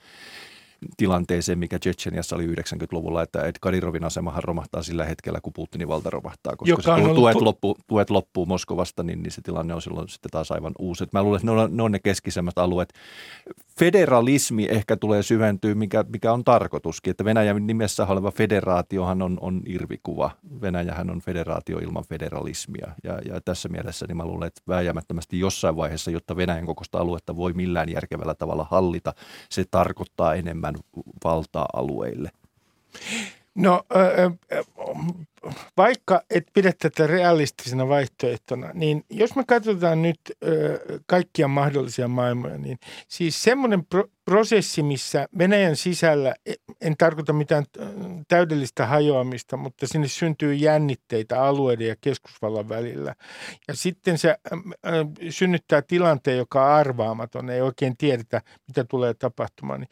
tilanteeseen, 0.98 1.60
mikä 1.60 1.80
Tsetseniassa 1.80 2.36
oli 2.36 2.48
90-luvulla, 2.48 3.24
että 3.24 3.42
Ed 3.42 3.56
Kadirovin 3.62 4.04
asemahan 4.04 4.44
romahtaa 4.44 4.84
sillä 4.84 5.06
hetkellä, 5.06 5.40
kun 5.42 5.54
Putinin 5.54 5.88
valta 5.88 6.10
romahtaa, 6.10 6.56
koska 6.56 6.70
Joka 6.70 6.82
se 6.82 7.14
tuet, 7.14 7.36
ollut... 7.36 7.42
loppuu, 7.42 7.78
tuet 7.88 8.10
loppuu 8.10 8.46
Moskovasta, 8.46 9.04
niin, 9.04 9.24
niin 9.24 9.32
se 9.32 9.42
tilanne 9.42 9.74
on 9.74 9.82
silloin 9.82 10.10
sitten 10.10 10.32
taas 10.32 10.52
aivan 10.52 10.74
uusi. 10.80 11.08
Mä 11.14 11.24
luulen, 11.24 11.38
että 11.38 11.46
ne 11.46 11.62
on 11.62 11.78
ne, 11.78 11.84
on 11.84 11.92
ne 11.92 12.00
keskisemmät 12.00 12.58
alueet. 12.58 12.94
Federalismi 13.82 14.68
ehkä 14.70 14.98
tulee 14.98 15.24
syventyä, 15.24 15.76
mikä, 15.76 16.06
mikä 16.14 16.34
on 16.34 16.44
tarkoituskin, 16.44 17.12
että 17.12 17.26
Venäjän 17.26 17.68
nimessä 17.68 18.06
oleva 18.06 18.32
federaatiohan 18.32 19.22
on, 19.22 19.38
on 19.42 19.62
irvikuva. 19.66 20.32
Venäjähän 20.62 21.10
on 21.10 21.22
federaatio 21.22 21.78
ilman 21.78 22.04
federalismia 22.10 22.92
ja, 23.04 23.20
ja 23.26 23.42
tässä 23.42 23.70
mielessä 23.70 24.06
niin 24.08 24.18
mä 24.18 24.26
luulen, 24.26 24.48
että 24.48 24.62
vääjäämättömästi 24.68 25.40
jossain 25.40 25.76
vaiheessa, 25.76 26.12
jotta 26.12 26.36
Venäjän 26.36 26.66
kokoista 26.66 26.98
aluetta 26.98 27.36
voi 27.36 27.54
millään 27.54 27.90
järkevällä 27.90 28.36
tavalla 28.36 28.68
hallita, 28.72 29.14
se 29.50 29.66
tarkoittaa 29.72 30.36
enemmän 30.36 30.76
valtaa 31.24 31.66
alueille. 31.74 32.30
No 33.56 33.82
vaikka 35.78 36.22
et 36.30 36.48
pidä 36.54 36.74
tätä 36.80 37.08
realistisena 37.08 37.88
vaihtoehtona, 37.88 38.72
niin 38.74 39.04
jos 39.10 39.36
me 39.36 39.44
katsotaan 39.48 40.02
nyt 40.02 40.20
kaikkia 41.06 41.48
mahdollisia 41.48 42.08
maailmoja, 42.08 42.58
niin 42.58 42.78
siis 43.08 43.44
semmoinen 43.44 43.86
pro- 43.86 44.08
prosessi, 44.26 44.84
missä 44.84 45.28
Venäjän 45.38 45.76
sisällä, 45.76 46.36
e, 46.46 46.54
en 46.82 46.98
tarkoita 46.98 47.34
mitään 47.34 47.66
täydellistä 48.28 48.86
hajoamista, 48.86 49.58
mutta 49.58 49.88
sinne 49.88 50.08
syntyy 50.08 50.54
jännitteitä 50.54 51.44
alueiden 51.44 51.88
ja 51.88 51.96
keskusvallan 52.02 52.70
välillä. 52.70 53.16
Ja 53.68 53.76
sitten 53.76 54.18
se 54.18 54.36
synnyttää 55.30 55.82
tilanteen, 55.82 56.38
joka 56.38 56.66
on 56.66 56.72
arvaamaton, 56.72 57.50
ei 57.50 57.62
oikein 57.62 57.98
tiedetä, 57.98 58.42
mitä 58.68 58.84
tulee 58.84 59.14
tapahtumaan. 59.14 59.80
Niin 59.80 59.90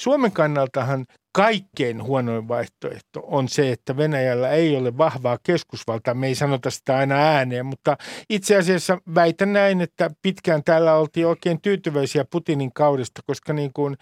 Suomen 0.00 0.32
kannaltahan 0.32 1.06
kaikkein 1.32 2.02
huonoin 2.02 2.48
vaihtoehto 2.48 3.22
on 3.24 3.48
se, 3.48 3.72
että 3.72 3.96
Venäjällä 3.96 4.50
ei 4.50 4.76
ole 4.76 4.98
vahvaa 4.98 5.38
keskusvaltaa. 5.42 6.14
Me 6.14 6.26
ei 6.26 6.34
sanota 6.34 6.70
sitä 6.70 6.96
aina 6.96 7.14
ääneen, 7.14 7.66
mutta 7.66 7.96
itse 8.30 8.56
asiassa 8.56 8.98
väitän 9.14 9.52
näin, 9.52 9.80
että 9.80 10.10
pitkään 10.22 10.64
täällä 10.64 10.94
oltiin 10.94 11.26
oikein 11.26 11.60
tyytyväisiä 11.60 12.24
Putinin 12.30 12.72
kaudesta, 12.72 13.22
koska 13.26 13.52
niin 13.52 13.72
kuin, 13.72 13.96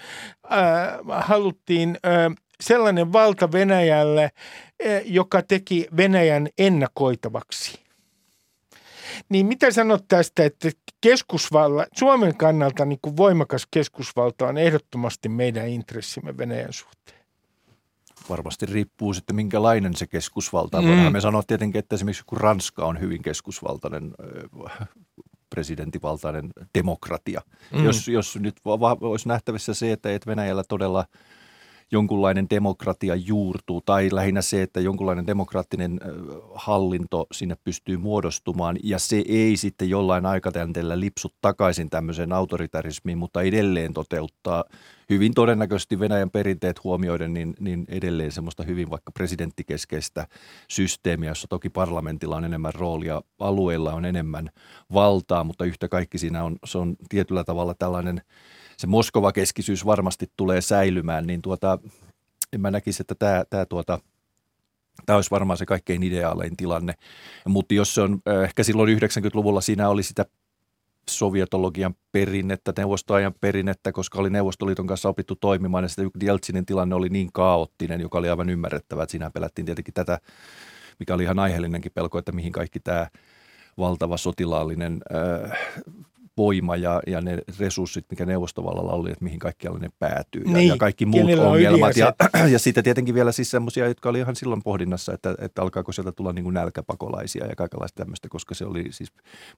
äh, 0.53 0.59
haluttiin 1.09 1.99
äh, 2.07 2.35
sellainen 2.61 3.13
valta 3.13 3.53
Venäjälle, 3.53 4.23
äh, 4.25 5.03
joka 5.05 5.43
teki 5.43 5.87
Venäjän 5.97 6.49
ennakoitavaksi. 6.59 7.88
Niin 9.29 9.47
mitä 9.47 9.71
sanot 9.71 10.05
tästä, 10.09 10.45
että 10.45 10.71
keskusvalla, 11.01 11.87
Suomen 11.95 12.37
kannalta 12.37 12.85
niin 12.85 12.99
kuin 13.03 13.17
voimakas 13.17 13.67
keskusvalta 13.71 14.47
on 14.47 14.59
ehdottomasti 14.59 15.29
meidän 15.29 15.69
intressimme 15.69 16.39
Venäjän 16.39 16.73
suhteen? 16.73 17.19
Varmasti 18.31 18.67
riippuu 18.67 19.15
sitten 19.15 19.37
minkälainen 19.37 19.97
se 19.97 20.07
keskusvalta 20.07 20.79
on. 20.79 20.85
Mm. 20.85 20.91
Voidaan 20.91 21.13
me 21.13 21.21
sanoa 21.21 21.43
tietenkin, 21.43 21.79
että 21.79 21.95
esimerkiksi 21.95 22.23
kun 22.27 22.39
Ranska 22.39 22.85
on 22.85 23.01
hyvin 23.01 23.23
keskusvaltainen 23.23 24.15
presidenttivaltainen 25.51 26.51
demokratia. 26.75 27.43
Mm. 27.73 27.85
Jos, 27.85 28.09
jos 28.09 28.37
nyt 28.37 28.57
olisi 29.01 29.29
nähtävissä 29.29 29.75
se, 29.75 29.93
että 29.93 30.09
Venäjällä 30.27 30.65
todella– 30.69 31.05
jonkunlainen 31.91 32.51
demokratia 32.51 33.15
juurtuu 33.15 33.81
tai 33.81 34.09
lähinnä 34.13 34.43
se, 34.43 34.63
että 34.63 34.81
jonkunlainen 34.81 35.27
demokraattinen 35.27 36.01
hallinto 36.55 37.27
sinne 37.33 37.57
pystyy 37.65 37.97
muodostumaan 37.97 38.77
ja 38.83 38.99
se 38.99 39.25
ei 39.29 39.57
sitten 39.57 39.91
jollain 39.91 40.27
aikatänteellä 40.27 41.01
lipsu 41.01 41.33
takaisin 41.41 41.91
tämmöiseen 41.91 42.33
autoritarismiin, 42.33 43.19
mutta 43.19 43.43
edelleen 43.43 43.95
toteuttaa 43.95 44.65
hyvin 45.11 45.35
todennäköisesti 45.35 46.01
Venäjän 46.01 46.31
perinteet 46.31 46.85
huomioiden, 46.85 47.35
niin, 47.35 47.55
niin 47.61 47.85
edelleen 47.89 48.33
semmoista 48.33 48.63
hyvin 48.63 48.91
vaikka 48.91 49.13
presidenttikeskeistä 49.13 50.27
systeemiä, 50.69 51.31
jossa 51.31 51.49
toki 51.49 51.71
parlamentilla 51.71 52.37
on 52.37 52.45
enemmän 52.45 52.75
roolia, 52.75 53.23
alueilla 53.39 53.95
on 53.95 54.05
enemmän 54.05 54.51
valtaa, 54.93 55.45
mutta 55.45 55.65
yhtä 55.65 55.89
kaikki 55.89 56.19
siinä 56.19 56.45
on, 56.45 56.57
se 56.65 56.79
on 56.79 56.97
tietyllä 57.09 57.45
tavalla 57.45 57.75
tällainen– 57.75 58.21
se 58.79 58.87
Moskova-keskisyys 58.87 59.87
varmasti 59.87 60.31
tulee 60.37 60.61
säilymään, 60.61 61.27
niin 61.27 61.43
tuota, 61.43 61.79
en 62.53 62.61
mä 62.61 62.71
näkisi, 62.71 63.03
että 63.03 63.15
tämä, 63.15 63.45
tämä 63.51 63.67
tuota, 63.67 63.99
Tämä 65.07 65.17
olisi 65.17 65.31
varmaan 65.31 65.57
se 65.57 65.67
kaikkein 65.67 66.03
ideaalein 66.03 66.57
tilanne. 66.57 66.95
Mutta 67.47 67.75
jos 67.75 67.95
se 67.95 68.01
on, 68.01 68.19
äh, 68.29 68.43
ehkä 68.45 68.63
silloin 68.63 68.99
90-luvulla 68.99 69.61
siinä 69.61 69.89
oli 69.89 70.03
sitä 70.03 70.25
sovietologian 71.09 71.95
perinnettä, 72.13 72.73
neuvostoajan 72.77 73.35
perinnettä, 73.41 73.93
koska 73.93 74.19
oli 74.21 74.31
Neuvostoliiton 74.31 74.87
kanssa 74.87 75.09
opittu 75.09 75.37
toimimaan 75.37 75.85
ja 75.85 75.89
sitten 75.89 76.11
Jeltsinin 76.23 76.67
tilanne 76.67 76.95
oli 76.95 77.09
niin 77.09 77.33
kaoottinen, 77.33 78.01
joka 78.01 78.19
oli 78.19 78.29
aivan 78.29 78.51
ymmärrettävä, 78.51 79.03
että 79.03 79.11
siinä 79.11 79.31
pelättiin 79.31 79.67
tietenkin 79.67 79.95
tätä, 79.95 80.19
mikä 80.99 81.15
oli 81.15 81.23
ihan 81.23 81.39
aiheellinenkin 81.39 81.93
pelko, 81.95 82.19
että 82.19 82.33
mihin 82.33 82.53
kaikki 82.53 82.81
tämä 82.81 83.07
valtava 83.79 84.17
sotilaallinen 84.17 85.01
äh, 85.15 85.59
voima 86.39 86.77
ja, 86.77 87.03
ja 87.07 87.21
ne 87.21 87.39
resurssit, 87.59 88.05
mikä 88.11 88.27
neuvostovallalla 88.27 88.93
oli, 88.93 89.11
että 89.11 89.25
mihin 89.25 89.39
kaikkialle 89.39 89.79
ne 89.79 89.89
päätyy 89.99 90.43
ja, 90.47 90.53
niin, 90.53 90.69
ja 90.69 90.77
kaikki 90.77 91.07
muut 91.07 91.39
ongelmat. 91.39 91.97
Ja, 91.97 92.15
ja 92.53 92.59
sitten 92.59 92.85
tietenkin 92.85 93.15
vielä 93.15 93.33
siis 93.33 93.51
semmoisia, 93.51 93.89
jotka 93.89 94.09
oli 94.09 94.19
ihan 94.19 94.37
silloin 94.37 94.63
pohdinnassa, 94.63 95.13
että, 95.15 95.35
että 95.39 95.63
alkaako 95.63 95.93
sieltä 95.93 96.13
tulla 96.13 96.33
niin 96.33 96.45
kuin 96.45 96.55
nälkäpakolaisia 96.55 97.47
ja 97.47 97.57
kaikenlaista 97.57 98.03
tämmöistä, 98.03 98.29
koska 98.29 98.55
se 98.55 98.65
oli 98.65 98.85
siis 98.91 99.13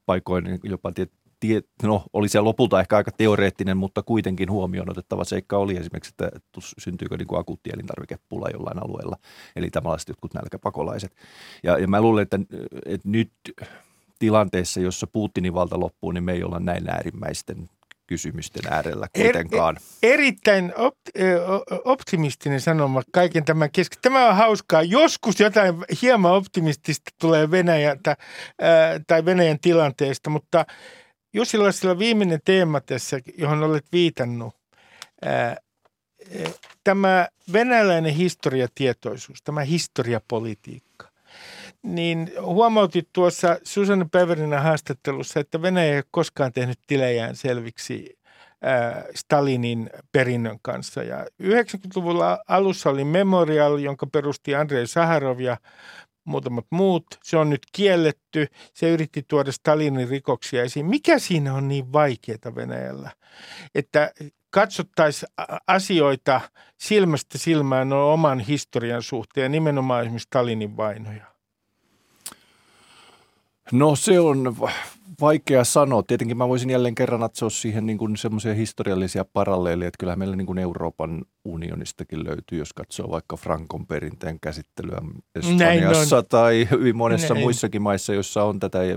paikoin 0.07 0.59
jopa 0.63 0.93
tie, 0.93 1.07
tie, 1.40 1.61
no 1.83 2.03
oli 2.12 2.29
se 2.29 2.40
lopulta 2.40 2.81
ehkä 2.81 2.96
aika 2.96 3.11
teoreettinen, 3.11 3.76
mutta 3.76 4.03
kuitenkin 4.03 4.50
huomioon 4.50 4.90
otettava 4.90 5.24
seikka 5.24 5.59
oli 5.59 5.76
esimerkiksi, 5.76 6.11
että 6.11 6.31
syntyykö 6.79 7.16
niin 7.16 7.26
kuin 7.26 7.40
akuutti 7.40 7.70
elintarvikepula 7.74 8.48
jollain 8.53 8.79
alueella, 8.79 9.16
eli 9.57 9.70
tällaiset 9.70 10.09
jotkut 10.09 10.35
nälkäpakolaiset. 10.35 11.16
Ja, 11.62 11.79
ja 11.79 11.88
mä 11.88 12.00
luulen, 12.00 12.22
että, 12.22 12.38
että 12.87 13.09
nyt 13.09 13.33
tilanteessa, 14.18 14.81
jossa 14.81 15.07
Putinin 15.07 15.55
valta 15.55 15.81
loppuu, 15.81 16.12
niin 16.12 16.24
me 16.24 16.33
ei 16.33 16.44
olla 16.44 16.61
näin 16.61 16.90
äärimmäisten 16.90 17.68
kysymysten 18.07 18.72
äärellä 18.72 19.07
kuitenkaan. 19.16 19.76
Er, 20.03 20.12
erittäin 20.12 20.72
opt, 20.76 21.00
optimistinen 21.85 22.61
sanoma 22.61 23.03
kaiken 23.12 23.44
tämän 23.44 23.70
kesken. 23.70 23.98
Tämä 24.03 24.29
on 24.29 24.37
hauskaa. 24.37 24.83
Joskus 24.83 25.40
jotain 25.40 25.74
hieman 26.03 26.33
optimistista 26.33 27.11
tulee 27.20 27.50
Venäjältä 27.50 28.16
ää, 28.61 29.00
tai 29.07 29.24
Venäjän 29.24 29.61
tilanteesta, 29.61 30.31
mutta 30.31 30.66
Jussi 31.33 31.59
Lassila 31.59 31.99
viimeinen 31.99 32.40
teema 32.45 32.81
tässä, 32.81 33.21
johon 33.38 33.62
olet 33.62 33.87
viitannut, 33.93 34.55
tämä 36.85 37.29
venäläinen 37.53 38.14
historiatietoisuus, 38.14 39.43
tämä 39.43 39.61
historiapolitiikka 39.61 41.11
niin 41.83 42.33
huomautit 42.43 43.09
tuossa 43.12 43.59
Susanne 43.62 44.07
Päivärinen 44.12 44.62
haastattelussa, 44.62 45.40
että 45.40 45.62
Venäjä 45.62 45.93
ei 45.93 45.97
ole 45.97 46.05
koskaan 46.11 46.53
tehnyt 46.53 46.79
tilejään 46.87 47.37
selviksi 47.37 48.19
Stalinin 49.14 49.90
perinnön 50.12 50.59
kanssa. 50.62 51.03
Ja 51.03 51.27
90-luvulla 51.43 52.38
alussa 52.49 52.90
oli 52.90 53.05
Memorial, 53.05 53.79
jonka 53.79 54.07
perusti 54.07 54.55
Andrei 54.55 54.87
Saharov 54.87 55.40
ja 55.40 55.57
muutamat 56.25 56.67
muut. 56.71 57.07
Se 57.23 57.37
on 57.37 57.51
nyt 57.51 57.63
kielletty. 57.73 58.47
Se 58.75 58.91
yritti 58.91 59.23
tuoda 59.29 59.53
Stalinin 59.53 60.09
rikoksia 60.09 60.63
esiin. 60.63 60.87
Mikä 60.87 61.19
siinä 61.19 61.55
on 61.55 61.69
niin 61.69 61.93
vaikeaa 61.93 62.55
Venäjällä? 62.55 63.11
Että 63.75 64.13
katsottaisiin 64.51 65.33
asioita 65.67 66.41
silmästä 66.77 67.39
silmään 67.39 67.93
oman 67.93 68.41
historian 68.41 69.03
suhteen, 69.03 69.53
nimenomaan 69.53 70.03
esimerkiksi 70.03 70.27
Stalinin 70.27 70.77
vainoja. 70.77 71.25
No 73.73 73.97
se 73.97 74.21
on 74.21 74.57
vaikea 75.21 75.65
sanoa. 75.65 76.03
Tietenkin 76.03 76.37
mä 76.37 76.49
voisin 76.49 76.71
jälleen 76.71 76.95
kerran 76.95 77.21
katsoa 77.21 77.51
siihen 77.51 77.87
niin 77.87 77.99
kuin 77.99 78.17
semmoisia 78.17 78.55
historiallisia 78.55 79.25
paralleeleja, 79.25 79.89
että 79.89 79.99
kyllähän 79.99 80.19
meillä 80.19 80.37
niin 80.37 80.47
kuin 80.47 80.59
Euroopan 80.59 81.25
unionistakin 81.53 82.25
löytyy, 82.25 82.59
jos 82.59 82.73
katsoo 82.73 83.11
vaikka 83.11 83.37
Frankon 83.37 83.87
perinteen 83.87 84.41
käsittelyä 84.41 84.99
Espanjassa 85.35 86.23
tai 86.23 86.69
hyvin 86.71 86.97
monessa 86.97 87.35
Näin. 87.35 87.45
muissakin 87.45 87.83
maissa, 87.83 88.15
joissa 88.15 88.45
on 88.45 88.59
tätä, 88.61 88.85
ja 88.85 88.97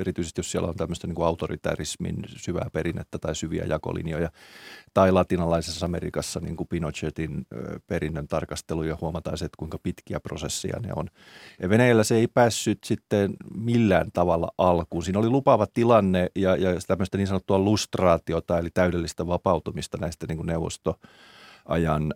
erityisesti 0.00 0.38
jos 0.38 0.50
siellä 0.50 0.68
on 0.68 0.76
tämmöistä 0.76 1.06
niin 1.06 1.14
kuin 1.14 1.26
autoritarismin 1.26 2.16
syvää 2.36 2.66
perinnettä 2.72 3.18
tai 3.18 3.34
syviä 3.34 3.64
jakolinjoja, 3.64 4.30
tai 4.94 5.12
latinalaisessa 5.12 5.86
Amerikassa 5.86 6.40
niin 6.40 6.56
kuin 6.56 6.68
Pinochetin 6.68 7.46
perinnön 7.86 8.28
tarkastelu 8.28 8.82
ja 8.82 8.98
huomataan 9.00 9.38
se, 9.38 9.44
että 9.44 9.56
kuinka 9.58 9.78
pitkiä 9.82 10.20
prosesseja 10.20 10.80
ne 10.80 10.92
on. 10.96 11.06
Ja 11.62 11.68
Venäjällä 11.68 12.04
se 12.04 12.14
ei 12.14 12.26
päässyt 12.26 12.78
sitten 12.84 13.34
millään 13.54 14.10
tavalla 14.12 14.48
alkuun. 14.58 15.02
Siinä 15.02 15.18
oli 15.18 15.28
lupaava 15.28 15.66
tilanne 15.74 16.30
ja, 16.36 16.56
ja 16.56 16.70
tämmöistä 16.86 17.16
niin 17.16 17.26
sanottua 17.26 17.58
lustraatiota, 17.58 18.58
eli 18.58 18.68
täydellistä 18.74 19.26
vapautumista 19.26 19.98
näistä 19.98 20.26
niin 20.28 20.36
kuin 20.36 20.46
neuvosto 20.46 20.94
ajan, 21.68 22.14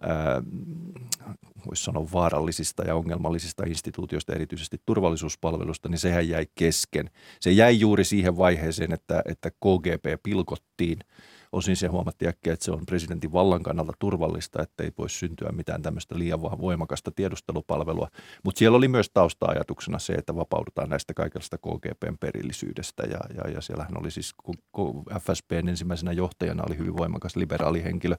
voisi 1.66 1.84
sanoa, 1.84 2.06
vaarallisista 2.12 2.82
ja 2.82 2.94
ongelmallisista 2.94 3.62
instituutioista, 3.66 4.34
erityisesti 4.34 4.80
turvallisuuspalvelusta, 4.86 5.88
niin 5.88 5.98
sehän 5.98 6.28
jäi 6.28 6.46
kesken. 6.54 7.10
Se 7.40 7.50
jäi 7.50 7.80
juuri 7.80 8.04
siihen 8.04 8.36
vaiheeseen, 8.36 8.92
että, 8.92 9.22
että 9.26 9.50
KGP 9.50 10.22
pilkottiin– 10.22 10.98
Osin 11.52 11.76
se 11.76 11.86
huomattiin 11.86 12.28
äkkiä, 12.28 12.52
että 12.52 12.64
se 12.64 12.70
on 12.70 12.86
presidentin 12.86 13.32
vallan 13.32 13.62
kannalta 13.62 13.92
turvallista, 13.98 14.62
että 14.62 14.84
ei 14.84 14.90
voi 14.98 15.10
syntyä 15.10 15.52
mitään 15.52 15.82
tämmöistä 15.82 16.18
liian 16.18 16.40
voimakasta 16.40 17.10
tiedustelupalvelua. 17.10 18.08
Mutta 18.44 18.58
siellä 18.58 18.78
oli 18.78 18.88
myös 18.88 19.10
tausta-ajatuksena 19.14 19.98
se, 19.98 20.12
että 20.12 20.34
vapaudutaan 20.36 20.88
näistä 20.88 21.14
kaikesta 21.14 21.58
KGPn 21.58 22.18
perillisyydestä. 22.20 23.02
Ja, 23.02 23.18
ja, 23.34 23.50
ja 23.50 23.60
siellähän 23.60 24.00
oli 24.00 24.10
siis 24.10 24.34
FSPn 25.18 25.68
ensimmäisenä 25.68 26.12
johtajana 26.12 26.64
oli 26.68 26.78
hyvin 26.78 26.96
voimakas 26.96 27.36
liberaali 27.36 27.84
henkilö, 27.84 28.16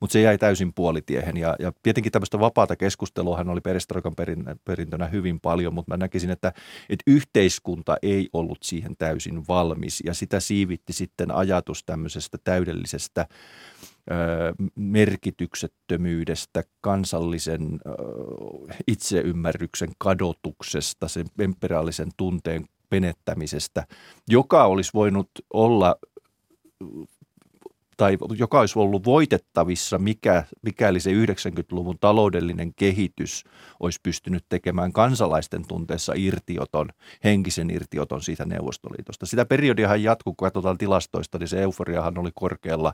mutta 0.00 0.12
se 0.12 0.20
jäi 0.20 0.38
täysin 0.38 0.74
puolitiehen. 0.74 1.36
Ja, 1.36 1.56
ja 1.58 1.72
tietenkin 1.82 2.12
tämmöistä 2.12 2.40
vapaata 2.40 2.76
keskustelua 2.76 3.36
hän 3.36 3.48
oli 3.48 3.60
perestroikan 3.60 4.14
perintönä 4.64 5.06
hyvin 5.06 5.40
paljon, 5.40 5.74
mutta 5.74 5.92
mä 5.92 5.96
näkisin, 5.96 6.30
että, 6.30 6.52
että 6.88 7.02
yhteiskunta 7.06 7.96
ei 8.02 8.28
ollut 8.32 8.58
siihen 8.62 8.96
täysin 8.96 9.44
valmis. 9.48 10.02
Ja 10.06 10.14
sitä 10.14 10.40
siivitti 10.40 10.92
sitten 10.92 11.30
ajatus 11.30 11.84
tämmöisestä 11.84 12.38
täydellisestä 12.44 12.75
taloudellisesta 12.76 13.26
merkityksettömyydestä, 14.74 16.64
kansallisen 16.80 17.80
itseymmärryksen 18.86 19.88
kadotuksesta, 19.98 21.08
sen 21.08 21.26
imperiaalisen 21.40 22.10
tunteen 22.16 22.64
penettämisestä, 22.90 23.86
joka 24.28 24.64
olisi 24.64 24.90
voinut 24.94 25.30
olla 25.52 25.96
tai 27.96 28.18
joka 28.38 28.60
olisi 28.60 28.78
ollut 28.78 29.04
voitettavissa, 29.04 29.98
mikä, 29.98 30.44
mikäli 30.62 31.00
se 31.00 31.10
90-luvun 31.10 31.98
taloudellinen 32.00 32.74
kehitys 32.74 33.44
olisi 33.80 34.00
pystynyt 34.02 34.44
tekemään 34.48 34.92
kansalaisten 34.92 35.68
tunteessa 35.68 36.12
irtioton, 36.16 36.88
henkisen 37.24 37.70
irtioton 37.70 38.22
siitä 38.22 38.44
Neuvostoliitosta. 38.44 39.26
Sitä 39.26 39.44
periodiahan 39.44 40.02
jatkuu, 40.02 40.34
kun 40.34 40.46
katsotaan 40.46 40.78
tilastoista, 40.78 41.38
niin 41.38 41.48
se 41.48 41.62
euforiahan 41.62 42.18
oli 42.18 42.30
korkealla 42.34 42.92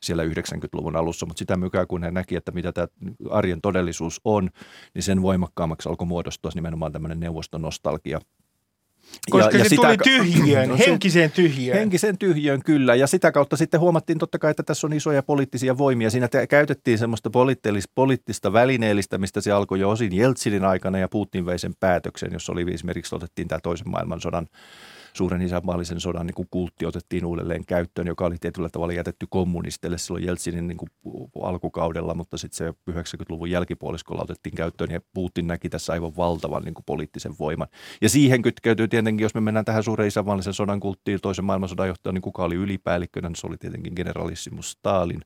siellä 0.00 0.24
90-luvun 0.24 0.96
alussa, 0.96 1.26
mutta 1.26 1.38
sitä 1.38 1.56
mykää 1.56 1.86
kun 1.86 2.02
he 2.02 2.10
näki, 2.10 2.36
että 2.36 2.52
mitä 2.52 2.72
tämä 2.72 2.86
arjen 3.30 3.60
todellisuus 3.60 4.20
on, 4.24 4.50
niin 4.94 5.02
sen 5.02 5.22
voimakkaammaksi 5.22 5.88
alkoi 5.88 6.06
muodostua 6.06 6.50
nimenomaan 6.54 6.92
tämmöinen 6.92 7.20
neuvostonostalgia– 7.20 8.20
koska 9.30 9.58
ja, 9.58 9.64
se 9.64 9.74
ja 9.74 9.80
tuli 9.80 9.92
sitä, 9.92 10.04
tyhjön, 10.04 10.68
no, 10.68 10.76
henkiseen 10.78 11.30
tyhjön. 11.30 11.76
Henkiseen 11.76 12.18
tyhjön, 12.18 12.62
kyllä. 12.64 12.94
Ja 12.94 13.06
sitä 13.06 13.32
kautta 13.32 13.56
sitten 13.56 13.80
huomattiin 13.80 14.18
totta 14.18 14.38
kai, 14.38 14.50
että 14.50 14.62
tässä 14.62 14.86
on 14.86 14.92
isoja 14.92 15.22
poliittisia 15.22 15.78
voimia. 15.78 16.10
Siinä 16.10 16.28
te, 16.28 16.46
käytettiin 16.46 16.98
semmoista 16.98 17.30
poliittista 17.94 18.52
välineellistämistä. 18.52 19.40
Se 19.40 19.52
alkoi 19.52 19.80
jo 19.80 19.90
osin 19.90 20.16
Jeltsinin 20.16 20.64
aikana 20.64 20.98
ja 20.98 21.08
Putin 21.08 21.46
vei 21.46 21.58
sen 21.58 21.74
päätöksen, 21.80 22.32
jossa 22.32 22.52
oli 22.52 22.74
esimerkiksi 22.74 23.14
otettiin 23.14 23.48
tämä 23.48 23.58
toisen 23.62 23.90
maailmansodan 23.90 24.46
suuren 25.14 25.42
isänmaallisen 25.42 26.00
sodan 26.00 26.26
niin 26.26 26.34
kuin 26.34 26.48
kultti 26.50 26.86
otettiin 26.86 27.24
uudelleen 27.24 27.66
käyttöön, 27.66 28.06
joka 28.06 28.24
oli 28.26 28.36
tietyllä 28.40 28.68
tavalla 28.68 28.92
jätetty 28.92 29.26
kommunistille 29.30 29.98
silloin 29.98 30.24
Jeltsinin 30.24 30.66
niin 30.66 30.78
kuin 30.78 30.88
alkukaudella, 31.42 32.14
mutta 32.14 32.38
sitten 32.38 32.56
se 32.56 32.70
90-luvun 32.90 33.50
jälkipuoliskolla 33.50 34.22
otettiin 34.22 34.54
käyttöön 34.54 34.90
ja 34.90 35.00
Putin 35.14 35.46
näki 35.46 35.68
tässä 35.68 35.92
aivan 35.92 36.16
valtavan 36.16 36.62
niin 36.62 36.74
kuin 36.74 36.84
poliittisen 36.84 37.34
voiman. 37.38 37.68
Ja 38.00 38.08
siihen 38.08 38.42
kytkeytyy 38.42 38.88
tietenkin, 38.88 39.24
jos 39.24 39.34
me 39.34 39.40
mennään 39.40 39.64
tähän 39.64 39.82
suuren 39.82 40.08
isänmaallisen 40.08 40.54
sodan 40.54 40.80
kulttiin, 40.80 41.20
toisen 41.22 41.44
maailmansodan 41.44 41.88
johtaja, 41.88 42.12
niin 42.12 42.22
kuka 42.22 42.44
oli 42.44 42.54
ylipäällikkönä, 42.54 43.28
niin 43.28 43.36
se 43.36 43.46
oli 43.46 43.56
tietenkin 43.56 43.92
generalissimus 43.96 44.70
Stalin. 44.70 45.20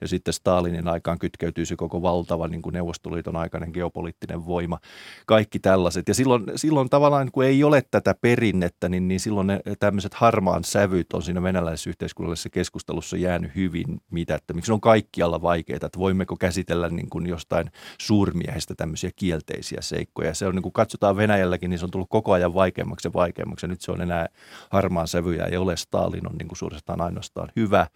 Ja 0.00 0.08
sitten 0.08 0.34
Stalinin 0.34 0.88
aikaan 0.88 1.18
kytkeytyy 1.18 1.66
se 1.66 1.76
koko 1.76 2.02
valtava 2.02 2.48
niin 2.48 2.62
kuin 2.62 2.72
Neuvostoliiton 2.72 3.36
aikainen 3.36 3.70
geopoliittinen 3.72 4.46
voima. 4.46 4.78
Kaikki 5.26 5.58
tällaiset. 5.58 6.08
Ja 6.08 6.14
silloin, 6.14 6.44
silloin 6.56 6.90
tavallaan, 6.90 7.30
kun 7.32 7.44
ei 7.44 7.64
ole 7.64 7.82
tätä 7.90 8.14
perinnettä, 8.20 8.88
niin, 8.88 9.08
niin 9.08 9.20
silloin 9.26 9.46
ne 9.46 9.60
tämmöiset 9.78 10.14
harmaan 10.14 10.64
sävyt 10.64 11.12
on 11.12 11.22
siinä 11.22 11.42
venäläisessä 11.42 11.90
yhteiskunnallisessa 11.90 12.50
keskustelussa 12.50 13.16
jäänyt 13.16 13.54
hyvin 13.54 14.00
mitättömiksi. 14.10 14.70
Ne 14.70 14.74
on 14.74 14.80
kaikkialla 14.80 15.42
vaikeita, 15.42 15.86
että 15.86 15.98
voimmeko 15.98 16.36
käsitellä 16.36 16.88
niin 16.88 17.10
kuin 17.10 17.26
jostain 17.26 17.70
suurmiehestä 17.98 18.74
tämmöisiä 18.74 19.10
kielteisiä 19.16 19.78
seikkoja. 19.80 20.34
Se 20.34 20.46
on 20.46 20.54
niin 20.54 20.62
kuin 20.62 20.72
katsotaan 20.72 21.16
Venäjälläkin, 21.16 21.70
niin 21.70 21.78
se 21.78 21.84
on 21.84 21.90
tullut 21.90 22.10
koko 22.10 22.32
ajan 22.32 22.54
vaikeammaksi 22.54 23.08
ja 23.08 23.12
vaikeammaksi. 23.12 23.66
Ja 23.66 23.68
nyt 23.68 23.80
se 23.80 23.92
on 23.92 24.00
enää 24.00 24.26
harmaan 24.70 25.08
sävyjä 25.08 25.44
ei 25.44 25.56
ole. 25.56 25.76
Stalin 25.76 26.28
on 26.28 26.36
niin 26.38 26.48
kuin 26.48 26.58
suorastaan 26.58 27.00
ainoastaan 27.00 27.48
hyvä 27.56 27.86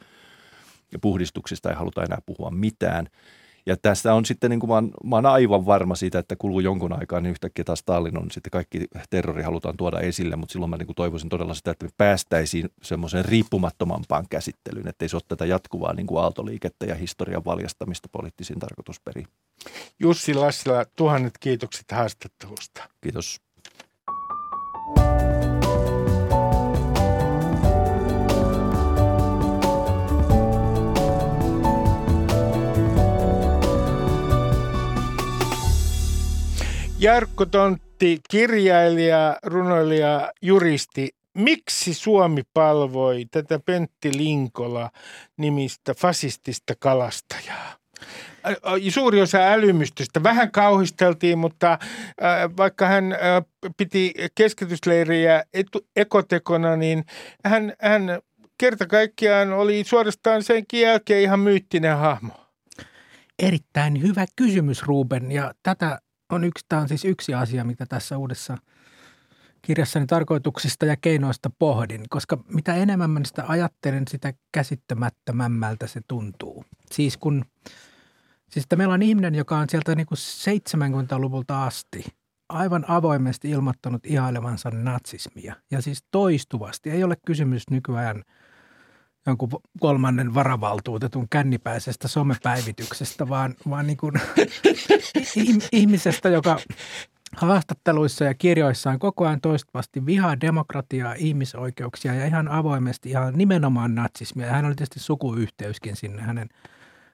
ja 0.92 0.98
puhdistuksista 0.98 1.70
ei 1.70 1.76
haluta 1.76 2.02
enää 2.02 2.18
puhua 2.26 2.50
mitään. 2.50 3.06
Ja 3.66 3.76
tästä 3.76 4.14
on 4.14 4.24
sitten, 4.24 4.50
niin 4.50 4.60
kuin 4.60 4.70
mä, 4.70 4.74
oon, 4.74 4.90
mä 5.04 5.16
oon 5.16 5.26
aivan 5.26 5.66
varma 5.66 5.94
siitä, 5.94 6.18
että 6.18 6.36
kuluu 6.36 6.60
jonkun 6.60 6.92
aikaa, 6.92 7.20
niin 7.20 7.30
yhtäkkiä 7.30 7.64
taas 7.64 7.78
Stalin 7.78 8.18
on 8.18 8.30
sitten 8.30 8.50
kaikki 8.50 8.84
terrori 9.10 9.42
halutaan 9.42 9.76
tuoda 9.76 10.00
esille, 10.00 10.36
mutta 10.36 10.52
silloin 10.52 10.70
mä 10.70 10.76
niin 10.76 10.86
kuin 10.86 10.96
toivoisin 10.96 11.28
todella 11.28 11.54
sitä, 11.54 11.70
että 11.70 11.86
me 11.86 11.90
päästäisiin 11.96 12.68
semmoiseen 12.82 13.24
riippumattomampaan 13.24 14.26
käsittelyyn, 14.30 14.88
että 14.88 15.04
ei 15.04 15.08
se 15.08 15.16
ole 15.16 15.22
tätä 15.28 15.46
jatkuvaa 15.46 15.94
niin 15.94 16.06
kuin 16.06 16.22
aaltoliikettä 16.22 16.86
ja 16.86 16.94
historian 16.94 17.44
valjastamista 17.44 18.08
poliittisiin 18.12 18.58
tarkoitusperiin. 18.58 19.26
Jussi 20.00 20.34
Lassila, 20.34 20.84
tuhannet 20.96 21.38
kiitokset 21.40 21.92
haastattelusta. 21.92 22.88
Kiitos. 23.00 23.40
Jarkko 37.00 37.46
Tontti, 37.46 38.20
kirjailija, 38.30 39.36
runoilija, 39.42 40.32
juristi. 40.42 41.08
Miksi 41.34 41.94
Suomi 41.94 42.42
palvoi 42.54 43.26
tätä 43.30 43.58
Pentti 43.58 44.16
Linkola 44.16 44.90
nimistä 45.36 45.94
fasistista 45.94 46.74
kalastajaa? 46.78 47.76
Suuri 48.88 49.22
osa 49.22 49.38
älymystystä. 49.38 50.22
Vähän 50.22 50.50
kauhisteltiin, 50.50 51.38
mutta 51.38 51.78
vaikka 52.56 52.86
hän 52.86 53.04
piti 53.76 54.14
keskitysleiriä 54.34 55.44
ekotekona, 55.96 56.76
niin 56.76 57.04
hän, 57.44 57.72
hän 57.80 58.20
kerta 58.58 58.86
kaikkiaan 58.86 59.52
oli 59.52 59.84
suorastaan 59.84 60.42
senkin 60.42 60.80
jälkeen 60.80 61.22
ihan 61.22 61.40
myyttinen 61.40 61.96
hahmo. 61.96 62.32
Erittäin 63.38 64.02
hyvä 64.02 64.24
kysymys, 64.36 64.82
Ruben, 64.82 65.32
ja 65.32 65.54
tätä 65.62 65.98
on 66.30 66.44
yksi, 66.44 66.64
tämä 66.68 66.82
on 66.82 66.88
siis 66.88 67.04
yksi 67.04 67.34
asia, 67.34 67.64
mitä 67.64 67.86
tässä 67.86 68.18
uudessa 68.18 68.56
kirjassani 69.62 70.06
tarkoituksista 70.06 70.86
ja 70.86 70.96
keinoista 70.96 71.50
pohdin, 71.58 72.04
koska 72.08 72.44
mitä 72.54 72.74
enemmän 72.74 73.10
mä 73.10 73.20
sitä 73.24 73.44
ajattelen, 73.48 74.04
sitä 74.10 74.32
käsittämättömämmältä 74.52 75.86
se 75.86 76.00
tuntuu. 76.08 76.64
Siis 76.92 77.16
kun, 77.16 77.44
siis 78.50 78.64
että 78.64 78.76
meillä 78.76 78.94
on 78.94 79.02
ihminen, 79.02 79.34
joka 79.34 79.58
on 79.58 79.68
sieltä 79.68 79.94
niin 79.94 80.06
kuin 80.06 80.18
70-luvulta 80.18 81.64
asti 81.64 82.04
aivan 82.48 82.84
avoimesti 82.88 83.50
ilmoittanut 83.50 84.06
ihailevansa 84.06 84.70
natsismia. 84.70 85.54
Ja 85.70 85.82
siis 85.82 86.04
toistuvasti. 86.10 86.90
Ei 86.90 87.04
ole 87.04 87.16
kysymys 87.26 87.70
nykyään– 87.70 88.22
jonkun 89.26 89.48
kolmannen 89.80 90.34
varavaltuutetun 90.34 91.28
kännipäisestä 91.30 92.08
somepäivityksestä, 92.08 93.28
vaan, 93.28 93.54
vaan 93.70 93.86
niin 93.86 93.96
kuin 93.96 94.12
ihmisestä, 95.72 96.28
joka 96.28 96.58
haastatteluissa 97.36 98.24
ja 98.24 98.34
kirjoissaan 98.34 98.98
koko 98.98 99.26
ajan 99.26 99.40
toistuvasti 99.40 100.06
vihaa 100.06 100.40
demokratiaa, 100.40 101.14
ihmisoikeuksia 101.14 102.14
ja 102.14 102.26
ihan 102.26 102.48
avoimesti 102.48 103.10
ihan 103.10 103.38
nimenomaan 103.38 103.94
natsismia. 103.94 104.46
Ja 104.46 104.52
hän 104.52 104.64
oli 104.64 104.74
tietysti 104.74 105.00
sukuyhteyskin 105.00 105.96
sinne. 105.96 106.22
Hänen, 106.22 106.48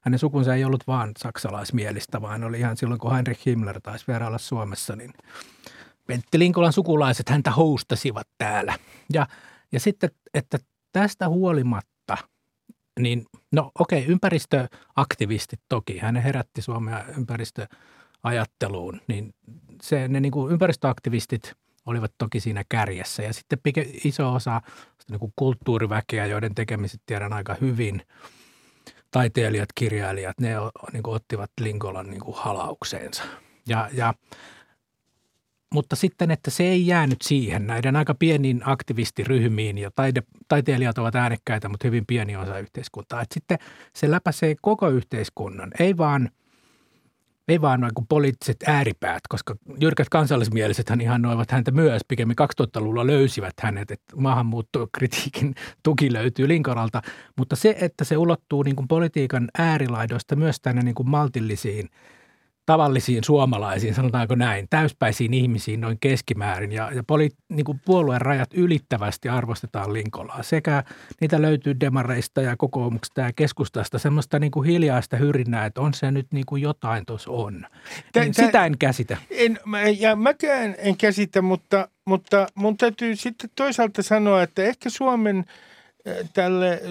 hänen 0.01 0.19
sukunsa 0.19 0.55
ei 0.55 0.65
ollut 0.65 0.87
vaan 0.87 1.13
saksalaismielistä, 1.19 2.23
vaan 2.23 2.45
oli 2.45 2.59
ihan 2.59 2.77
silloin, 2.77 3.01
kun 3.01 3.13
Heinrich 3.13 3.47
Himmler 3.47 3.81
taisi 3.81 4.05
vierailla 4.09 4.39
Suomessa, 4.39 4.97
niin 4.97 5.13
Pentti 6.07 6.39
Linkolan 6.39 6.73
sukulaiset 6.73 7.29
häntä 7.29 7.51
houstasivat 7.51 8.29
täällä. 8.39 8.79
Ja, 9.13 9.27
ja 9.73 9.81
sitten, 9.81 10.11
että 10.35 10.59
tästä 10.93 11.29
huolimatta 11.29 11.96
niin 13.01 13.27
no 13.53 13.71
okei, 13.79 13.99
okay, 13.99 14.13
ympäristöaktivistit 14.13 15.61
toki, 15.69 15.99
hän 15.99 16.17
herätti 16.17 16.63
Suomea 16.63 17.05
ympäristöajatteluun, 17.17 19.01
niin 19.09 19.35
se, 19.83 20.09
ne 20.09 20.21
niin 20.21 20.33
kuin 20.33 20.53
ympäristöaktivistit 20.53 21.53
olivat 21.87 22.13
toki 22.19 22.41
siinä 22.41 22.65
kärjessä. 22.69 23.23
Ja 23.23 23.33
sitten 23.33 23.59
iso 24.05 24.33
osa 24.33 24.61
niin 25.11 25.21
kuin 25.21 25.33
kulttuuriväkeä, 25.37 26.27
joiden 26.27 26.55
tekemiset 26.55 27.01
tiedän 27.07 27.33
aika 27.33 27.57
hyvin, 27.61 28.03
taiteilijat, 29.11 29.69
kirjailijat, 29.75 30.41
ne 30.41 30.55
niin 30.93 31.03
kuin 31.03 31.15
ottivat 31.15 31.51
Linkolan 31.61 32.11
niin 32.11 32.21
kuin 32.21 32.37
halaukseensa. 32.37 33.23
Ja, 33.69 33.89
ja 33.93 34.15
mutta 35.75 35.97
sitten, 35.97 36.31
että 36.31 36.51
se 36.51 36.65
ei 36.65 36.87
jäänyt 36.87 37.23
siihen 37.23 37.67
näiden 37.67 37.97
aika 37.97 38.15
pieniin 38.15 38.63
aktivistiryhmiin 38.65 39.79
ja 39.79 39.91
taide, 39.95 40.23
taiteilijat 40.49 40.99
ovat 40.99 41.15
äänekkäitä, 41.15 41.69
mutta 41.69 41.87
hyvin 41.87 42.07
pieni 42.07 42.37
osa 42.37 42.59
yhteiskuntaa. 42.59 43.23
Että 43.23 43.35
sitten 43.35 43.59
se 43.95 44.11
läpäisee 44.11 44.55
koko 44.63 44.89
yhteiskunnan, 44.89 45.71
ei 45.81 45.97
vaan, 45.97 46.31
ei 47.49 47.61
vaan 47.61 47.81
noin 47.81 47.95
kuin 47.95 48.07
poliittiset 48.07 48.57
ääripäät, 48.67 49.23
koska 49.29 49.57
jyrkät 49.81 50.09
kansallismielisethän 50.09 51.01
ihan 51.01 51.23
noivat 51.23 51.51
häntä 51.51 51.71
myös. 51.71 52.03
Pikemmin 52.09 52.37
2000-luvulla 52.61 53.07
löysivät 53.07 53.55
hänet, 53.61 53.91
että 53.91 54.17
maahanmuuttokritiikin 54.17 55.55
tuki 55.83 56.13
löytyy 56.13 56.49
Linkoralta. 56.49 57.03
Mutta 57.37 57.57
se, 57.57 57.77
että 57.81 58.05
se 58.05 58.17
ulottuu 58.17 58.63
niin 58.63 58.77
kuin 58.77 58.89
politiikan 58.89 59.49
äärilaidoista 59.59 60.37
myös 60.37 60.61
tänne 60.61 60.83
niin 60.83 60.95
kuin 60.95 61.09
maltillisiin– 61.09 61.89
tavallisiin 62.67 63.25
suomalaisiin, 63.25 63.95
sanotaanko 63.95 64.35
näin, 64.35 64.67
täyspäisiin 64.71 65.35
ihmisiin 65.35 65.81
noin 65.81 65.99
keskimäärin. 66.01 66.73
Ja, 66.73 66.91
ja 66.95 67.03
poli, 67.07 67.31
niin 67.49 67.65
kuin 67.65 67.81
puolueen 67.85 68.21
rajat 68.21 68.55
ylittävästi 68.55 69.29
arvostetaan 69.29 69.93
Linkolaa. 69.93 70.43
Sekä 70.43 70.85
niitä 71.21 71.43
löytyy 71.43 71.81
demareista 71.81 72.41
ja 72.41 72.57
kokoomuksesta 72.57 73.21
ja 73.21 73.33
keskustasta 73.33 73.99
semmoista 73.99 74.39
niin 74.39 74.51
kuin 74.51 74.69
hiljaista 74.69 75.17
hyrinnää, 75.17 75.67
että 75.67 75.81
on 75.81 75.95
se 75.95 76.11
nyt 76.11 76.27
niin 76.33 76.47
kuin 76.47 76.63
jotain 76.63 77.07
tuossa 77.07 77.31
on. 77.31 77.67
Tä, 78.13 78.21
niin 78.21 78.35
sitä 78.35 78.67
en 78.67 78.79
käsitä. 78.79 79.17
En, 79.31 79.59
ja 79.99 80.17
mäkään 80.17 80.75
en 80.79 80.97
käsitä, 80.97 81.43
mutta, 81.43 81.89
mutta 82.05 82.47
mun 82.55 82.77
täytyy 82.77 83.17
sitten 83.17 83.51
toisaalta 83.55 84.03
sanoa, 84.03 84.43
että 84.43 84.63
ehkä 84.63 84.91
Suomen 84.91 85.45
tälle 86.33 86.83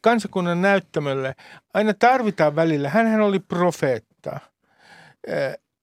kansakunnan 0.00 0.62
näyttämölle 0.62 1.34
aina 1.74 1.94
tarvitaan 1.94 2.56
välillä. 2.56 2.88
Hänhän 2.88 3.20
oli 3.20 3.38
profeetta. 3.38 4.40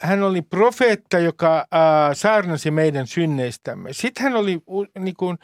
Hän 0.02 0.24
oli 0.24 0.42
profeetta, 0.42 1.20
joka 1.20 1.58
äh, 1.58 1.66
saarnasi 2.14 2.72
meidän 2.72 3.08
synneistämme. 3.08 3.94
Sitten 3.94 4.24
hän 4.24 4.36
oli 4.36 4.60
niin 5.00 5.16
kuin, 5.18 5.38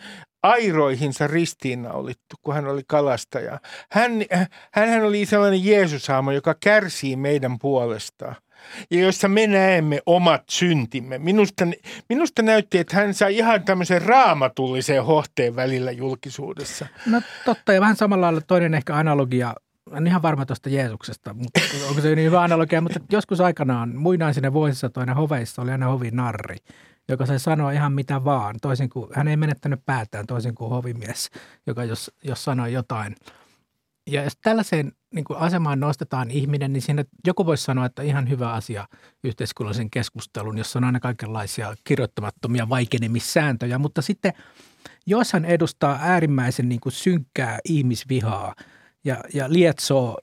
airoihinsa 0.43 1.27
ristiinnaulittu, 1.27 2.35
kun 2.41 2.53
hän 2.53 2.67
oli 2.67 2.81
kalastaja. 2.87 3.59
Hän, 3.91 4.11
hän 4.71 5.03
oli 5.03 5.25
sellainen 5.25 5.65
Jeesushaamo, 5.65 6.31
joka 6.31 6.55
kärsii 6.59 7.15
meidän 7.15 7.59
puolestaan 7.59 8.35
ja 8.91 8.99
jossa 8.99 9.27
me 9.27 9.47
näemme 9.47 10.01
omat 10.05 10.43
syntimme. 10.49 11.17
Minusta, 11.17 11.67
minusta 12.09 12.41
näytti, 12.41 12.77
että 12.77 12.95
hän 12.95 13.13
sai 13.13 13.37
ihan 13.37 13.63
tämmöisen 13.63 14.01
raamatullisen 14.01 15.03
hohteen 15.03 15.55
välillä 15.55 15.91
julkisuudessa. 15.91 16.87
No 17.05 17.21
totta, 17.45 17.73
ja 17.73 17.81
vähän 17.81 17.95
samalla 17.95 18.25
lailla 18.25 18.41
toinen 18.41 18.73
ehkä 18.73 18.95
analogia, 18.95 19.53
en 19.97 20.07
ihan 20.07 20.21
varma 20.21 20.45
tuosta 20.45 20.69
Jeesuksesta, 20.69 21.33
mutta 21.33 21.59
onko 21.89 22.01
se 22.01 22.15
niin 22.15 22.25
hyvä 22.25 22.41
analogia, 22.41 22.81
mutta 22.81 22.99
joskus 23.11 23.41
aikanaan 23.41 23.95
muinaisina 23.95 24.53
vuosisatoina 24.53 25.13
hoveissa 25.13 25.61
oli 25.61 25.71
aina 25.71 25.87
hovinarri, 25.87 26.57
joka 27.09 27.25
sai 27.25 27.39
sanoa 27.39 27.71
ihan 27.71 27.93
mitä 27.93 28.23
vaan, 28.23 28.55
toisin 28.61 28.89
kuin, 28.89 29.09
hän 29.13 29.27
ei 29.27 29.37
menettänyt 29.37 29.85
päätään 29.85 30.25
toisin 30.25 30.55
kuin 30.55 30.69
hovimies, 30.69 31.29
joka 31.67 31.83
jos, 31.83 32.11
jos 32.23 32.43
sanoi 32.43 32.73
jotain. 32.73 33.15
Ja 34.07 34.23
jos 34.23 34.37
tällaiseen 34.41 34.91
niin 35.13 35.25
kuin 35.25 35.39
asemaan 35.39 35.79
nostetaan 35.79 36.31
ihminen, 36.31 36.73
niin 36.73 36.81
siinä 36.81 37.03
joku 37.27 37.45
voisi 37.45 37.63
sanoa, 37.63 37.85
että 37.85 38.01
ihan 38.01 38.29
hyvä 38.29 38.53
asia 38.53 38.87
yhteiskunnallisen 39.23 39.89
keskustelun, 39.89 40.57
jossa 40.57 40.79
on 40.79 40.83
aina 40.83 40.99
kaikenlaisia 40.99 41.75
kirjoittamattomia 41.83 42.69
vaikenemissääntöjä. 42.69 43.77
Mutta 43.77 44.01
sitten 44.01 44.33
jos 45.05 45.33
hän 45.33 45.45
edustaa 45.45 45.99
äärimmäisen 46.01 46.69
niin 46.69 46.79
kuin 46.79 46.93
synkkää 46.93 47.59
ihmisvihaa 47.65 48.55
ja, 49.03 49.17
ja 49.33 49.53
lietsoo 49.53 50.17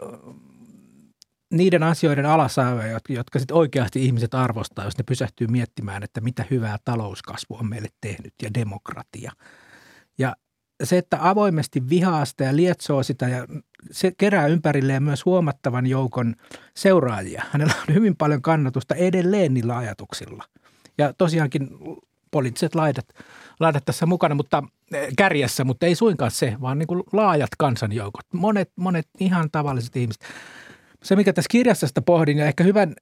niiden 1.51 1.83
asioiden 1.83 2.27
alasajoja, 2.27 2.87
jotka, 2.87 3.13
jotka 3.13 3.39
sitten 3.39 3.57
oikeasti 3.57 4.05
ihmiset 4.05 4.35
arvostaa, 4.35 4.85
jos 4.85 4.99
ne 4.99 5.05
pysähtyy 5.05 5.47
miettimään, 5.47 6.03
että 6.03 6.21
mitä 6.21 6.45
hyvää 6.51 6.77
talouskasvu 6.85 7.57
on 7.61 7.69
meille 7.69 7.89
tehnyt 8.01 8.35
ja 8.43 8.55
demokratia. 8.55 9.33
Ja 10.19 10.37
se, 10.85 10.99
että 10.99 11.19
avoimesti 11.21 11.89
vihaa 11.89 12.25
sitä 12.25 12.45
ja 12.45 12.57
lietsoo 12.57 13.03
sitä 13.03 13.29
ja 13.29 13.47
se 13.91 14.13
kerää 14.19 14.47
ympärilleen 14.47 15.03
myös 15.03 15.25
huomattavan 15.25 15.87
joukon 15.87 16.35
seuraajia. 16.77 17.45
Hänellä 17.51 17.75
on 17.89 17.95
hyvin 17.95 18.17
paljon 18.17 18.43
kannatusta 18.43 18.95
edelleen 18.95 19.55
niillä 19.55 19.77
ajatuksilla. 19.77 20.45
Ja 20.99 21.13
tosiaankin 21.13 21.69
poliittiset 22.31 22.75
laidat, 22.75 23.07
laidat 23.61 23.85
tässä 23.85 24.07
mukana, 24.07 24.35
mutta 24.35 24.63
kärjessä, 25.17 25.65
mutta 25.65 25.87
ei 25.87 25.95
suinkaan 25.95 26.31
se, 26.31 26.57
vaan 26.61 26.79
niin 26.79 26.87
kuin 26.87 27.03
laajat 27.13 27.51
kansanjoukot. 27.59 28.27
Monet, 28.35 28.71
monet 28.77 29.09
ihan 29.21 29.49
tavalliset 29.53 29.97
ihmiset. 29.97 30.23
Se, 31.03 31.17
mikä 31.17 31.33
tässä 31.33 31.49
kirjassa 31.51 31.87
pohdin 32.07 32.39
ja 32.39 32.47
ehkä 32.47 32.65
hyvän 32.65 32.95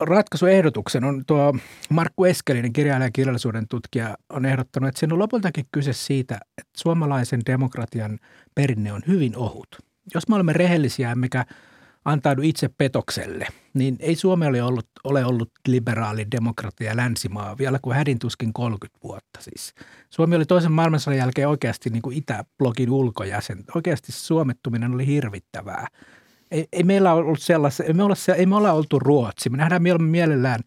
ratkaisuehdotuksen 0.00 1.04
on 1.04 1.22
tuo 1.26 1.54
Markku 1.90 2.24
Eskelinen, 2.24 2.72
kirjailija 2.72 3.06
ja 3.06 3.10
kirjallisuuden 3.12 3.68
tutkija, 3.68 4.16
on 4.30 4.44
ehdottanut, 4.44 4.88
että 4.88 4.98
siinä 4.98 5.14
on 5.14 5.18
lopultakin 5.18 5.64
kyse 5.72 5.92
siitä, 5.92 6.34
että 6.58 6.72
suomalaisen 6.76 7.40
demokratian 7.46 8.18
perinne 8.54 8.92
on 8.92 9.02
hyvin 9.06 9.36
ohut. 9.36 9.68
Jos 10.14 10.28
me 10.28 10.34
olemme 10.34 10.52
rehellisiä 10.52 11.12
emmekä 11.12 11.44
antaudu 12.04 12.42
itse 12.42 12.70
petokselle, 12.78 13.46
niin 13.74 13.96
ei 14.00 14.14
Suomi 14.14 14.46
ole 14.46 14.62
ollut, 14.62 14.86
ole 15.04 15.24
ollut 15.24 15.50
liberaali 15.68 16.26
demokratia 16.30 16.96
länsimaa 16.96 17.58
vielä 17.58 17.78
kuin 17.82 17.96
hädintuskin 17.96 18.52
30 18.52 18.98
vuotta 19.02 19.40
siis. 19.40 19.74
Suomi 20.10 20.36
oli 20.36 20.44
toisen 20.44 20.72
maailmansodan 20.72 21.18
jälkeen 21.18 21.48
oikeasti 21.48 21.90
niin 21.90 22.02
kuin 22.02 22.16
Itäblogin 22.16 22.90
ulkojäsen. 22.90 23.64
Oikeasti 23.74 24.12
suomettuminen 24.12 24.94
oli 24.94 25.06
hirvittävää 25.06 25.86
ei, 26.52 26.68
ei 26.72 26.82
meillä 26.82 27.12
ollut 27.12 27.40
sellaista, 27.40 27.84
ei 27.84 27.92
me, 27.92 28.02
olla, 28.02 28.14
ei 28.36 28.46
me 28.46 28.56
olla 28.56 28.72
oltu 28.72 28.98
Ruotsi. 28.98 29.50
Me 29.50 29.56
nähdään 29.56 29.82
mielellään 30.02 30.60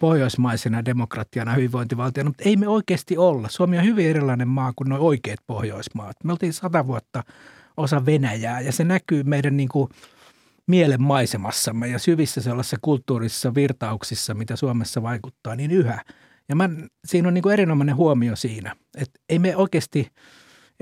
pohjoismaisena 0.00 0.84
demokratiana, 0.84 1.52
hyvinvointivaltiona, 1.52 2.30
mutta 2.30 2.44
ei 2.46 2.56
me 2.56 2.68
oikeasti 2.68 3.16
olla. 3.16 3.48
Suomi 3.48 3.78
on 3.78 3.84
hyvin 3.84 4.06
erilainen 4.06 4.48
maa 4.48 4.72
kuin 4.76 4.88
nuo 4.88 4.98
oikeat 4.98 5.40
Pohjoismaat. 5.46 6.16
Me 6.24 6.32
oltiin 6.32 6.52
sata 6.52 6.86
vuotta 6.86 7.22
osa 7.76 8.06
Venäjää 8.06 8.60
ja 8.60 8.72
se 8.72 8.84
näkyy 8.84 9.22
meidän 9.22 9.56
niin 9.56 9.68
kuin 9.68 9.88
mielen 10.66 11.02
maisemassamme 11.02 11.88
ja 11.88 11.98
syvissä 11.98 12.40
sellaisissa 12.40 12.76
kulttuurisissa 12.82 13.54
virtauksissa, 13.54 14.34
mitä 14.34 14.56
Suomessa 14.56 15.02
vaikuttaa, 15.02 15.56
niin 15.56 15.70
yhä. 15.70 16.02
Ja 16.48 16.56
mä, 16.56 16.70
siinä 17.04 17.28
on 17.28 17.34
niin 17.34 17.42
kuin 17.42 17.52
erinomainen 17.52 17.96
huomio 17.96 18.36
siinä, 18.36 18.76
että 18.98 19.20
ei 19.28 19.38
me 19.38 19.56
oikeasti 19.56 20.08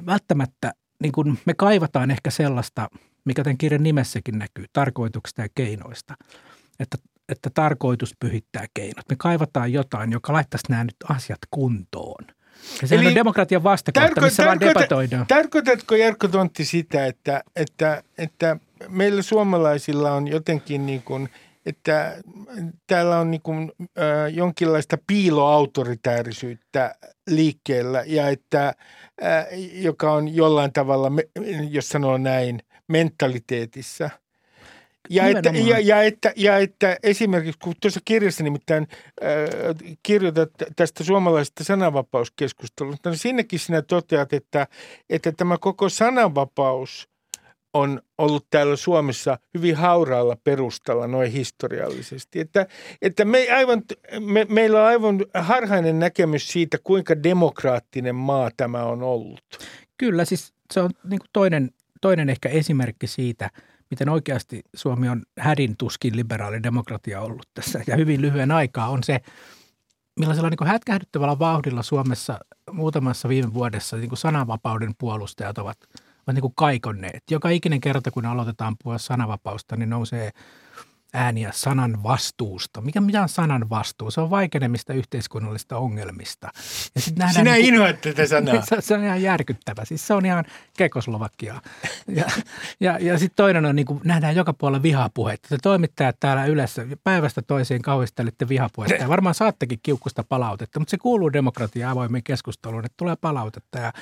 välttämättä, 0.07 0.73
niin 1.03 1.13
kuin 1.13 1.39
me 1.45 1.55
kaivataan 1.55 2.11
ehkä 2.11 2.31
sellaista– 2.31 2.89
mikä 3.25 3.45
tämän 3.45 3.59
kirjan 3.59 3.83
nimessäkin 3.83 4.39
näkyy, 4.39 4.65
tarkoituksista 4.73 5.43
ja 5.43 5.49
keinoista. 5.55 6.15
Että, 6.81 6.99
että 7.29 7.51
tarkoitus 7.55 8.15
pyhittää 8.21 8.67
keinot. 8.75 9.09
Me 9.09 9.17
kaivataan 9.19 9.73
jotain, 9.73 10.13
joka 10.13 10.33
laittaisi 10.33 10.67
nämä 10.69 10.85
nyt 10.85 10.97
asiat 11.09 11.39
kuntoon. 11.51 12.25
Ja 12.83 12.89
se 12.89 12.99
on 12.99 13.15
demokratian 13.15 13.63
vastakohta, 13.63 14.09
tarko- 14.09 14.21
missä 14.21 14.43
tarko- 14.43 14.47
vaan 14.47 14.61
debatoidaan. 14.61 15.27
Tarkoitatko 15.27 15.95
Jarkko 15.95 16.29
Tontti 16.29 16.65
sitä, 16.65 17.07
että, 17.07 17.43
että, 17.57 18.03
että 18.19 18.57
meillä 18.89 19.23
suomalaisilla 19.23 20.13
on 20.13 20.29
jotenkin 20.29 20.87
niin 20.87 21.03
kuin, 21.03 21.29
että 21.67 22.17
täällä 22.87 23.19
on 23.19 23.31
niin 23.31 23.43
kuin, 23.43 23.73
äh, 23.81 24.35
jonkinlaista 24.35 24.99
piiloautoritäärisyyttä 25.07 26.95
liikkeellä 27.31 28.05
ja 28.07 28.29
että, 28.29 28.67
äh, 29.23 29.47
joka 29.73 30.13
on 30.13 30.35
jollain 30.35 30.73
tavalla, 30.73 31.11
jos 31.71 31.89
sanoo 31.89 32.19
näin, 32.19 32.61
mentaliteetissa. 32.89 34.11
Ja 35.11 35.27
että, 35.27 35.51
ja, 35.51 35.79
ja, 35.79 36.03
että, 36.03 36.33
ja 36.37 36.59
että 36.59 36.97
esimerkiksi, 37.03 37.59
kun 37.65 37.75
tuossa 37.81 38.01
kirjassa 38.05 38.45
nimittäin 38.45 38.87
äh, 39.23 39.99
kirjoitat 40.03 40.51
tästä 40.77 41.05
suomalaisesta 41.05 41.65
sananvapauskeskustelusta, 41.65 43.11
niin 43.11 43.19
sinnekin 43.19 43.59
sinä 43.59 43.83
toteat, 43.83 44.33
että, 44.33 44.67
että 45.11 45.33
tämä 45.33 45.59
koko 45.59 45.89
sananvapaus 45.89 47.10
on 47.75 48.03
ollut 48.19 48.47
täällä 48.51 48.77
Suomessa 48.77 49.39
hyvin 49.55 49.77
hauraalla 49.77 50.37
perustalla 50.45 51.07
noin 51.07 51.33
historiallisesti. 51.33 52.41
Että, 52.41 52.67
että 53.03 53.25
me 53.25 53.47
aivan, 53.57 53.83
me, 54.21 54.47
meillä 54.49 54.81
on 54.81 54.87
aivan 54.87 55.27
harhainen 55.35 55.99
näkemys 55.99 56.49
siitä, 56.49 56.79
kuinka 56.85 57.23
demokraattinen 57.23 58.15
maa 58.15 58.51
tämä 58.57 58.85
on 58.85 59.03
ollut. 59.03 59.45
Kyllä, 59.99 60.25
siis 60.25 60.55
se 60.73 60.81
on 60.81 60.91
niin 61.05 61.21
toinen 61.33 61.71
toinen 62.01 62.29
ehkä 62.31 62.49
esimerkki 62.49 63.07
siitä, 63.07 63.51
miten 63.91 64.09
oikeasti 64.09 64.63
Suomi 64.75 65.09
on 65.09 65.23
hädin 65.39 65.77
tuskin 65.77 66.17
liberaali 66.17 66.63
demokratia 66.63 67.21
ollut 67.21 67.49
tässä 67.55 67.81
ja 67.87 67.97
hyvin 67.97 68.23
lyhyen 68.23 68.51
aikaa 68.51 68.89
on 68.89 69.03
se, 69.05 69.21
millaisella 70.19 70.51
niin 70.51 70.69
hätkähdyttävällä 70.69 71.39
vauhdilla 71.39 71.83
Suomessa 71.83 72.39
muutamassa 72.73 73.29
viime 73.29 73.55
vuodessa 73.55 73.97
niin 73.97 74.11
sananvapauden 74.15 74.93
puolustajat 74.99 75.59
ovat, 75.59 75.79
ovat 76.27 76.35
niin 76.35 76.41
kuin 76.41 76.55
kaikonneet. 76.57 77.23
Joka 77.31 77.49
ikinen 77.49 77.81
kerta, 77.81 78.11
kun 78.11 78.27
aloitetaan 78.27 78.77
puhua 78.83 78.99
sananvapausta, 78.99 79.77
niin 79.77 79.91
nousee– 79.91 80.31
ääniä 81.15 81.51
sanan 81.55 82.03
vastuusta. 82.03 82.81
Mikä, 82.81 83.01
mikä 83.01 83.23
on 83.23 83.29
sanan 83.29 83.71
vastuu? 83.71 84.11
Se 84.11 84.21
on 84.21 84.31
vaikenemista 84.31 84.93
yhteiskunnallista 84.93 85.77
ongelmista. 85.77 86.51
Ja 86.95 87.01
sit 87.01 87.17
nähdään 87.17 87.35
Sinä 87.35 87.53
niin 87.53 87.67
inhoat 87.67 88.01
tätä 88.01 88.27
sanaa. 88.27 88.63
Se, 88.65 88.77
se 88.81 88.95
on 88.95 89.05
ihan 89.05 89.23
järkyttävä. 89.23 89.85
Siis 89.85 90.07
se 90.07 90.15
on 90.15 90.27
ihan 90.27 90.45
Kekoslovakia. 90.77 91.61
Ja, 92.09 92.25
ja, 92.81 92.99
ja 93.01 93.19
sitten 93.19 93.37
toinen 93.37 93.67
on, 93.67 93.77
niin 93.77 93.87
kuin, 93.87 94.01
nähdään 94.05 94.37
joka 94.37 94.53
puolella 94.53 94.83
vihapuheita. 94.83 95.49
Te 95.49 95.59
toimittajat 95.63 96.17
täällä 96.21 96.45
yleensä 96.45 96.87
päivästä 97.05 97.43
toiseen 97.43 97.83
kauhistelitte 97.83 98.49
vihapuhetta. 98.49 99.03
Ja 99.03 99.09
varmaan 99.09 99.35
saattekin 99.35 99.79
kiukkusta 99.83 100.25
palautetta, 100.25 100.79
mutta 100.79 100.91
se 100.91 100.99
kuuluu 100.99 101.33
demokratia 101.33 101.91
avoimeen 101.91 102.23
keskusteluun, 102.23 102.85
että 102.85 102.97
tulee 102.97 103.17
palautetta 103.21 103.79
ja 103.79 103.93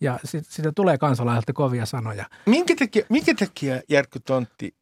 ja 0.00 0.18
sit, 0.24 0.46
siitä 0.46 0.72
tulee 0.76 0.98
kansalaisilta 0.98 1.52
kovia 1.52 1.86
sanoja. 1.86 2.24
Minkä 2.46 2.74
takia, 2.78 3.06
minkä 3.08 3.34
takia 3.34 3.80
Jarkko 3.88 4.18
Tontti, 4.18 4.74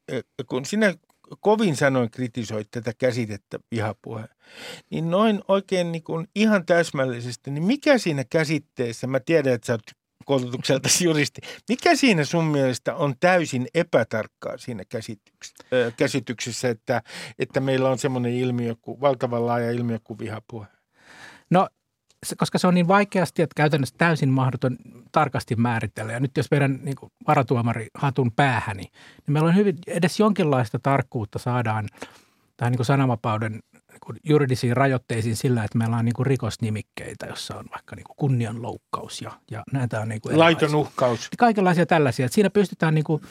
kun 0.46 0.64
sinä 0.64 0.94
kovin 1.40 1.76
sanoin 1.76 2.10
kritisoit 2.10 2.68
tätä 2.70 2.92
käsitettä 2.98 3.58
vihapuhe, 3.70 4.24
niin 4.90 5.10
noin 5.10 5.40
oikein 5.48 5.92
niin 5.92 6.02
kuin 6.02 6.28
ihan 6.34 6.66
täsmällisesti, 6.66 7.50
niin 7.50 7.64
mikä 7.64 7.98
siinä 7.98 8.24
käsitteessä, 8.24 9.06
mä 9.06 9.20
tiedän, 9.20 9.52
että 9.52 9.66
sä 9.66 9.72
oot 9.72 9.82
koulutukselta 10.24 10.88
juristi, 11.04 11.40
mikä 11.68 11.94
siinä 11.94 12.24
sun 12.24 12.44
mielestä 12.44 12.94
on 12.94 13.14
täysin 13.20 13.66
epätarkkaa 13.74 14.58
siinä 14.58 14.84
käsityksessä, 15.96 16.68
että, 16.68 17.02
että 17.38 17.60
meillä 17.60 17.90
on 17.90 17.98
semmoinen 17.98 18.32
ilmiö, 18.32 18.74
kuin, 18.82 19.00
valtavan 19.00 19.46
laaja 19.46 19.70
ilmiö 19.70 19.98
kuin 20.04 20.18
vihapuhe? 20.18 20.66
No 21.50 21.68
koska 22.36 22.58
se 22.58 22.66
on 22.66 22.74
niin 22.74 22.88
vaikeasti, 22.88 23.42
että 23.42 23.54
käytännössä 23.56 23.94
täysin 23.98 24.28
mahdoton 24.28 24.76
tarkasti 25.12 25.56
määritellä. 25.56 26.12
Ja 26.12 26.20
nyt 26.20 26.36
jos 26.36 26.50
meidän 26.50 26.78
niin 26.82 26.96
kuin 26.96 27.12
varatuomari 27.26 27.86
hatun 27.94 28.32
päähäni, 28.32 28.82
niin 28.82 29.32
meillä 29.32 29.48
on 29.48 29.56
hyvin, 29.56 29.78
edes 29.86 30.20
jonkinlaista 30.20 30.78
tarkkuutta 30.78 31.38
saadaan 31.38 31.88
tähän 32.56 32.72
niin 32.72 32.84
sananvapauden 32.84 33.52
niin 33.52 34.20
juridisiin 34.24 34.76
rajoitteisiin 34.76 35.36
sillä, 35.36 35.64
että 35.64 35.78
meillä 35.78 35.96
on 35.96 36.04
niin 36.04 36.14
kuin 36.14 36.26
rikosnimikkeitä, 36.26 37.26
jossa 37.26 37.56
on 37.56 37.64
vaikka 37.70 37.96
niin 37.96 38.04
kuin 38.04 38.16
kunnianloukkaus 38.16 39.22
ja, 39.22 39.32
ja 39.50 39.62
näitä 39.72 40.00
on 40.00 40.08
niin 40.08 40.20
kuin 40.20 40.38
Laiton 40.38 40.74
uhkaus. 40.74 41.28
Kaikenlaisia 41.38 41.86
tällaisia. 41.86 42.26
Että 42.26 42.34
siinä 42.34 42.50
pystytään 42.50 42.94
niin 42.94 43.04
kuin 43.04 43.22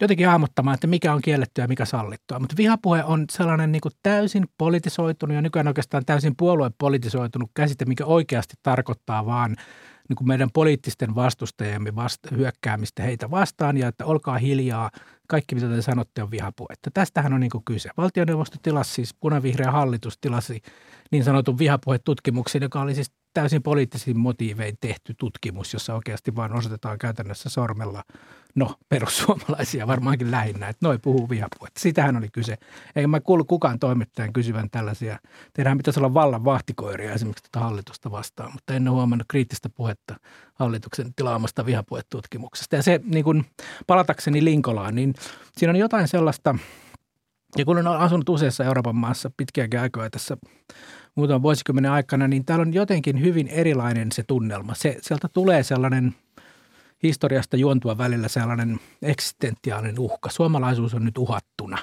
jotenkin 0.00 0.26
hahmottamaan, 0.26 0.74
että 0.74 0.86
mikä 0.86 1.14
on 1.14 1.22
kiellettyä 1.22 1.64
ja 1.64 1.68
mikä 1.68 1.84
sallittua. 1.84 2.38
Mutta 2.38 2.56
vihapuhe 2.56 3.04
on 3.04 3.24
sellainen 3.30 3.72
niin 3.72 3.80
täysin 4.02 4.44
politisoitunut 4.58 5.34
ja 5.34 5.42
nykyään 5.42 5.68
oikeastaan 5.68 6.04
täysin 6.04 6.36
puoluepolitisoitunut 6.36 7.50
käsite, 7.54 7.84
mikä 7.84 8.04
oikeasti 8.04 8.54
tarkoittaa 8.62 9.26
vaan 9.26 9.56
niin 10.08 10.16
kuin 10.16 10.28
meidän 10.28 10.48
poliittisten 10.54 11.14
vastustajamme 11.14 11.94
vasta, 11.96 12.28
hyökkäämistä 12.36 13.02
heitä 13.02 13.30
vastaan 13.30 13.76
ja 13.76 13.88
että 13.88 14.06
olkaa 14.06 14.38
hiljaa, 14.38 14.90
kaikki 15.28 15.54
mitä 15.54 15.68
te 15.68 15.82
sanotte 15.82 16.22
on 16.22 16.30
vihapuhetta. 16.30 16.90
Tästähän 16.94 17.32
on 17.32 17.40
niin 17.40 17.50
kuin 17.50 17.64
kyse. 17.64 17.90
Valtioneuvosto 17.96 18.56
tilasi 18.62 18.92
siis, 18.92 19.14
punavihreä 19.14 19.70
hallitus 19.70 20.18
tilasi 20.20 20.60
niin 21.10 21.24
sanotun 21.24 21.58
vihapuhetutkimuksen, 21.58 22.62
joka 22.62 22.80
oli 22.80 22.94
siis 22.94 23.12
täysin 23.34 23.62
poliittisin 23.62 24.18
motiivein 24.18 24.76
tehty 24.80 25.14
tutkimus, 25.18 25.72
jossa 25.72 25.94
oikeasti 25.94 26.36
vain 26.36 26.52
osoitetaan 26.52 26.98
käytännössä 26.98 27.48
sormella, 27.48 28.04
no 28.54 28.74
perussuomalaisia 28.88 29.86
varmaankin 29.86 30.30
lähinnä, 30.30 30.68
että 30.68 30.86
noi 30.86 30.98
puhuu 30.98 31.28
vihapuhetta. 31.28 31.80
Sitähän 31.80 32.16
oli 32.16 32.28
kyse. 32.32 32.58
Eikä 32.96 33.08
mä 33.08 33.20
kuullut 33.20 33.48
kukaan 33.48 33.78
toimittajan 33.78 34.32
kysyvän 34.32 34.70
tällaisia. 34.70 35.18
Teidän 35.52 35.78
pitäisi 35.78 36.00
olla 36.00 36.14
vallan 36.14 36.44
vahtikoiria 36.44 37.12
esimerkiksi 37.12 37.44
tätä 37.52 37.64
hallitusta 37.64 38.10
vastaan, 38.10 38.52
mutta 38.52 38.74
en 38.74 38.88
ole 38.88 38.96
huomannut 38.96 39.28
kriittistä 39.28 39.68
puhetta 39.68 40.14
hallituksen 40.54 41.14
tilaamasta 41.14 41.66
vihapuhetutkimuksesta. 41.66 42.76
Ja 42.76 42.82
se 42.82 43.00
niin 43.04 43.24
kun, 43.24 43.44
palatakseni 43.86 44.44
Linkolaan, 44.44 44.94
niin 44.94 45.14
siinä 45.56 45.70
on 45.70 45.76
jotain 45.76 46.08
sellaista, 46.08 46.54
ja 47.56 47.64
kun 47.64 47.78
olen 47.78 48.00
asunut 48.00 48.28
useassa 48.28 48.64
Euroopan 48.64 48.96
maassa 48.96 49.30
pitkiäkin 49.36 49.80
aikoja 49.80 50.10
tässä 50.10 50.36
muutaman 51.14 51.42
vuosikymmenen 51.42 51.90
aikana, 51.90 52.28
niin 52.28 52.44
täällä 52.44 52.62
on 52.62 52.74
jotenkin 52.74 53.20
hyvin 53.20 53.48
erilainen 53.48 54.12
se 54.12 54.22
tunnelma. 54.26 54.74
Se, 54.74 54.98
sieltä 55.02 55.28
tulee 55.28 55.62
sellainen 55.62 56.14
historiasta 57.02 57.56
juontua 57.56 57.98
välillä 57.98 58.28
sellainen 58.28 58.80
eksistentiaalinen 59.02 59.98
uhka. 59.98 60.30
Suomalaisuus 60.30 60.94
on 60.94 61.04
nyt 61.04 61.18
uhattuna. 61.18 61.78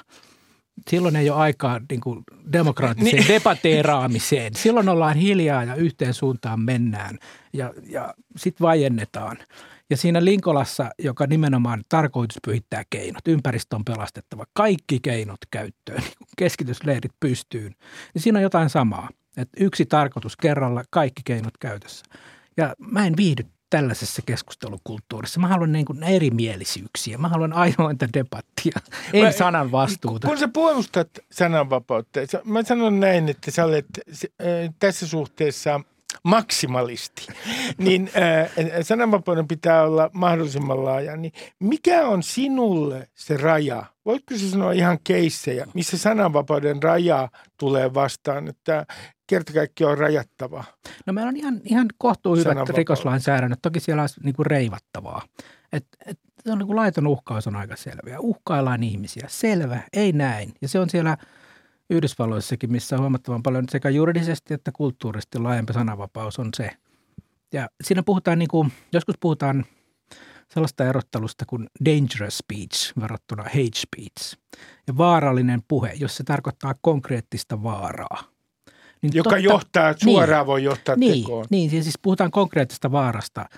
Silloin 0.88 1.16
ei 1.16 1.30
ole 1.30 1.38
aikaa 1.38 1.80
niin 1.90 2.00
kuin 2.00 2.24
demokraattiseen 2.52 3.16
niin. 3.16 3.28
debateeraamiseen. 3.28 4.54
Silloin 4.54 4.88
ollaan 4.88 5.16
hiljaa 5.16 5.64
ja 5.64 5.74
yhteen 5.74 6.14
suuntaan 6.14 6.60
mennään 6.60 7.18
ja, 7.52 7.74
ja 7.88 8.14
sitten 8.36 8.64
vajennetaan. 8.64 9.36
Ja 9.90 9.96
siinä 9.96 10.24
Linkolassa, 10.24 10.90
joka 10.98 11.26
nimenomaan 11.26 11.82
tarkoitus 11.88 12.38
pyhittää 12.44 12.82
keinot, 12.90 13.28
ympäristö 13.28 13.76
on 13.76 13.84
pelastettava, 13.84 14.44
kaikki 14.52 14.98
keinot 15.02 15.40
käyttöön, 15.50 16.02
keskitysleirit 16.38 17.12
pystyyn, 17.20 17.74
niin 18.14 18.22
siinä 18.22 18.38
on 18.38 18.42
jotain 18.42 18.70
samaa. 18.70 19.08
Että 19.36 19.64
yksi 19.64 19.86
tarkoitus 19.86 20.36
kerralla, 20.36 20.84
kaikki 20.90 21.22
keinot 21.24 21.58
käytössä. 21.60 22.04
Ja 22.56 22.74
mä 22.78 23.06
en 23.06 23.16
viihdy 23.16 23.46
tällaisessa 23.70 24.22
keskustelukulttuurissa. 24.26 25.40
Mä 25.40 25.48
haluan 25.48 25.72
niin 25.72 25.84
kuin 25.84 26.02
erimielisyyksiä. 26.02 27.18
Mä 27.18 27.28
haluan 27.28 27.52
ainoita 27.52 28.08
debattia, 28.14 28.80
ei 29.12 29.22
mä, 29.22 29.32
sanan 29.32 29.72
vastuuta. 29.72 30.28
Kun 30.28 30.38
sä 30.38 30.48
puolustat 30.48 31.08
sananvapautta, 31.32 32.20
mä 32.44 32.62
sanon 32.62 33.00
näin, 33.00 33.28
että 33.28 33.50
sä 33.50 33.64
olet 33.64 33.86
tässä 34.78 35.06
suhteessa– 35.06 35.80
maksimalisti, 36.26 37.26
niin 37.78 38.10
äh, 38.16 38.50
sananvapauden 38.82 39.48
pitää 39.48 39.82
olla 39.82 40.10
mahdollisimman 40.12 40.84
laaja. 40.84 41.16
Niin 41.16 41.32
mikä 41.60 42.06
on 42.06 42.22
sinulle 42.22 43.08
se 43.14 43.36
raja? 43.36 43.84
Voitko 44.04 44.36
sä 44.36 44.50
sanoa 44.50 44.72
ihan 44.72 44.98
keissejä, 45.04 45.66
missä 45.74 45.98
sananvapauden 45.98 46.82
raja 46.82 47.28
tulee 47.58 47.94
vastaan, 47.94 48.48
että 48.48 48.86
kerta 49.26 49.52
kaikki 49.52 49.84
on 49.84 49.98
rajattava? 49.98 50.64
No 51.06 51.12
meillä 51.12 51.28
on 51.28 51.36
ihan, 51.36 51.60
ihan 51.64 51.86
kohtuu 51.98 52.36
hyvät 52.36 52.68
rikoslainsäädännöt. 52.68 53.58
Toki 53.62 53.80
siellä 53.80 54.02
on 54.02 54.08
niin 54.22 54.34
kuin 54.34 54.46
reivattavaa. 54.46 55.22
Et, 55.72 55.86
et, 56.06 56.18
se 56.44 56.52
on 56.52 56.58
niin 56.58 56.66
kuin 56.66 56.76
laiton 56.76 57.06
uhkaus 57.06 57.46
on 57.46 57.56
aika 57.56 57.76
selvä. 57.76 58.18
Uhkaillaan 58.18 58.82
ihmisiä. 58.82 59.24
Selvä, 59.28 59.82
ei 59.92 60.12
näin. 60.12 60.52
Ja 60.62 60.68
se 60.68 60.78
on 60.78 60.90
siellä– 60.90 61.16
Yhdysvalloissakin, 61.90 62.72
missä 62.72 62.96
on 62.96 63.00
huomattavan 63.00 63.42
paljon 63.42 63.64
sekä 63.70 63.88
juridisesti 63.88 64.54
että 64.54 64.72
kulttuurisesti 64.72 65.38
laajempi 65.38 65.72
sananvapaus 65.72 66.38
on 66.38 66.48
se. 66.56 66.70
Ja 67.52 67.68
siinä 67.84 68.02
puhutaan, 68.02 68.38
niin 68.38 68.48
kuin, 68.48 68.72
joskus 68.92 69.14
puhutaan 69.20 69.64
sellaista 70.48 70.84
erottelusta 70.84 71.44
kuin 71.46 71.66
dangerous 71.84 72.38
speech 72.38 72.92
verrattuna 73.00 73.42
hate 73.42 73.76
speech. 73.76 74.36
Ja 74.86 74.96
vaarallinen 74.96 75.62
puhe, 75.68 75.92
jos 75.94 76.16
se 76.16 76.24
tarkoittaa 76.24 76.74
konkreettista 76.80 77.62
vaaraa. 77.62 78.24
Niin 79.02 79.14
Joka 79.14 79.30
totta, 79.30 79.44
johtaa, 79.44 79.94
suoraan 80.02 80.40
niin, 80.40 80.46
voi 80.46 80.64
johtaa 80.64 80.96
niin, 80.96 81.24
tekoon. 81.24 81.46
Niin, 81.50 81.70
siis 81.70 81.98
puhutaan 82.02 82.30
konkreettista 82.30 82.92
vaarasta. 82.92 83.48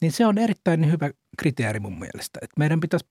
Niin 0.00 0.12
se 0.12 0.26
on 0.26 0.38
erittäin 0.38 0.90
hyvä 0.90 1.10
kriteeri 1.38 1.80
mun 1.80 1.98
mielestä. 1.98 2.38
Että 2.42 2.54
meidän 2.58 2.80
pitäisi 2.80 3.06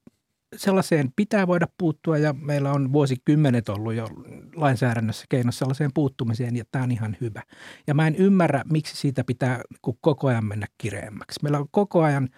sellaiseen 0.56 1.12
pitää 1.16 1.48
voida 1.48 1.68
puuttua 1.78 2.18
ja 2.18 2.34
meillä 2.34 2.72
on 2.72 2.94
vuosikymmenet 2.94 3.70
ollut 3.70 3.94
jo 3.94 4.08
lainsäädännössä 4.56 5.26
keinos 5.30 5.60
sellaiseen 5.60 5.92
puuttumiseen 5.94 6.56
ja 6.56 6.64
tämä 6.72 6.84
on 6.84 6.92
ihan 6.92 7.18
hyvä. 7.22 7.42
Ja 7.88 7.94
mä 7.94 8.08
en 8.08 8.16
ymmärrä, 8.16 8.64
miksi 8.72 8.98
siitä 8.98 9.24
pitää 9.24 9.62
koko 10.02 10.28
ajan 10.28 10.46
mennä 10.46 10.68
kireemmäksi. 10.78 11.40
Meillä 11.44 11.60
on 11.60 11.68
koko 11.72 12.04
ajan 12.04 12.30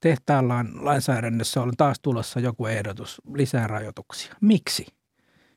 tehtaallaan 0.00 0.84
lainsäädännössä 0.84 1.62
on 1.62 1.72
taas 1.76 2.00
tulossa 2.00 2.40
joku 2.40 2.66
ehdotus 2.66 3.22
lisää 3.34 3.66
rajoituksia. 3.66 4.34
Miksi? 4.40 4.86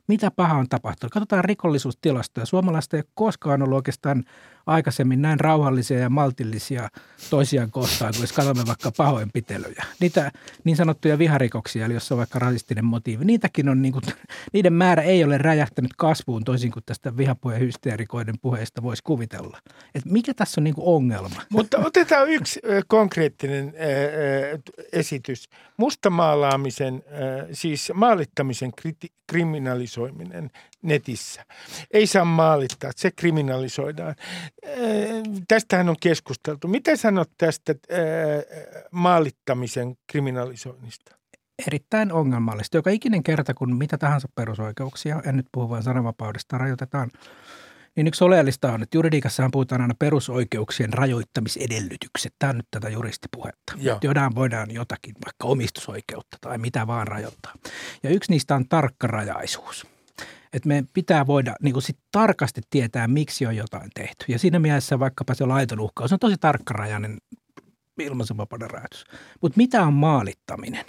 Mitä 0.07 0.31
pahaa 0.31 0.57
on 0.57 0.69
tapahtunut? 0.69 1.13
Katsotaan 1.13 1.45
rikollisuustilastoja. 1.45 2.45
Suomalaista 2.45 2.97
ei 2.97 3.03
koskaan 3.13 3.61
ollut 3.61 3.75
oikeastaan 3.75 4.23
aikaisemmin 4.65 5.21
näin 5.21 5.39
rauhallisia 5.39 5.99
ja 5.99 6.09
maltillisia 6.09 6.89
toisiaan 7.29 7.71
kohtaan, 7.71 8.13
kun 8.13 8.23
jos 8.23 8.33
katsomme 8.33 8.63
vaikka 8.67 8.91
pahoinpitelyjä. 8.97 9.85
Niitä 9.99 10.31
niin 10.63 10.77
sanottuja 10.77 11.17
viharikoksia, 11.17 11.85
eli 11.85 11.93
jos 11.93 12.11
on 12.11 12.17
vaikka 12.17 12.39
rasistinen 12.39 12.85
motiivi, 12.85 13.25
niitäkin 13.25 13.69
on, 13.69 13.81
niin 13.81 13.91
kuin, 13.91 14.03
niiden 14.53 14.73
määrä 14.73 15.01
ei 15.01 15.23
ole 15.23 15.37
räjähtänyt 15.37 15.91
kasvuun 15.97 16.43
toisin 16.43 16.71
kuin 16.71 16.83
tästä 16.85 17.17
vihapuheen 17.17 17.61
hysteerikoiden 17.61 18.35
puheesta 18.41 18.83
voisi 18.83 19.03
kuvitella. 19.03 19.59
Et 19.95 20.05
mikä 20.05 20.33
tässä 20.33 20.61
on 20.61 20.63
niin 20.63 20.75
kuin 20.75 20.87
ongelma? 20.87 21.41
Mutta 21.49 21.77
otetaan 21.79 22.29
yksi 22.29 22.59
konkreettinen 22.87 23.73
esitys. 24.91 25.49
Mustamaalaamisen, 25.77 27.03
siis 27.51 27.91
maalittamisen 27.93 28.71
kriminalisoiminen 29.27 30.51
netissä. 30.85 31.45
Ei 31.91 32.07
saa 32.07 32.25
maalittaa, 32.25 32.91
se 32.95 33.11
kriminalisoidaan. 33.11 34.15
Tästähän 35.47 35.89
on 35.89 35.95
keskusteltu. 36.01 36.67
Mitä 36.67 36.95
sanot 36.95 37.29
tästä 37.37 37.75
maalittamisen 38.91 39.95
kriminalisoinnista? 40.07 41.15
Erittäin 41.67 42.11
ongelmallista. 42.11 42.77
Joka 42.77 42.89
ikinen 42.89 43.23
kerta, 43.23 43.53
kun 43.53 43.77
mitä 43.77 43.97
tahansa 43.97 44.27
perusoikeuksia, 44.35 45.21
en 45.25 45.37
nyt 45.37 45.47
puhu 45.51 45.69
vain 45.69 45.83
sananvapaudesta, 45.83 46.57
rajoitetaan, 46.57 47.11
niin 47.95 48.07
yksi 48.07 48.23
oleellista 48.23 48.71
on, 48.71 48.83
että 48.83 48.97
juridiikassahan 48.97 49.51
puhutaan 49.51 49.81
aina 49.81 49.93
perusoikeuksien 49.99 50.93
rajoittamisedellytykset. 50.93 52.33
Tämä 52.39 52.49
on 52.49 52.57
nyt 52.57 52.67
tätä 52.71 52.89
juristipuhetta. 52.89 53.73
Johdaan 54.01 54.35
voidaan 54.35 54.71
jotakin, 54.71 55.15
vaikka 55.25 55.47
omistusoikeutta 55.47 56.37
tai 56.41 56.57
mitä 56.57 56.87
vaan 56.87 57.07
rajoittaa. 57.07 57.53
Ja 58.03 58.09
yksi 58.09 58.31
niistä 58.31 58.55
on 58.55 58.67
tarkkarajaisuus 58.69 59.87
että 60.55 60.67
me 60.67 60.83
pitää 60.93 61.27
voida 61.27 61.55
niin 61.61 61.73
kuin 61.73 61.83
sit 61.83 61.97
tarkasti 62.11 62.61
tietää, 62.69 63.07
miksi 63.07 63.45
on 63.45 63.55
jotain 63.55 63.89
tehty. 63.93 64.25
Ja 64.27 64.39
siinä 64.39 64.59
mielessä 64.59 64.99
vaikkapa 64.99 65.33
se 65.33 65.45
laiton 65.45 65.79
uhkaus 65.79 66.13
on 66.13 66.19
tosi 66.19 66.35
tarkkarajainen 66.39 67.17
ilmaisuvapauden 67.99 68.69
rajoitus. 68.69 69.05
Mutta 69.41 69.57
mitä 69.57 69.83
on 69.83 69.93
maalittaminen? 69.93 70.85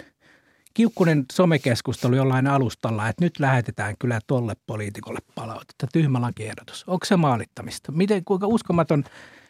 Kiukkunen 0.73 1.25
somekeskustelu 1.31 2.15
jollain 2.15 2.47
alustalla, 2.47 3.09
että 3.09 3.25
nyt 3.25 3.39
lähetetään 3.39 3.95
kyllä 3.99 4.19
tolle 4.27 4.53
poliitikolle 4.65 5.19
palautetta, 5.35 5.87
tyhmä 5.93 6.21
lakiehdotus. 6.21 6.83
Onko 6.87 7.05
se 7.05 7.15
maalittamista? 7.17 7.91
Miten, 7.91 8.25
kuinka 8.25 8.47
uskomaton 8.47 9.03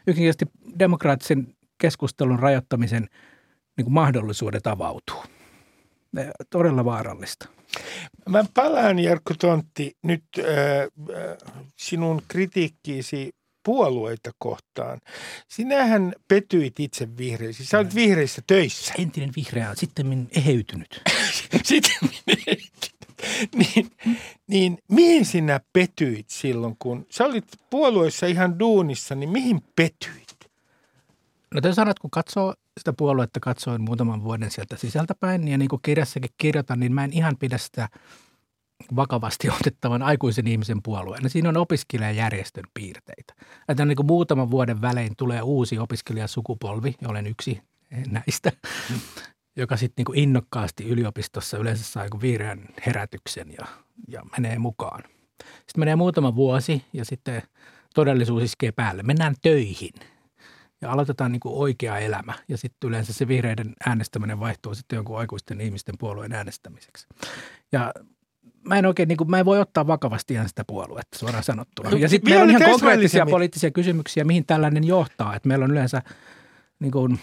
yksinkertaisesti 0.06 0.46
demokraattisen 0.78 1.54
keskustelun 1.78 2.38
rajoittamisen 2.38 3.08
niin 3.76 3.84
kuin 3.84 3.94
mahdollisuudet 3.94 4.66
avautuu? 4.66 5.22
Todella 6.50 6.84
vaarallista. 6.84 7.48
Mä 8.28 8.44
palaan 8.54 8.98
Jarkko 8.98 9.34
Tontti 9.38 9.96
nyt 10.02 10.24
äh, 10.38 10.44
sinun 11.76 12.22
kritiikkiisi 12.28 13.32
puolueita 13.68 14.30
kohtaan. 14.38 15.00
Sinähän 15.48 16.12
petyit 16.28 16.80
itse 16.80 17.16
vihreisiin. 17.16 17.66
Sä 17.66 17.78
olet 17.78 17.94
vihreissä 17.94 18.42
töissä. 18.46 18.94
Entinen 18.98 19.30
vihreä 19.36 19.74
sitten 19.74 20.28
eheytynyt. 20.36 21.02
sitten 21.62 22.10
eheytynyt. 22.26 22.98
niin, 23.54 23.90
niin 24.46 24.78
mihin 24.88 25.24
sinä 25.24 25.60
petyit 25.72 26.30
silloin, 26.30 26.76
kun 26.78 27.06
sä 27.10 27.24
olit 27.24 27.44
puolueessa 27.70 28.26
ihan 28.26 28.58
duunissa, 28.58 29.14
niin 29.14 29.30
mihin 29.30 29.60
petyit? 29.76 30.50
No 31.54 31.60
täytyy 31.60 31.74
sanoa, 31.74 31.90
että 31.90 32.00
kun 32.00 32.10
katsoo 32.10 32.54
sitä 32.78 32.92
puoluetta 32.92 33.40
katsoin 33.40 33.82
muutaman 33.82 34.24
vuoden 34.24 34.50
sieltä 34.50 34.76
sisältäpäin 34.76 35.48
ja 35.48 35.58
niin 35.58 35.68
kuin 35.68 35.82
kirjassakin 35.82 36.30
kirjoitan, 36.38 36.80
niin 36.80 36.92
mä 36.92 37.04
en 37.04 37.12
ihan 37.12 37.36
pidä 37.38 37.58
sitä 37.58 37.88
vakavasti 38.96 39.50
otettavan 39.60 40.02
aikuisen 40.02 40.46
ihmisen 40.46 40.82
puolueen. 40.82 41.22
No 41.22 41.28
siinä 41.28 41.48
on 41.48 41.56
opiskelijajärjestön 41.56 42.64
piirteitä. 42.74 43.34
Että 43.68 43.84
niin 43.84 43.96
kuin 43.96 44.06
muutaman 44.06 44.50
vuoden 44.50 44.80
välein 44.80 45.16
tulee 45.16 45.42
uusi 45.42 45.78
opiskelijasukupolvi, 45.78 46.94
ja 47.02 47.08
olen 47.08 47.26
yksi 47.26 47.60
näistä, 48.10 48.52
joka 49.56 49.76
sitten 49.76 50.04
niin 50.08 50.22
innokkaasti 50.22 50.88
yliopistossa 50.88 51.58
yleensä 51.58 51.84
saa 51.84 52.06
vihreän 52.22 52.68
herätyksen 52.86 53.52
ja, 53.58 53.66
ja 54.08 54.22
menee 54.36 54.58
mukaan. 54.58 55.02
Sitten 55.44 55.78
menee 55.78 55.96
muutama 55.96 56.34
vuosi 56.34 56.84
ja 56.92 57.04
sitten 57.04 57.42
todellisuus 57.94 58.42
iskee 58.42 58.72
päälle. 58.72 59.02
Mennään 59.02 59.34
töihin 59.42 59.92
ja 60.80 60.92
aloitetaan 60.92 61.32
niin 61.32 61.40
oikea 61.44 61.98
elämä. 61.98 62.34
Ja 62.48 62.58
sitten 62.58 62.88
yleensä 62.88 63.12
se 63.12 63.28
vihreiden 63.28 63.74
äänestäminen 63.86 64.40
vaihtuu 64.40 64.74
sitten 64.74 64.96
jonkun 64.96 65.18
aikuisten 65.18 65.60
ihmisten 65.60 65.94
puolueen 65.98 66.32
äänestämiseksi. 66.32 67.06
Ja 67.72 67.94
mä 68.68 68.78
en 68.78 68.86
oikein, 68.86 69.08
niin 69.08 69.16
kuin, 69.16 69.30
mä 69.30 69.38
en 69.38 69.44
voi 69.44 69.60
ottaa 69.60 69.86
vakavasti 69.86 70.34
ihan 70.34 70.48
sitä 70.48 70.64
puoluetta 70.66 71.18
suoraan 71.18 71.44
sanottuna. 71.44 71.90
Ja 71.90 72.08
sitten 72.08 72.30
meillä 72.30 72.42
on 72.42 72.50
ihan 72.50 72.70
konkreettisia 72.70 73.26
poliittisia 73.26 73.70
kysymyksiä, 73.70 74.24
mihin 74.24 74.46
tällainen 74.46 74.84
johtaa. 74.84 75.36
Että 75.36 75.48
meillä 75.48 75.64
on 75.64 75.70
yleensä 75.70 76.02
niin 76.78 76.92
kuin, 76.92 77.20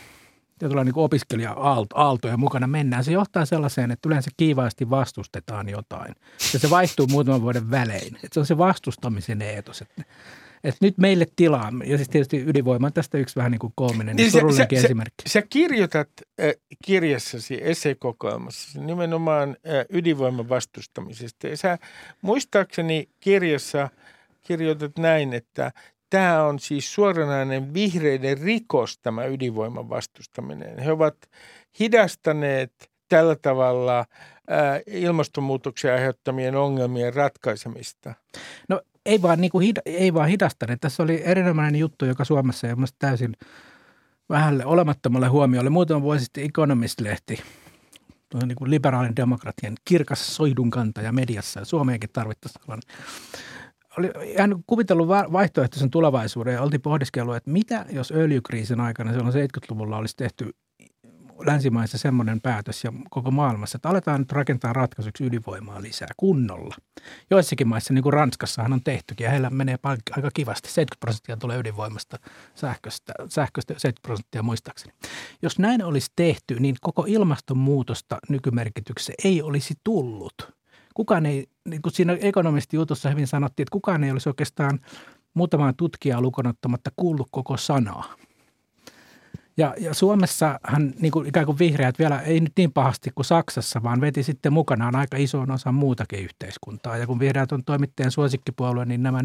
tietynlainen 0.60 0.94
niin 0.94 1.04
opiskelija-aaltoja 1.04 2.38
mukana 2.38 2.68
mennään. 2.68 3.04
Se 3.04 3.12
johtaa 3.12 3.46
sellaiseen, 3.46 3.92
että 3.92 4.10
yleensä 4.10 4.32
kiivaasti 4.38 4.90
vastustetaan 4.90 5.70
jotain. 5.70 6.16
Ja 6.54 6.60
se 6.60 6.70
vaihtuu 6.70 7.08
muutaman 7.08 7.42
vuoden 7.42 7.72
välein. 7.72 8.16
Että 8.16 8.30
se 8.32 8.40
on 8.40 8.46
se 8.46 8.58
vastustamisen 8.58 9.42
eetos. 9.42 9.82
Että 9.82 10.04
että 10.66 10.86
nyt 10.86 10.98
meille 10.98 11.26
tilaa, 11.36 11.72
ja 11.86 11.98
siis 11.98 12.10
tietysti 12.10 12.44
ydinvoima 12.48 12.88
on 12.88 12.94
tästä 12.94 13.18
yksi 13.18 13.36
vähän 13.36 13.52
niin 13.52 13.60
kuin 13.60 13.74
koominen, 13.76 14.16
niin 14.16 14.32
sä, 14.32 14.68
esimerkki. 14.72 15.30
Sä, 15.30 15.30
sä 15.30 15.42
kirjoitat 15.50 16.10
äh, 16.40 16.52
kirjassasi, 16.86 17.60
esseekokoelmassa 17.62 18.82
nimenomaan 18.82 19.50
äh, 19.50 19.86
ydinvoiman 19.90 20.50
vastustamisesta. 20.50 21.48
Ja 21.48 21.58
sä 21.58 21.78
muistaakseni 22.22 23.10
kirjassa 23.20 23.90
kirjoitat 24.42 24.98
näin, 24.98 25.34
että 25.34 25.72
tämä 26.10 26.44
on 26.44 26.60
siis 26.60 26.94
suoranainen 26.94 27.74
vihreiden 27.74 28.38
rikos, 28.38 28.98
tämä 28.98 29.26
ydinvoiman 29.26 29.90
vastustaminen. 29.90 30.80
He 30.80 30.92
ovat 30.92 31.16
hidastaneet 31.80 32.72
tällä 33.10 33.36
tavalla 33.36 34.00
äh, 34.00 34.06
ilmastonmuutoksen 34.88 35.94
aiheuttamien 35.94 36.56
ongelmien 36.56 37.14
ratkaisemista. 37.14 38.14
No 38.70 38.82
ei 39.06 39.22
vaan, 39.22 39.42
niin 39.42 39.52
kuin, 39.52 39.74
ei 39.86 40.14
vaan 40.14 40.30
hidastaneet. 40.30 40.82
Tässä 40.82 41.04
oli 41.04 41.22
erinomainen 41.26 41.80
juttu, 41.80 42.06
joka 42.06 42.26
Suomessa 42.26 42.68
ei 42.68 42.74
täysin 43.00 43.34
vähälle 44.30 44.66
olemattomalle 44.66 45.28
huomiolle. 45.28 45.70
Muutama 45.70 46.02
vuosi 46.02 46.24
sitten 46.24 46.44
Economist-lehti, 46.44 47.42
niin 48.46 48.56
kuin 48.56 48.72
liberaalin 48.72 49.16
demokratian 49.16 49.76
kirkas 49.86 50.36
soidun 50.36 50.70
kantaja 50.70 51.12
mediassa, 51.12 51.60
ja 51.60 51.66
Suomeenkin 51.66 52.10
tarvittaisiin 52.14 52.62
sellainen 52.62 52.90
oli 53.98 54.12
ihan 54.26 54.64
kuvitellut 54.68 55.08
vaihtoehtoisen 55.08 55.90
tulevaisuuden 55.90 56.54
ja 56.54 56.62
oltiin 56.62 56.82
pohdiskellut, 56.82 57.36
että 57.36 57.52
mitä 57.52 57.86
jos 57.90 58.12
öljykriisin 58.12 58.80
aikana 58.80 59.14
silloin 59.14 59.34
70-luvulla 59.34 59.98
olisi 59.98 60.16
tehty 60.18 60.56
länsimaissa 61.40 61.98
semmoinen 61.98 62.42
päätös 62.42 62.84
ja 62.84 62.94
koko 63.10 63.32
maailmassa, 63.32 63.78
että 63.78 63.90
aletaan 63.90 64.20
nyt 64.20 64.32
rakentaa 64.32 64.74
ratkaisuksi 64.74 65.24
ydinvoimaa 65.24 65.82
lisää 65.82 66.08
kunnolla. 66.18 66.76
Joissakin 67.30 67.68
maissa, 67.68 67.94
niin 67.94 68.04
kuin 68.04 68.14
Ranskassahan 68.14 68.74
on 68.74 68.84
tehtykin, 68.84 69.26
ja 69.26 69.32
heillä 69.32 69.50
menee 69.50 69.78
aika 69.84 70.32
kivasti. 70.34 70.68
70 70.68 71.00
prosenttia 71.00 71.38
tulee 71.38 71.60
ydinvoimasta 71.60 72.18
sähköstä, 72.56 73.14
sähköstä 73.30 73.74
70 73.74 74.02
prosenttia 74.08 74.44
muistaakseni. 74.44 74.94
Jos 75.42 75.60
näin 75.60 75.84
olisi 75.84 76.12
tehty, 76.16 76.60
niin 76.60 76.76
koko 76.82 77.06
ilmastonmuutosta 77.08 78.18
nykymerkityksessä 78.30 79.14
ei 79.24 79.42
olisi 79.42 79.74
tullut. 79.84 80.56
Kukaan 80.94 81.26
ei, 81.26 81.48
niin 81.70 81.82
kuin 81.82 81.94
siinä 81.94 82.18
ekonomistijutussa 82.22 83.10
hyvin 83.10 83.28
sanottiin, 83.28 83.64
että 83.64 83.72
kukaan 83.72 84.04
ei 84.04 84.12
olisi 84.12 84.30
oikeastaan 84.30 84.80
muutamaa 85.34 85.74
tutkijaa 85.74 86.22
lukonottamatta 86.22 86.92
kuullut 86.96 87.28
koko 87.32 87.58
sanaa. 87.58 88.16
Ja, 89.58 89.74
ja 89.80 89.94
Suomessahan 89.94 90.94
niin 91.00 91.12
kuin 91.12 91.28
ikään 91.28 91.46
kuin 91.46 91.60
vihreät 91.60 92.00
vielä 92.00 92.20
ei 92.20 92.40
nyt 92.40 92.52
niin 92.58 92.74
pahasti 92.74 93.12
kuin 93.16 93.26
Saksassa, 93.26 93.84
vaan 93.84 94.02
veti 94.02 94.24
sitten 94.24 94.54
mukanaan 94.54 94.96
aika 94.96 95.18
ison 95.18 95.52
osan 95.52 95.76
muutakin 95.76 96.20
yhteiskuntaa. 96.20 96.98
Ja 96.98 97.08
kun 97.08 97.20
vihreät 97.20 97.52
on 97.52 97.64
toimittajan 97.64 98.12
suosikkipuolue, 98.12 98.86
niin 98.86 99.04
nämä 99.04 99.20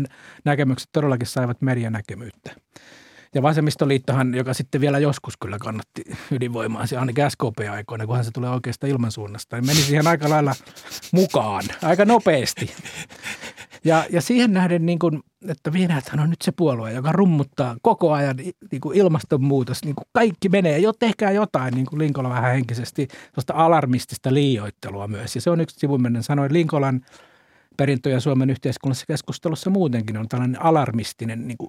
näkemykset 0.44 0.88
todellakin 0.92 1.26
saivat 1.26 1.62
medianäkemyyttä. 1.62 2.50
Ja 3.34 3.42
vasemmistoliittohan, 3.42 4.34
joka 4.34 4.54
sitten 4.54 4.80
vielä 4.80 4.98
joskus 4.98 5.34
kyllä 5.36 5.58
kannatti 5.58 6.02
ydinvoimaa, 6.30 6.86
se 6.86 6.96
ainakin 6.96 7.30
SKP-aikoina, 7.30 8.06
kunhan 8.06 8.24
se 8.24 8.30
tulee 8.30 8.50
oikeasta 8.50 8.86
ilmansuunnasta, 8.86 9.56
niin 9.56 9.66
meni 9.66 9.80
siihen 9.80 10.06
aika 10.06 10.30
lailla 10.30 10.54
mukaan, 11.12 11.64
aika 11.82 12.04
nopeasti. 12.04 12.70
Ja, 13.84 14.04
ja 14.10 14.20
siihen 14.20 14.52
nähden, 14.52 14.86
niin 14.86 14.98
kuin, 14.98 15.20
että 15.48 15.72
vihreäthän 15.72 16.20
on 16.20 16.30
nyt 16.30 16.42
se 16.42 16.52
puolue, 16.52 16.92
joka 16.92 17.12
rummuttaa 17.12 17.76
koko 17.82 18.12
ajan 18.12 18.36
niin 18.36 18.80
kuin 18.80 18.98
ilmastonmuutos. 18.98 19.84
Niin 19.84 19.94
kuin 19.94 20.06
kaikki 20.12 20.48
menee, 20.48 20.78
jo 20.78 20.92
tehkää 20.92 21.30
jotain, 21.30 21.74
niin 21.74 21.86
kuin 21.86 21.98
Linkola 21.98 22.28
vähän 22.28 22.52
henkisesti, 22.52 23.08
tuosta 23.34 23.54
alarmistista 23.54 24.34
liioittelua 24.34 25.08
myös. 25.08 25.34
Ja 25.34 25.40
se 25.40 25.50
on 25.50 25.60
yksi 25.60 25.78
sivumennen 25.78 26.22
sanoi 26.22 26.52
Linkolan 26.52 27.00
perintö 27.80 28.10
ja 28.10 28.20
Suomen 28.20 28.50
yhteiskunnassa 28.50 29.06
keskustelussa 29.06 29.70
muutenkin 29.70 30.16
on 30.16 30.28
tällainen 30.28 30.62
alarmistinen, 30.62 31.48
niin 31.48 31.58
kuin, 31.58 31.68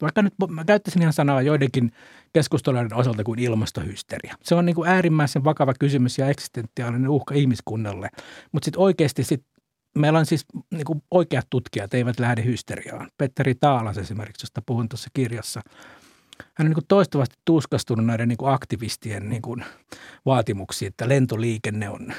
vaikka 0.00 0.22
nyt 0.22 0.34
mä 0.48 0.64
käyttäisin 0.64 1.02
ihan 1.02 1.12
sanaa 1.12 1.42
joidenkin 1.42 1.92
keskustelujen 2.32 2.94
osalta 2.94 3.24
kuin 3.24 3.38
ilmastohysteria. 3.38 4.34
Se 4.42 4.54
on 4.54 4.66
niin 4.66 4.74
kuin 4.74 4.88
äärimmäisen 4.88 5.44
vakava 5.44 5.74
kysymys 5.80 6.18
ja 6.18 6.28
eksistentiaalinen 6.28 7.08
uhka 7.08 7.34
ihmiskunnalle. 7.34 8.08
Mutta 8.52 8.64
sitten 8.64 8.80
oikeasti 8.80 9.24
sit 9.24 9.42
meillä 9.98 10.18
on 10.18 10.26
siis 10.26 10.44
niin 10.70 10.84
kuin 10.84 11.02
oikeat 11.10 11.46
tutkijat 11.50 11.94
eivät 11.94 12.20
lähde 12.20 12.44
hysteriaan. 12.44 13.10
Petteri 13.18 13.54
Taalas 13.54 13.98
esimerkiksi, 13.98 14.44
josta 14.44 14.62
puhun 14.66 14.88
tuossa 14.88 15.10
kirjassa. 15.14 15.60
Hän 16.54 16.66
on 16.66 16.66
niin 16.66 16.74
kuin 16.74 16.88
toistuvasti 16.88 17.36
tuskastunut 17.44 18.06
näiden 18.06 18.28
niin 18.28 18.38
kuin 18.38 18.52
aktivistien 18.52 19.28
niin 19.28 19.42
vaatimuksiin, 20.26 20.88
että 20.88 21.08
lentoliikenne 21.08 21.88
on 21.88 22.12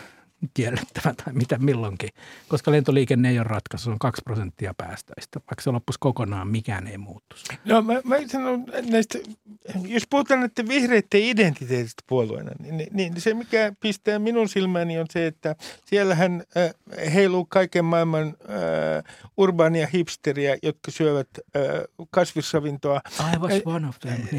kiellettävä 0.53 1.13
tai 1.23 1.33
mitä 1.33 1.57
milloinkin, 1.57 2.09
koska 2.47 2.71
lentoliikenne 2.71 3.29
ei 3.29 3.39
ole 3.39 3.47
ratkaisu, 3.47 3.83
se 3.83 3.89
on 3.89 3.99
kaksi 3.99 4.21
prosenttia 4.25 4.73
päästöistä. 4.77 5.39
Vaikka 5.39 5.61
se 5.61 5.71
loppuisi 5.71 5.99
kokonaan, 5.99 6.47
mikään 6.47 6.88
ei 6.88 6.97
muuttuisi. 6.97 7.45
No 7.65 7.81
mä, 7.81 7.93
mä 8.03 8.15
sanon 8.27 8.65
näistä, 8.89 9.19
jos 9.88 10.03
puhutaan 10.09 10.39
näiden 10.39 10.67
vihreiden 10.67 11.21
identiteetistä 11.21 12.03
puolueena, 12.07 12.51
niin, 12.59 12.77
niin, 12.77 12.93
niin 12.93 13.21
se 13.21 13.33
mikä 13.33 13.73
pistää 13.79 14.19
minun 14.19 14.49
silmäni 14.49 14.99
on 14.99 15.05
se, 15.09 15.27
että 15.27 15.55
siellähän 15.85 16.43
äh, 16.57 17.13
heiluu 17.13 17.45
kaiken 17.45 17.85
maailman 17.85 18.27
äh, 18.27 19.15
urbaania 19.38 19.88
hipsteriä, 19.93 20.57
jotka 20.63 20.91
syövät 20.91 21.29
äh, 21.38 21.61
kasvisravintoa. 22.09 23.01
I 23.33 23.38
was 23.38 23.61
one 23.65 23.88
of 23.88 23.99
them. 23.99 24.17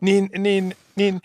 Niin, 0.00 0.30
niin, 0.32 0.42
niin, 0.42 0.76
niin 0.96 1.20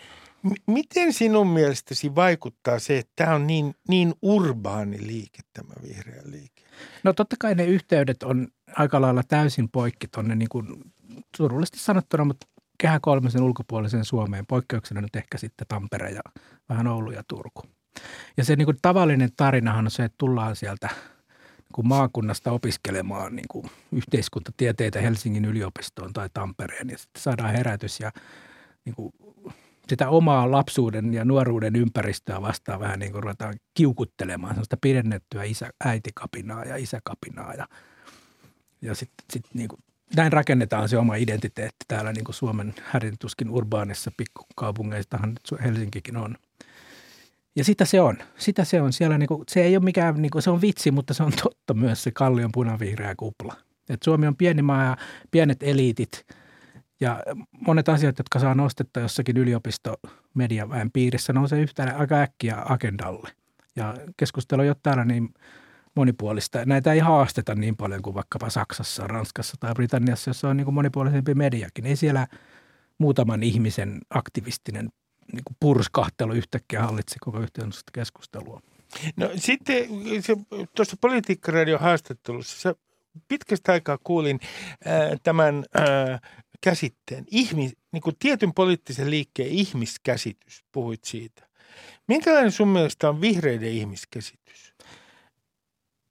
Miten 0.68 1.14
sinun 1.14 1.48
mielestäsi 1.48 2.16
vaikuttaa 2.16 2.80
se, 2.80 2.98
että 2.98 3.14
tämä 3.16 3.36
on 3.36 3.48
niin, 3.48 3.76
niin 3.88 4.14
urbaani 4.22 5.08
liike, 5.08 5.40
tämä 5.54 5.74
vihreä 5.84 6.22
liike? 6.26 6.64
No 7.04 7.14
totta 7.14 7.36
kai 7.40 7.56
ne 7.56 7.66
yhteydet 7.66 8.24
on 8.24 8.48
aika 8.76 9.02
lailla 9.02 9.24
täysin 9.28 9.70
poikki 9.70 10.08
tuonne 10.08 10.36
niin 10.36 10.50
kuin 10.50 10.68
surullisesti 11.38 11.80
sanottuna, 11.80 12.26
mutta 12.26 12.48
kehä 12.78 13.00
kolmisen 13.00 13.44
ulkopuoliseen 13.44 14.06
Suomeen. 14.06 14.46
Poikkeuksena 14.46 15.02
nyt 15.02 15.16
ehkä 15.16 15.38
sitten 15.38 15.68
Tampere 15.68 16.10
ja 16.10 16.22
vähän 16.70 16.88
Oulu 16.88 17.12
ja 17.12 17.24
Turku. 17.28 17.64
Ja 18.38 18.46
se 18.46 18.56
niin 18.56 18.66
kuin 18.66 18.78
tavallinen 18.82 19.30
tarinahan 19.38 19.86
on 19.86 19.92
se, 19.92 20.04
että 20.04 20.16
tullaan 20.18 20.56
sieltä 20.56 20.90
niin 21.58 21.74
kuin 21.74 21.88
maakunnasta 21.88 22.52
opiskelemaan 22.52 23.36
niin 23.36 23.48
kuin 23.48 23.66
yhteiskuntatieteitä 23.92 25.02
Helsingin 25.02 25.46
yliopistoon 25.46 26.14
tai 26.14 26.30
Tampereen 26.34 26.90
ja 26.90 26.98
sitten 26.98 27.22
saadaan 27.22 27.52
herätys 27.52 28.00
ja 28.00 28.12
niin 28.86 28.96
kuin 28.96 29.14
sitä 29.88 30.10
omaa 30.10 30.52
lapsuuden 30.52 31.14
ja 31.14 31.26
nuoruuden 31.26 31.76
ympäristöä 31.76 32.42
vastaan 32.42 32.80
vähän 32.80 33.00
niin 33.00 33.12
kuin 33.12 33.24
ruvetaan 33.24 33.54
kiukuttelemaan, 33.74 34.54
sellaista 34.54 34.78
pidennettyä 34.82 35.44
isä, 35.44 35.70
äitikapinaa 35.86 36.66
ja 36.66 36.76
isäkapinaa 36.76 37.54
ja, 37.54 37.68
ja 38.82 38.96
sitten 38.96 39.26
sit 39.34 39.46
niin 39.54 39.68
kuin, 39.68 39.80
näin 40.16 40.34
rakennetaan 40.34 40.90
se 40.90 40.98
oma 40.98 41.16
identiteetti 41.16 41.86
täällä 41.88 42.14
niin 42.14 42.24
kuin 42.24 42.36
Suomen 42.36 42.74
härintuskin 42.84 43.50
urbaanissa 43.50 44.12
pikkukaupungeistahan 44.18 45.36
Helsinkikin 45.64 46.18
on. 46.18 46.36
Ja 47.56 47.64
sitä 47.64 47.86
se 47.86 48.02
on. 48.02 48.18
Sitä 48.38 48.64
se 48.64 48.82
on. 48.82 48.94
Siellä 48.94 49.18
niin 49.18 49.28
kuin, 49.28 49.44
se 49.48 49.62
ei 49.62 49.78
ole 49.78 49.84
mikään, 49.84 50.22
niin 50.22 50.32
kuin, 50.32 50.42
se 50.42 50.50
on 50.50 50.62
vitsi, 50.62 50.92
mutta 50.92 51.14
se 51.14 51.24
on 51.24 51.32
totta 51.44 51.74
myös 51.74 52.04
se 52.04 52.12
kallion 52.12 52.52
punavihreä 52.52 53.16
kupla. 53.18 53.56
Et 53.90 54.04
Suomi 54.04 54.28
on 54.28 54.36
pieni 54.36 54.62
maa 54.62 54.84
ja 54.84 54.98
pienet 55.32 55.64
eliitit– 55.64 56.26
ja 57.04 57.24
monet 57.68 57.90
asiat, 57.90 58.18
jotka 58.18 58.40
saa 58.40 58.56
nostetta 58.56 59.00
jossakin 59.00 59.38
yliopistomediaväen 59.38 60.92
piirissä, 60.92 61.34
nousee 61.34 61.62
yhtään 61.62 61.96
aika 61.96 62.16
äkkiä 62.16 62.58
agendalle. 62.66 63.30
Ja 63.76 63.94
keskustelu 64.18 64.62
ei 64.62 64.70
ole 64.70 64.76
täällä 64.84 65.06
niin 65.06 65.34
monipuolista. 65.96 66.66
Näitä 66.66 66.94
ei 66.94 67.00
haasteta 67.00 67.56
niin 67.56 67.76
paljon 67.76 68.02
kuin 68.02 68.14
vaikkapa 68.14 68.50
Saksassa, 68.50 69.08
Ranskassa 69.08 69.58
tai 69.60 69.74
Britanniassa, 69.74 70.30
jossa 70.30 70.50
on 70.50 70.58
niin 70.58 70.66
kuin 70.66 70.76
monipuolisempi 70.76 71.34
mediakin. 71.34 71.86
Ei 71.86 71.96
siellä 71.96 72.28
muutaman 72.98 73.44
ihmisen 73.44 74.00
aktivistinen 74.10 74.90
niin 75.34 75.44
kuin 75.44 75.58
purskahtelu 75.60 76.34
yhtäkkiä 76.34 76.82
hallitse 76.82 77.16
koko 77.20 77.40
yhteiskunnallista 77.40 77.92
keskustelua. 77.94 78.62
No 79.16 79.30
sitten 79.36 79.88
tuossa 80.76 80.98
Politiikkaradion 81.02 81.80
haastattelussa 81.80 82.76
pitkästä 83.28 83.72
aikaa 83.72 83.98
kuulin 84.04 84.40
äh, 84.88 85.20
tämän 85.24 85.64
äh, 85.80 86.22
käsitteen, 86.64 87.26
ihmis, 87.32 87.78
niin 87.92 88.02
kuin 88.02 88.16
tietyn 88.20 88.54
poliittisen 88.54 89.10
liikkeen 89.10 89.50
ihmiskäsitys, 89.50 90.64
puhuit 90.72 91.04
siitä. 91.04 91.48
Minkälainen 92.08 92.52
sun 92.52 92.68
mielestä 92.68 93.10
on 93.10 93.22
vihreiden 93.22 93.70
ihmiskäsitys? 93.70 94.74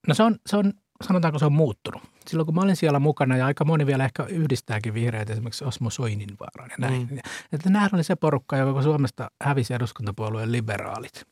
No 0.09 0.15
se 0.15 0.23
on, 0.23 0.37
se 0.47 0.57
on, 0.57 0.73
sanotaanko 1.05 1.39
se 1.39 1.45
on 1.45 1.53
muuttunut. 1.53 2.03
Silloin 2.27 2.47
kun 2.47 2.55
mä 2.55 2.61
olin 2.61 2.77
siellä 2.77 2.99
mukana 2.99 3.37
ja 3.37 3.47
aika 3.47 3.65
moni 3.65 3.87
vielä 3.87 4.05
ehkä 4.05 4.25
yhdistääkin 4.25 4.95
vihreät 4.95 5.31
esimerkiksi 5.31 5.65
Osmo 5.65 5.91
Soininvaaraan 5.91 6.71
ja 6.71 6.77
näin. 6.79 7.09
Mm. 7.11 7.19
Että 7.53 7.71
nämähän 7.71 7.91
oli 7.93 8.05
se 8.05 8.17
porukka, 8.17 8.57
joka 8.57 8.83
Suomesta 8.83 9.31
hävisi 9.43 9.75
eduskuntapuolueen 9.75 10.53
liberaalit. 10.53 11.27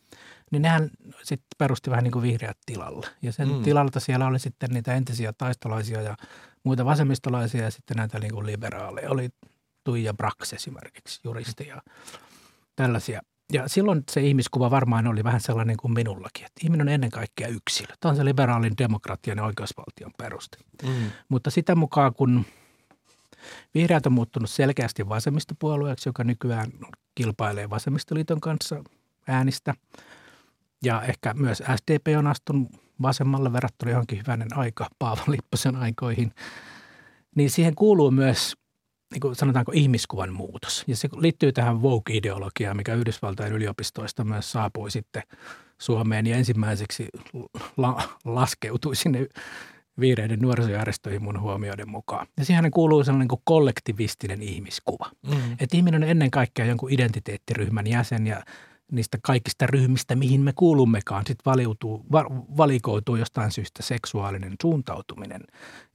Niin 0.50 0.62
nehän 0.62 0.90
sitten 1.22 1.48
perusti 1.58 1.90
vähän 1.90 2.04
niin 2.04 2.12
kuin 2.12 2.22
vihreät 2.22 2.58
tilalle. 2.66 3.06
Ja 3.22 3.32
sen 3.32 3.48
mm. 3.48 3.62
tilalta 3.62 4.00
siellä 4.00 4.26
oli 4.26 4.38
sitten 4.38 4.70
niitä 4.70 4.94
entisiä 4.94 5.32
taistolaisia 5.32 6.02
ja 6.02 6.16
muita 6.64 6.84
vasemmistolaisia 6.84 7.64
ja 7.64 7.70
sitten 7.70 7.96
näitä 7.96 8.18
niin 8.18 8.32
kuin 8.32 8.46
liberaaleja. 8.46 9.10
Oli 9.10 9.28
Tuija 9.84 10.14
Brax 10.14 10.52
esimerkiksi, 10.52 11.20
juristi 11.24 11.66
ja 11.66 11.82
tällaisia. 12.76 13.20
Ja 13.52 13.68
silloin 13.68 14.02
se 14.10 14.20
ihmiskuva 14.20 14.70
varmaan 14.70 15.06
oli 15.06 15.24
vähän 15.24 15.40
sellainen 15.40 15.76
kuin 15.76 15.94
minullakin, 15.94 16.46
että 16.46 16.60
ihminen 16.64 16.88
on 16.88 16.92
ennen 16.94 17.10
kaikkea 17.10 17.48
yksilö. 17.48 17.94
Tämä 18.00 18.10
on 18.10 18.16
se 18.16 18.24
liberaalin 18.24 18.78
demokratian 18.78 19.38
ja 19.38 19.44
oikeusvaltion 19.44 20.12
peruste. 20.18 20.58
Mm. 20.82 21.10
Mutta 21.28 21.50
sitä 21.50 21.74
mukaan, 21.74 22.14
kun 22.14 22.44
vihreät 23.74 24.06
on 24.06 24.12
muuttunut 24.12 24.50
selkeästi 24.50 25.08
vasemmistopuolueeksi, 25.08 26.08
joka 26.08 26.24
nykyään 26.24 26.72
kilpailee 27.14 27.70
vasemmistoliiton 27.70 28.40
kanssa 28.40 28.84
äänistä, 29.28 29.74
ja 30.84 31.02
ehkä 31.02 31.34
myös 31.34 31.62
SDP 31.76 32.06
on 32.18 32.26
astunut 32.26 32.68
vasemmalle 33.02 33.52
verrattuna 33.52 33.90
johonkin 33.90 34.18
hyvänen 34.18 34.56
aika 34.56 34.88
Paavo 34.98 35.22
Lipposen 35.26 35.76
aikoihin, 35.76 36.32
niin 37.36 37.50
siihen 37.50 37.74
kuuluu 37.74 38.10
myös 38.10 38.56
niin 39.12 39.20
kuin 39.20 39.36
sanotaanko 39.36 39.72
ihmiskuvan 39.74 40.32
muutos. 40.32 40.84
Ja 40.86 40.96
se 40.96 41.08
liittyy 41.16 41.52
tähän 41.52 41.82
woke-ideologiaan, 41.82 42.76
mikä 42.76 42.94
Yhdysvaltain 42.94 43.52
yliopistoista 43.52 44.24
myös 44.24 44.52
saapui 44.52 44.90
sitten 44.90 45.22
Suomeen 45.78 46.26
ja 46.26 46.36
ensimmäiseksi 46.36 47.08
la- 47.76 48.08
laskeutui 48.24 48.96
sinne 48.96 49.26
viireiden 50.00 50.38
nuorisojärjestöihin 50.40 51.22
mun 51.22 51.40
huomioiden 51.40 51.88
mukaan. 51.88 52.26
Ja 52.38 52.44
siihen 52.44 52.70
kuuluu 52.70 53.04
sellainen 53.04 53.28
kuin 53.28 53.42
kollektivistinen 53.44 54.42
ihmiskuva. 54.42 55.10
Mm. 55.26 55.52
Että 55.52 55.76
ihminen 55.76 56.02
on 56.02 56.08
ennen 56.08 56.30
kaikkea 56.30 56.64
jonkun 56.64 56.92
identiteettiryhmän 56.92 57.86
jäsen 57.86 58.26
ja 58.26 58.42
niistä 58.90 59.18
kaikista 59.22 59.66
ryhmistä, 59.66 60.16
mihin 60.16 60.40
me 60.40 60.52
kuulummekaan, 60.52 61.26
sitten 61.26 61.50
valiutuu, 61.50 62.06
valikoituu 62.56 63.16
jostain 63.16 63.50
syystä 63.50 63.82
seksuaalinen 63.82 64.54
suuntautuminen 64.62 65.40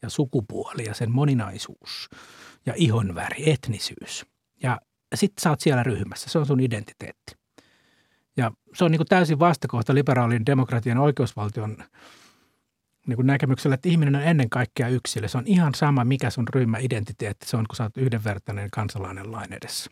ja 0.02 0.10
sukupuoli 0.10 0.86
ja 0.86 0.94
sen 0.94 1.12
moninaisuus 1.12 2.10
ja 2.66 2.74
ihonväri, 2.76 3.50
etnisyys. 3.52 4.26
Ja 4.64 4.82
sitten 5.16 5.42
sä 5.42 5.50
oot 5.50 5.60
siellä 5.60 5.84
ryhmässä, 5.84 6.30
se 6.30 6.40
on 6.40 6.46
sun 6.46 6.60
identiteetti. 6.60 7.36
Ja 8.38 8.52
se 8.74 8.86
on 8.86 8.92
niin 8.92 9.00
kuin 9.00 9.08
täysin 9.08 9.40
vastakohta 9.40 9.96
liberaalin 9.96 10.46
demokratian 10.46 10.98
oikeusvaltion 10.98 11.78
niin 13.08 13.16
kuin 13.16 13.28
näkemyksellä, 13.28 13.74
että 13.74 13.90
ihminen 13.90 14.16
on 14.16 14.22
ennen 14.22 14.50
kaikkea 14.50 14.88
yksilö. 14.88 15.28
Se 15.28 15.38
on 15.38 15.48
ihan 15.48 15.76
sama, 15.76 16.04
mikä 16.04 16.30
sun 16.30 16.48
ryhmäidentiteetti 16.56 17.48
se 17.48 17.58
on, 17.58 17.66
kun 17.68 17.76
sä 17.76 17.84
oot 17.84 17.98
yhdenvertainen 17.98 18.72
kansalainen 18.72 19.32
lain 19.32 19.54
edessä. 19.54 19.92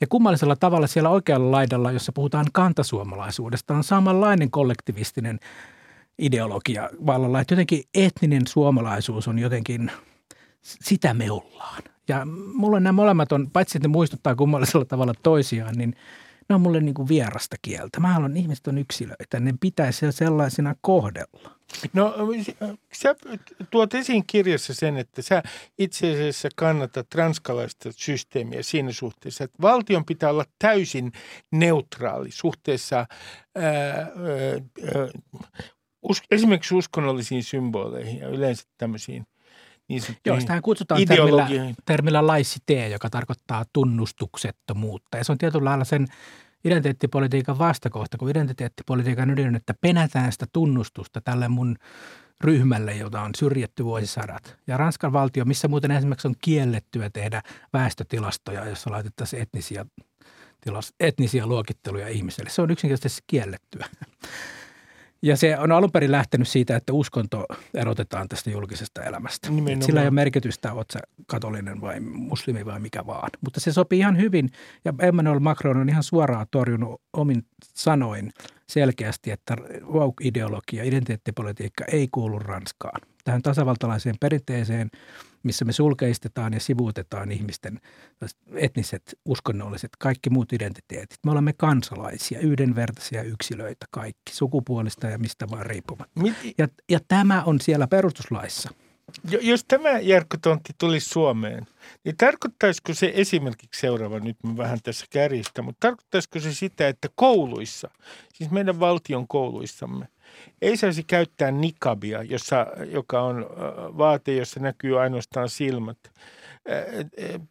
Ja 0.00 0.06
kummallisella 0.06 0.56
tavalla 0.56 0.86
siellä 0.86 1.10
oikealla 1.10 1.50
laidalla, 1.50 1.92
jossa 1.92 2.12
puhutaan 2.12 2.46
kantasuomalaisuudesta, 2.52 3.74
on 3.74 3.84
samanlainen 3.84 4.50
kollektivistinen 4.50 5.40
ideologia 6.18 6.90
vallalla. 7.06 7.40
Että 7.40 7.54
jotenkin 7.54 7.82
etninen 7.94 8.46
suomalaisuus 8.46 9.28
on 9.28 9.38
jotenkin, 9.38 9.90
sitä 10.62 11.14
me 11.14 11.30
ollaan. 11.30 11.82
Ja 12.08 12.26
mulle 12.54 12.80
nämä 12.80 12.92
molemmat 12.92 13.32
on, 13.32 13.50
paitsi 13.50 13.78
että 13.78 13.88
ne 13.88 13.92
muistuttaa 13.92 14.34
kummallisella 14.34 14.84
tavalla 14.84 15.14
toisiaan, 15.22 15.74
niin 15.74 15.94
ne 16.48 16.54
on 16.54 16.60
mulle 16.60 16.80
niin 16.80 16.94
kuin 16.94 17.08
vierasta 17.08 17.56
kieltä. 17.62 18.00
Mä 18.00 18.12
haluan, 18.12 18.36
ihmiset 18.36 18.66
on 18.66 18.78
yksilöitä, 18.78 19.40
ne 19.40 19.54
pitäisi 19.60 20.12
sellaisina 20.12 20.74
kohdella. 20.80 21.59
No 21.92 22.14
sä 22.92 23.14
tuot 23.70 23.94
esiin 23.94 24.26
kirjassa 24.26 24.74
sen, 24.74 24.96
että 24.96 25.22
sä 25.22 25.42
itse 25.78 26.12
asiassa 26.12 26.48
kannatat 26.56 27.14
ranskalaista 27.14 27.90
systeemiä 27.96 28.62
siinä 28.62 28.92
suhteessa, 28.92 29.44
että 29.44 29.56
valtion 29.62 30.04
pitää 30.04 30.30
olla 30.30 30.44
täysin 30.58 31.12
neutraali 31.52 32.30
suhteessa 32.30 32.96
ää, 32.96 33.64
ää, 33.64 34.08
us, 36.02 36.22
esimerkiksi 36.30 36.74
uskonnollisiin 36.74 37.44
symboleihin 37.44 38.18
ja 38.18 38.28
yleensä 38.28 38.64
tämmöisiin 38.78 39.26
niin 39.88 40.02
Joo, 40.26 40.40
sitä 40.40 40.60
kutsutaan 40.62 41.04
termillä, 41.08 41.48
termillä 41.84 42.26
laissite, 42.26 42.88
joka 42.88 43.10
tarkoittaa 43.10 43.64
tunnustuksettomuutta. 43.72 45.18
Ja 45.18 45.24
se 45.24 45.32
on 45.32 45.38
tietyllä 45.38 45.64
lailla 45.64 45.84
sen 45.84 46.06
identiteettipolitiikan 46.64 47.58
vastakohta, 47.58 48.18
kun 48.18 48.30
identiteettipolitiikan 48.30 49.30
ydin 49.30 49.48
on, 49.48 49.56
että 49.56 49.74
penätään 49.80 50.32
sitä 50.32 50.46
tunnustusta 50.52 51.20
tälle 51.20 51.48
mun 51.48 51.76
ryhmälle, 52.40 52.94
jota 52.94 53.22
on 53.22 53.30
syrjetty 53.36 53.84
vuosisadat. 53.84 54.56
Ja 54.66 54.76
Ranskan 54.76 55.12
valtio, 55.12 55.44
missä 55.44 55.68
muuten 55.68 55.90
esimerkiksi 55.90 56.28
on 56.28 56.34
kiellettyä 56.40 57.10
tehdä 57.10 57.42
väestötilastoja, 57.72 58.68
jossa 58.68 58.90
laitettaisiin 58.90 59.42
etnisiä, 59.42 59.86
tilas, 60.60 60.94
etnisiä 61.00 61.46
luokitteluja 61.46 62.08
ihmiselle. 62.08 62.50
Se 62.50 62.62
on 62.62 62.70
yksinkertaisesti 62.70 63.22
kiellettyä. 63.26 63.86
Ja 65.22 65.36
se 65.36 65.58
on 65.58 65.72
alun 65.72 65.92
perin 65.92 66.12
lähtenyt 66.12 66.48
siitä, 66.48 66.76
että 66.76 66.92
uskonto 66.92 67.46
erotetaan 67.74 68.28
tästä 68.28 68.50
julkisesta 68.50 69.02
elämästä. 69.02 69.50
Nimenomaan. 69.50 69.82
Sillä 69.82 70.00
ei 70.00 70.06
ole 70.06 70.10
merkitystä, 70.10 70.72
oletko 70.72 70.98
katolinen 71.26 71.80
vai 71.80 72.00
muslimi 72.00 72.66
vai 72.66 72.80
mikä 72.80 73.06
vaan. 73.06 73.30
Mutta 73.40 73.60
se 73.60 73.72
sopii 73.72 73.98
ihan 73.98 74.16
hyvin 74.16 74.50
ja 74.84 74.94
Emmanuel 75.00 75.40
Macron 75.40 75.76
on 75.76 75.88
ihan 75.88 76.02
suoraan 76.02 76.46
torjunut 76.50 77.00
omin 77.12 77.46
sanoin 77.74 78.32
selkeästi, 78.68 79.30
että 79.30 79.56
woke-ideologia, 79.82 80.84
identiteettipolitiikka 80.84 81.84
ei 81.92 82.08
kuulu 82.08 82.38
Ranskaan. 82.38 83.00
Tähän 83.24 83.42
tasavaltalaiseen 83.42 84.16
perinteeseen– 84.20 84.90
missä 85.42 85.64
me 85.64 85.72
sulkeistetaan 85.72 86.52
ja 86.52 86.60
sivuutetaan 86.60 87.32
ihmisten 87.32 87.80
etniset, 88.54 89.18
uskonnolliset, 89.24 89.90
kaikki 89.98 90.30
muut 90.30 90.52
identiteetit. 90.52 91.18
Me 91.24 91.30
olemme 91.30 91.52
kansalaisia, 91.52 92.40
yhdenvertaisia 92.40 93.22
yksilöitä 93.22 93.86
kaikki, 93.90 94.32
sukupuolista 94.32 95.06
ja 95.06 95.18
mistä 95.18 95.46
vaan 95.50 95.66
riippumatta. 95.66 96.20
Ja, 96.58 96.68
ja 96.90 97.00
tämä 97.08 97.42
on 97.42 97.60
siellä 97.60 97.86
perustuslaissa. 97.86 98.70
Jos 99.40 99.64
tämä 99.68 99.90
Jarkko 99.90 100.36
Tontti 100.42 100.72
tulisi 100.78 101.08
Suomeen, 101.08 101.66
niin 102.04 102.16
tarkoittaisiko 102.16 102.94
se 102.94 103.12
esimerkiksi 103.14 103.80
seuraava, 103.80 104.20
nyt 104.20 104.36
mä 104.42 104.56
vähän 104.56 104.78
tässä 104.82 105.06
kärjistä, 105.10 105.62
mutta 105.62 105.88
tarkoittaisiko 105.88 106.40
se 106.40 106.54
sitä, 106.54 106.88
että 106.88 107.08
kouluissa, 107.14 107.90
siis 108.34 108.50
meidän 108.50 108.80
valtion 108.80 109.28
kouluissamme– 109.28 110.08
ei 110.62 110.76
saisi 110.76 111.02
käyttää 111.02 111.50
nikabia, 111.50 112.22
jossa, 112.22 112.66
joka 112.92 113.22
on 113.22 113.46
vaate, 113.98 114.34
jossa 114.34 114.60
näkyy 114.60 115.00
ainoastaan 115.00 115.48
silmät. 115.48 115.98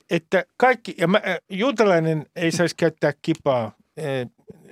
Että 0.09 0.45
kaikki, 0.57 0.95
ja 0.97 1.07
mä, 1.07 1.21
juutalainen 1.49 2.25
ei 2.35 2.51
saisi 2.51 2.75
käyttää 2.75 3.13
kipaa, 3.21 3.71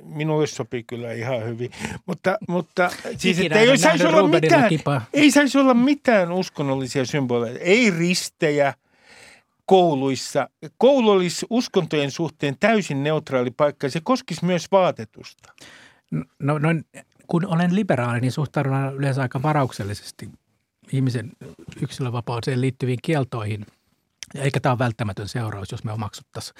minulle 0.08 0.48
sopii 0.48 0.84
kyllä 0.84 1.14
ihan 1.14 1.46
hyvin. 1.46 1.72
Mutta, 2.06 2.38
mutta 2.48 2.90
siis, 3.18 3.40
että 3.40 3.60
ei 3.60 3.78
saisi, 3.78 4.06
olla 4.06 4.28
mitään, 4.28 4.70
ei 5.14 5.32
saisi 5.32 5.58
olla 5.58 5.74
mitään 5.74 6.32
uskonnollisia 6.32 7.06
symboleja. 7.06 7.60
Ei 7.60 7.92
ristejä 7.92 8.74
kouluissa. 9.66 10.50
Koulu 10.78 11.12
olisi 11.12 11.46
uskontojen 11.50 12.12
suhteen 12.12 12.56
täysin 12.60 13.04
neutraali 13.04 13.52
paikka. 13.52 13.90
Se 13.90 14.02
koskisi 14.04 14.46
myös 14.46 14.72
vaatetusta. 14.72 15.54
No, 16.40 16.58
no, 16.58 16.70
kun 17.28 17.46
olen 17.46 17.76
liberaali, 17.76 18.20
niin 18.20 18.32
suhtaudun 18.32 18.94
yleensä 18.96 19.22
aika 19.22 19.42
varauksellisesti 19.42 20.30
ihmisen 20.92 21.32
yksilövapauteen 21.82 22.62
liittyviin 22.62 23.00
kieltoihin. 23.02 23.66
Eikä 24.36 24.60
tämä 24.60 24.74
ole 24.74 24.80
välttämätön 24.80 25.28
seuraus, 25.28 25.72
jos 25.72 25.84
me 25.84 25.92
omaksuttaisiin 25.92 26.56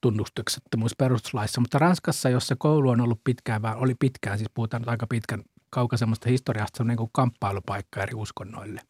tunnustuksettomuus 0.00 0.96
perustuslaissa. 0.98 1.60
Mutta 1.60 1.78
Ranskassa, 1.78 2.28
jossa 2.28 2.56
koulu 2.58 2.88
on 2.88 3.00
ollut 3.00 3.20
pitkään, 3.24 3.62
oli 3.76 3.94
pitkään, 3.94 4.38
siis 4.38 4.50
puhutaan 4.54 4.88
aika 4.88 5.06
pitkän 5.06 5.42
kaukaisemmasta 5.70 6.28
historiasta, 6.28 6.84
niin 6.84 6.96
kuin 6.96 7.10
kamppailupaikka 7.12 8.02
eri 8.02 8.14
uskonnoille. 8.14 8.80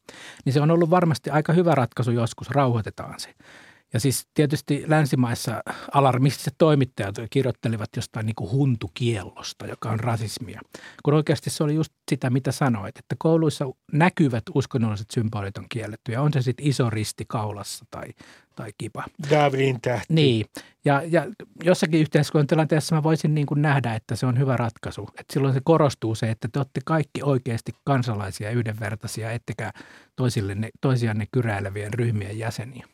Niin 0.45 0.53
se 0.53 0.61
on 0.61 0.71
ollut 0.71 0.91
varmasti 0.91 1.31
aika 1.31 1.53
hyvä 1.53 1.75
ratkaisu 1.75 2.11
joskus, 2.11 2.51
rauhoitetaan 2.51 3.21
se. 3.21 3.35
Ja 3.93 4.01
siis 4.01 4.29
tietysti 4.35 4.85
länsimaissa 4.87 5.63
alarmistiset 5.93 6.55
toimittajat 6.59 7.15
kirjoittelivat 7.31 7.89
jostain 7.97 8.27
niin 8.27 8.35
kuin 8.35 8.51
huntukiellosta, 8.51 9.67
joka 9.67 9.91
on 9.91 10.01
rasismia. 10.01 10.61
Kun 11.03 11.15
oikeasti 11.15 11.51
se 11.51 11.65
oli 11.65 11.75
just 11.75 11.93
sitä, 12.11 12.31
mitä 12.31 12.53
sanoit, 12.53 12.99
että 12.99 13.17
kouluissa 13.19 13.65
näkyvät 13.93 14.43
uskonnolliset 14.55 15.11
symbolit 15.11 15.59
on 15.59 15.67
kielletty. 15.69 16.13
Ja 16.13 16.23
on 16.23 16.33
se 16.33 16.43
sitten 16.43 16.67
iso 16.67 16.91
risti 16.91 17.25
kaulassa 17.29 17.85
tai, 17.91 18.05
tai 18.61 18.73
kipa. 18.79 19.05
Davidin 19.31 19.81
tähti. 19.81 20.15
Niin, 20.15 20.47
ja, 20.85 21.03
ja 21.07 21.27
jossakin 21.65 22.01
yhteiskunnan 22.01 22.47
tilanteessa 22.47 22.95
mä 22.95 23.03
voisin 23.03 23.35
niin 23.35 23.47
kuin 23.47 23.63
nähdä, 23.63 23.95
että 23.95 24.17
se 24.17 24.27
on 24.27 24.39
hyvä 24.39 24.57
ratkaisu. 24.57 25.09
Että 25.09 25.33
silloin 25.33 25.55
se 25.55 25.61
korostuu 25.65 26.15
se, 26.15 26.31
että 26.31 26.49
te 26.53 26.59
olette 26.59 26.81
kaikki 26.85 27.23
oikeasti 27.23 27.73
kansalaisia 27.85 28.51
yhdenvertaisia, 28.51 29.33
ettekä 29.33 29.73
toisille, 30.17 30.57
toisianne 30.81 31.27
kyräilevien 31.33 31.95
ryhmien 31.95 32.39
jäseniä. 32.39 32.87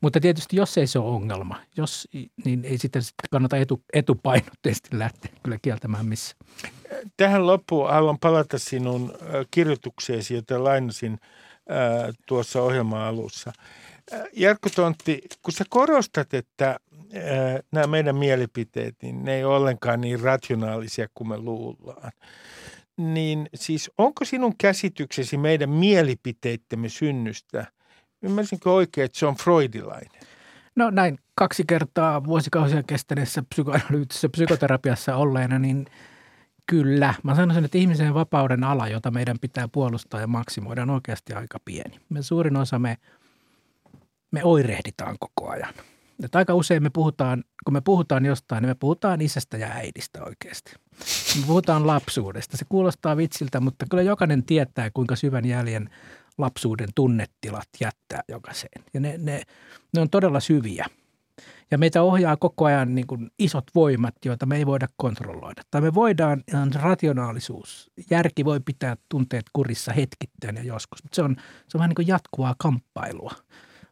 Mutta 0.00 0.20
tietysti 0.20 0.56
jos 0.56 0.78
ei 0.78 0.86
se 0.86 0.98
ole 0.98 1.14
ongelma, 1.14 1.60
jos, 1.76 2.08
niin 2.44 2.64
ei 2.64 2.78
sitten 2.78 3.02
kannata 3.30 3.56
etu, 3.56 3.82
etupainotteisesti 3.92 4.98
lähteä 4.98 5.32
kyllä 5.42 5.58
kieltämään 5.62 6.06
missä. 6.06 6.36
Tähän 7.16 7.46
loppuun 7.46 7.90
haluan 7.90 8.18
palata 8.18 8.58
sinun 8.58 9.12
kirjoitukseesi, 9.50 10.34
jota 10.34 10.64
lainasin 10.64 11.18
tuossa 12.26 12.62
ohjelman 12.62 13.02
alussa. 13.02 13.52
Jarkko 14.32 14.68
Tontti, 14.76 15.22
kun 15.42 15.52
sä 15.52 15.64
korostat, 15.68 16.34
että 16.34 16.80
nämä 17.72 17.86
meidän 17.86 18.16
mielipiteet, 18.16 18.94
niin 19.02 19.24
ne 19.24 19.34
ei 19.34 19.44
ole 19.44 19.56
ollenkaan 19.56 20.00
niin 20.00 20.20
rationaalisia 20.20 21.06
kuin 21.14 21.28
me 21.28 21.38
luullaan. 21.38 22.12
Niin 22.96 23.48
siis 23.54 23.90
onko 23.98 24.24
sinun 24.24 24.54
käsityksesi 24.58 25.36
meidän 25.36 25.70
mielipiteittemme 25.70 26.88
synnystä– 26.88 27.66
Ymmärsinkö 28.22 28.72
oikein, 28.72 29.04
että 29.04 29.18
se 29.18 29.26
on 29.26 29.36
freudilainen? 29.36 30.22
No 30.76 30.90
näin 30.90 31.18
kaksi 31.34 31.64
kertaa 31.66 32.24
vuosikausia 32.24 32.82
kestäneessä 32.82 33.42
psykoanalyyttisessä 33.42 34.28
psykoterapiassa 34.28 35.16
olleena, 35.16 35.58
niin 35.58 35.86
kyllä. 36.66 37.14
Mä 37.22 37.34
sanoisin, 37.34 37.64
että 37.64 37.78
ihmisen 37.78 38.14
vapauden 38.14 38.64
ala, 38.64 38.88
jota 38.88 39.10
meidän 39.10 39.38
pitää 39.40 39.68
puolustaa 39.68 40.20
ja 40.20 40.26
maksimoida, 40.26 40.82
on 40.82 40.90
oikeasti 40.90 41.32
aika 41.32 41.58
pieni. 41.64 42.00
Me 42.08 42.22
suurin 42.22 42.56
osa 42.56 42.78
me, 42.78 42.96
me 44.36 44.44
oirehditaan 44.44 45.16
koko 45.20 45.50
ajan. 45.50 45.74
Et 46.24 46.34
aika 46.34 46.54
usein 46.54 46.82
me 46.82 46.90
puhutaan, 46.90 47.44
kun 47.64 47.72
me 47.74 47.80
puhutaan 47.80 48.24
jostain, 48.24 48.62
niin 48.62 48.70
me 48.70 48.74
puhutaan 48.74 49.20
isästä 49.20 49.56
ja 49.56 49.68
äidistä 49.68 50.24
oikeasti. 50.24 50.72
Me 51.40 51.46
puhutaan 51.46 51.86
lapsuudesta. 51.86 52.56
Se 52.56 52.64
kuulostaa 52.68 53.16
vitsiltä, 53.16 53.60
mutta 53.60 53.86
kyllä 53.90 54.02
jokainen 54.02 54.42
tietää, 54.44 54.90
kuinka 54.90 55.16
syvän 55.16 55.44
jäljen 55.44 55.90
lapsuuden 56.38 56.88
tunnetilat 56.94 57.68
jättää 57.80 58.20
jokaiseen. 58.28 58.84
Ja 58.94 59.00
ne, 59.00 59.14
ne, 59.18 59.42
ne 59.92 60.00
on 60.00 60.10
todella 60.10 60.40
syviä. 60.40 60.86
Ja 61.70 61.78
meitä 61.78 62.02
ohjaa 62.02 62.36
koko 62.36 62.64
ajan 62.64 62.94
niin 62.94 63.06
kuin 63.06 63.30
isot 63.38 63.64
voimat, 63.74 64.14
joita 64.24 64.46
me 64.46 64.56
ei 64.56 64.66
voida 64.66 64.88
kontrolloida. 64.96 65.62
Tai 65.70 65.80
me 65.80 65.94
voidaan, 65.94 66.42
rationaalisuus, 66.74 67.90
järki 68.10 68.44
voi 68.44 68.60
pitää 68.60 68.96
tunteet 69.08 69.46
kurissa 69.52 69.92
hetkittäin 69.92 70.56
ja 70.56 70.62
joskus, 70.62 71.02
mutta 71.02 71.16
se 71.16 71.22
on, 71.22 71.36
se 71.38 71.76
on 71.76 71.78
vähän 71.78 71.88
niin 71.88 71.94
kuin 71.94 72.08
jatkuvaa 72.08 72.54
kamppailua, 72.58 73.32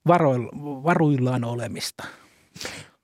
varoilla, 0.06 0.50
varuillaan 0.84 1.44
olemista. 1.44 2.04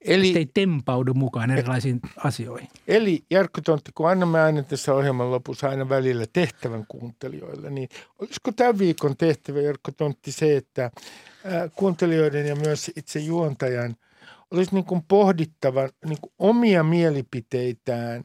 Eli, 0.00 0.36
ei 0.36 0.50
tempaudu 0.54 1.14
mukaan 1.14 1.50
erilaisiin 1.50 2.00
asioihin. 2.16 2.68
Eli 2.88 3.24
Jarkko 3.30 3.60
Tontti, 3.60 3.90
kun 3.94 4.10
annamme 4.10 4.40
aina 4.40 4.62
tässä 4.62 4.94
ohjelman 4.94 5.30
lopussa 5.30 5.68
aina 5.68 5.88
välillä 5.88 6.24
tehtävän 6.32 6.84
kuuntelijoille, 6.88 7.70
niin 7.70 7.88
olisiko 8.18 8.52
tämän 8.52 8.78
viikon 8.78 9.16
tehtävä 9.16 9.60
Jarkko 9.60 9.92
Tontti 9.92 10.32
se, 10.32 10.56
että 10.56 10.90
kuuntelijoiden 11.74 12.46
ja 12.46 12.56
myös 12.56 12.90
itse 12.96 13.18
juontajan 13.18 13.96
olisi 14.50 14.74
niin 14.74 14.84
kuin 14.84 15.02
pohdittava 15.08 15.88
niin 16.06 16.18
kuin 16.20 16.32
omia 16.38 16.84
mielipiteitään 16.84 18.24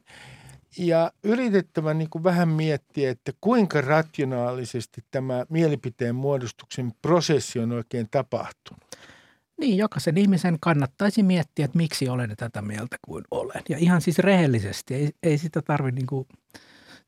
ja 0.78 1.12
yritettävä 1.24 1.94
niin 1.94 2.10
kuin 2.10 2.24
vähän 2.24 2.48
miettiä, 2.48 3.10
että 3.10 3.32
kuinka 3.40 3.80
rationaalisesti 3.80 5.04
tämä 5.10 5.46
mielipiteen 5.48 6.14
muodostuksen 6.14 6.92
prosessi 7.02 7.58
on 7.58 7.72
oikein 7.72 8.08
tapahtunut. 8.10 8.84
Niin, 9.60 9.76
jokaisen 9.76 10.18
ihmisen 10.18 10.56
kannattaisi 10.60 11.22
miettiä, 11.22 11.64
että 11.64 11.78
miksi 11.78 12.08
olen 12.08 12.34
tätä 12.36 12.62
mieltä 12.62 12.96
kuin 13.06 13.24
olen. 13.30 13.62
Ja 13.68 13.78
ihan 13.78 14.00
siis 14.00 14.18
rehellisesti, 14.18 14.94
ei, 14.94 15.10
ei 15.22 15.38
sitä 15.38 15.62
tarvitse 15.62 15.96
niin 15.96 16.06
kuin, 16.06 16.26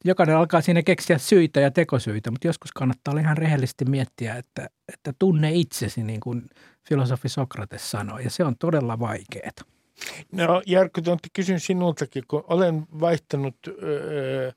jokainen 0.05 0.37
alkaa 0.37 0.61
siinä 0.61 0.83
keksiä 0.83 1.19
syitä 1.19 1.61
ja 1.61 1.71
tekosyitä, 1.71 2.31
mutta 2.31 2.47
joskus 2.47 2.73
kannattaa 2.73 3.13
olla 3.13 3.21
ihan 3.21 3.37
rehellisesti 3.37 3.85
miettiä, 3.85 4.35
että, 4.35 4.71
että 4.93 5.13
tunne 5.19 5.53
itsesi, 5.53 6.03
niin 6.03 6.21
kuin 6.21 6.43
filosofi 6.89 7.29
Sokrates 7.29 7.91
sanoi, 7.91 8.25
ja 8.25 8.31
se 8.31 8.45
on 8.45 8.57
todella 8.59 8.99
vaikeaa. 8.99 9.78
No 10.33 10.63
Jarkko 10.67 11.01
Tontti, 11.01 11.29
kysyn 11.33 11.61
sinultakin, 11.61 12.25
kun 12.29 12.45
olen 12.49 12.87
vaihtanut 13.01 13.57
öö, 13.83 14.53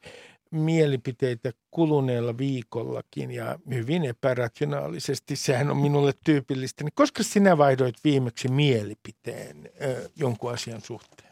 mielipiteitä 0.52 1.52
kuluneella 1.72 2.38
viikollakin 2.38 3.32
ja 3.32 3.60
hyvin 3.70 4.06
epärationaalisesti. 4.06 5.36
Sehän 5.36 5.72
on 5.72 5.78
minulle 5.78 6.14
tyypillistä. 6.24 6.84
Niin 6.84 6.92
koska 6.96 7.24
sinä 7.24 7.58
vaihdoit 7.58 7.96
viimeksi 8.04 8.48
mielipiteen 8.48 9.70
ö, 9.82 10.10
jonkun 10.16 10.54
asian 10.54 10.82
suhteen? 10.82 11.32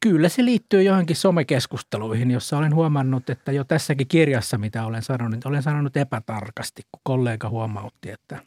Kyllä 0.00 0.28
se 0.28 0.44
liittyy 0.44 0.82
johonkin 0.82 1.16
somekeskusteluihin, 1.16 2.30
jossa 2.30 2.58
olen 2.58 2.74
huomannut, 2.74 3.30
että 3.30 3.52
jo 3.52 3.64
tässäkin 3.64 4.08
kirjassa, 4.08 4.58
mitä 4.58 4.86
olen 4.86 5.02
sanonut, 5.02 5.46
olen 5.46 5.62
sanonut 5.62 5.96
epätarkasti, 5.96 6.82
kun 6.92 7.00
kollega 7.02 7.48
huomautti, 7.48 8.10
että 8.10 8.42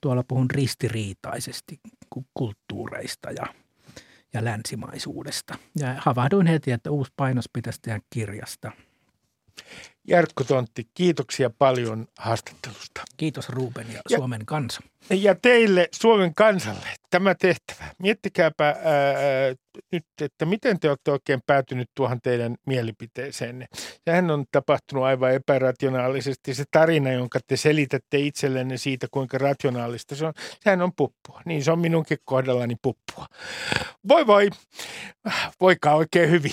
tuolla 0.00 0.24
puhun 0.28 0.50
ristiriitaisesti 0.50 1.80
kulttuureista 2.34 3.30
ja– 3.30 3.46
ja 4.32 4.44
länsimaisuudesta. 4.44 5.58
Ja 5.76 5.94
havahduin 5.98 6.46
heti, 6.46 6.72
että 6.72 6.90
uusi 6.90 7.12
painos 7.16 7.48
pitäisi 7.52 7.78
tehdä 7.82 8.00
kirjasta. 8.10 8.72
Jarkko 10.10 10.44
Tontti, 10.44 10.88
kiitoksia 10.94 11.50
paljon 11.58 12.06
haastattelusta. 12.18 13.02
Kiitos 13.16 13.48
Ruben 13.48 13.86
ja, 13.92 14.00
ja 14.10 14.18
Suomen 14.18 14.46
kansa. 14.46 14.80
Ja 15.10 15.34
teille 15.34 15.88
Suomen 15.92 16.34
kansalle 16.34 16.86
tämä 17.10 17.34
tehtävä. 17.34 17.84
Miettikääpä 17.98 18.68
ää, 18.68 18.74
nyt, 19.92 20.04
että 20.20 20.46
miten 20.46 20.80
te 20.80 20.88
olette 20.88 21.10
oikein 21.10 21.40
päätynyt 21.46 21.90
tuohon 21.94 22.20
teidän 22.20 22.56
mielipiteeseenne. 22.66 23.66
Sehän 24.04 24.30
on 24.30 24.44
tapahtunut 24.52 25.04
aivan 25.04 25.34
epärationaalisesti. 25.34 26.54
Se 26.54 26.64
tarina, 26.70 27.12
jonka 27.12 27.38
te 27.46 27.56
selitätte 27.56 28.18
itsellenne 28.18 28.76
siitä, 28.76 29.06
kuinka 29.10 29.38
rationaalista 29.38 30.14
se 30.14 30.26
on, 30.26 30.32
sehän 30.64 30.82
on 30.82 30.92
puppua. 30.96 31.42
Niin 31.44 31.64
se 31.64 31.72
on 31.72 31.78
minunkin 31.78 32.18
kohdallani 32.24 32.76
puppua. 32.82 33.26
Voi 34.08 34.26
voi, 34.26 34.50
voikaa 35.60 35.94
oikein 35.94 36.30
hyvin. 36.30 36.52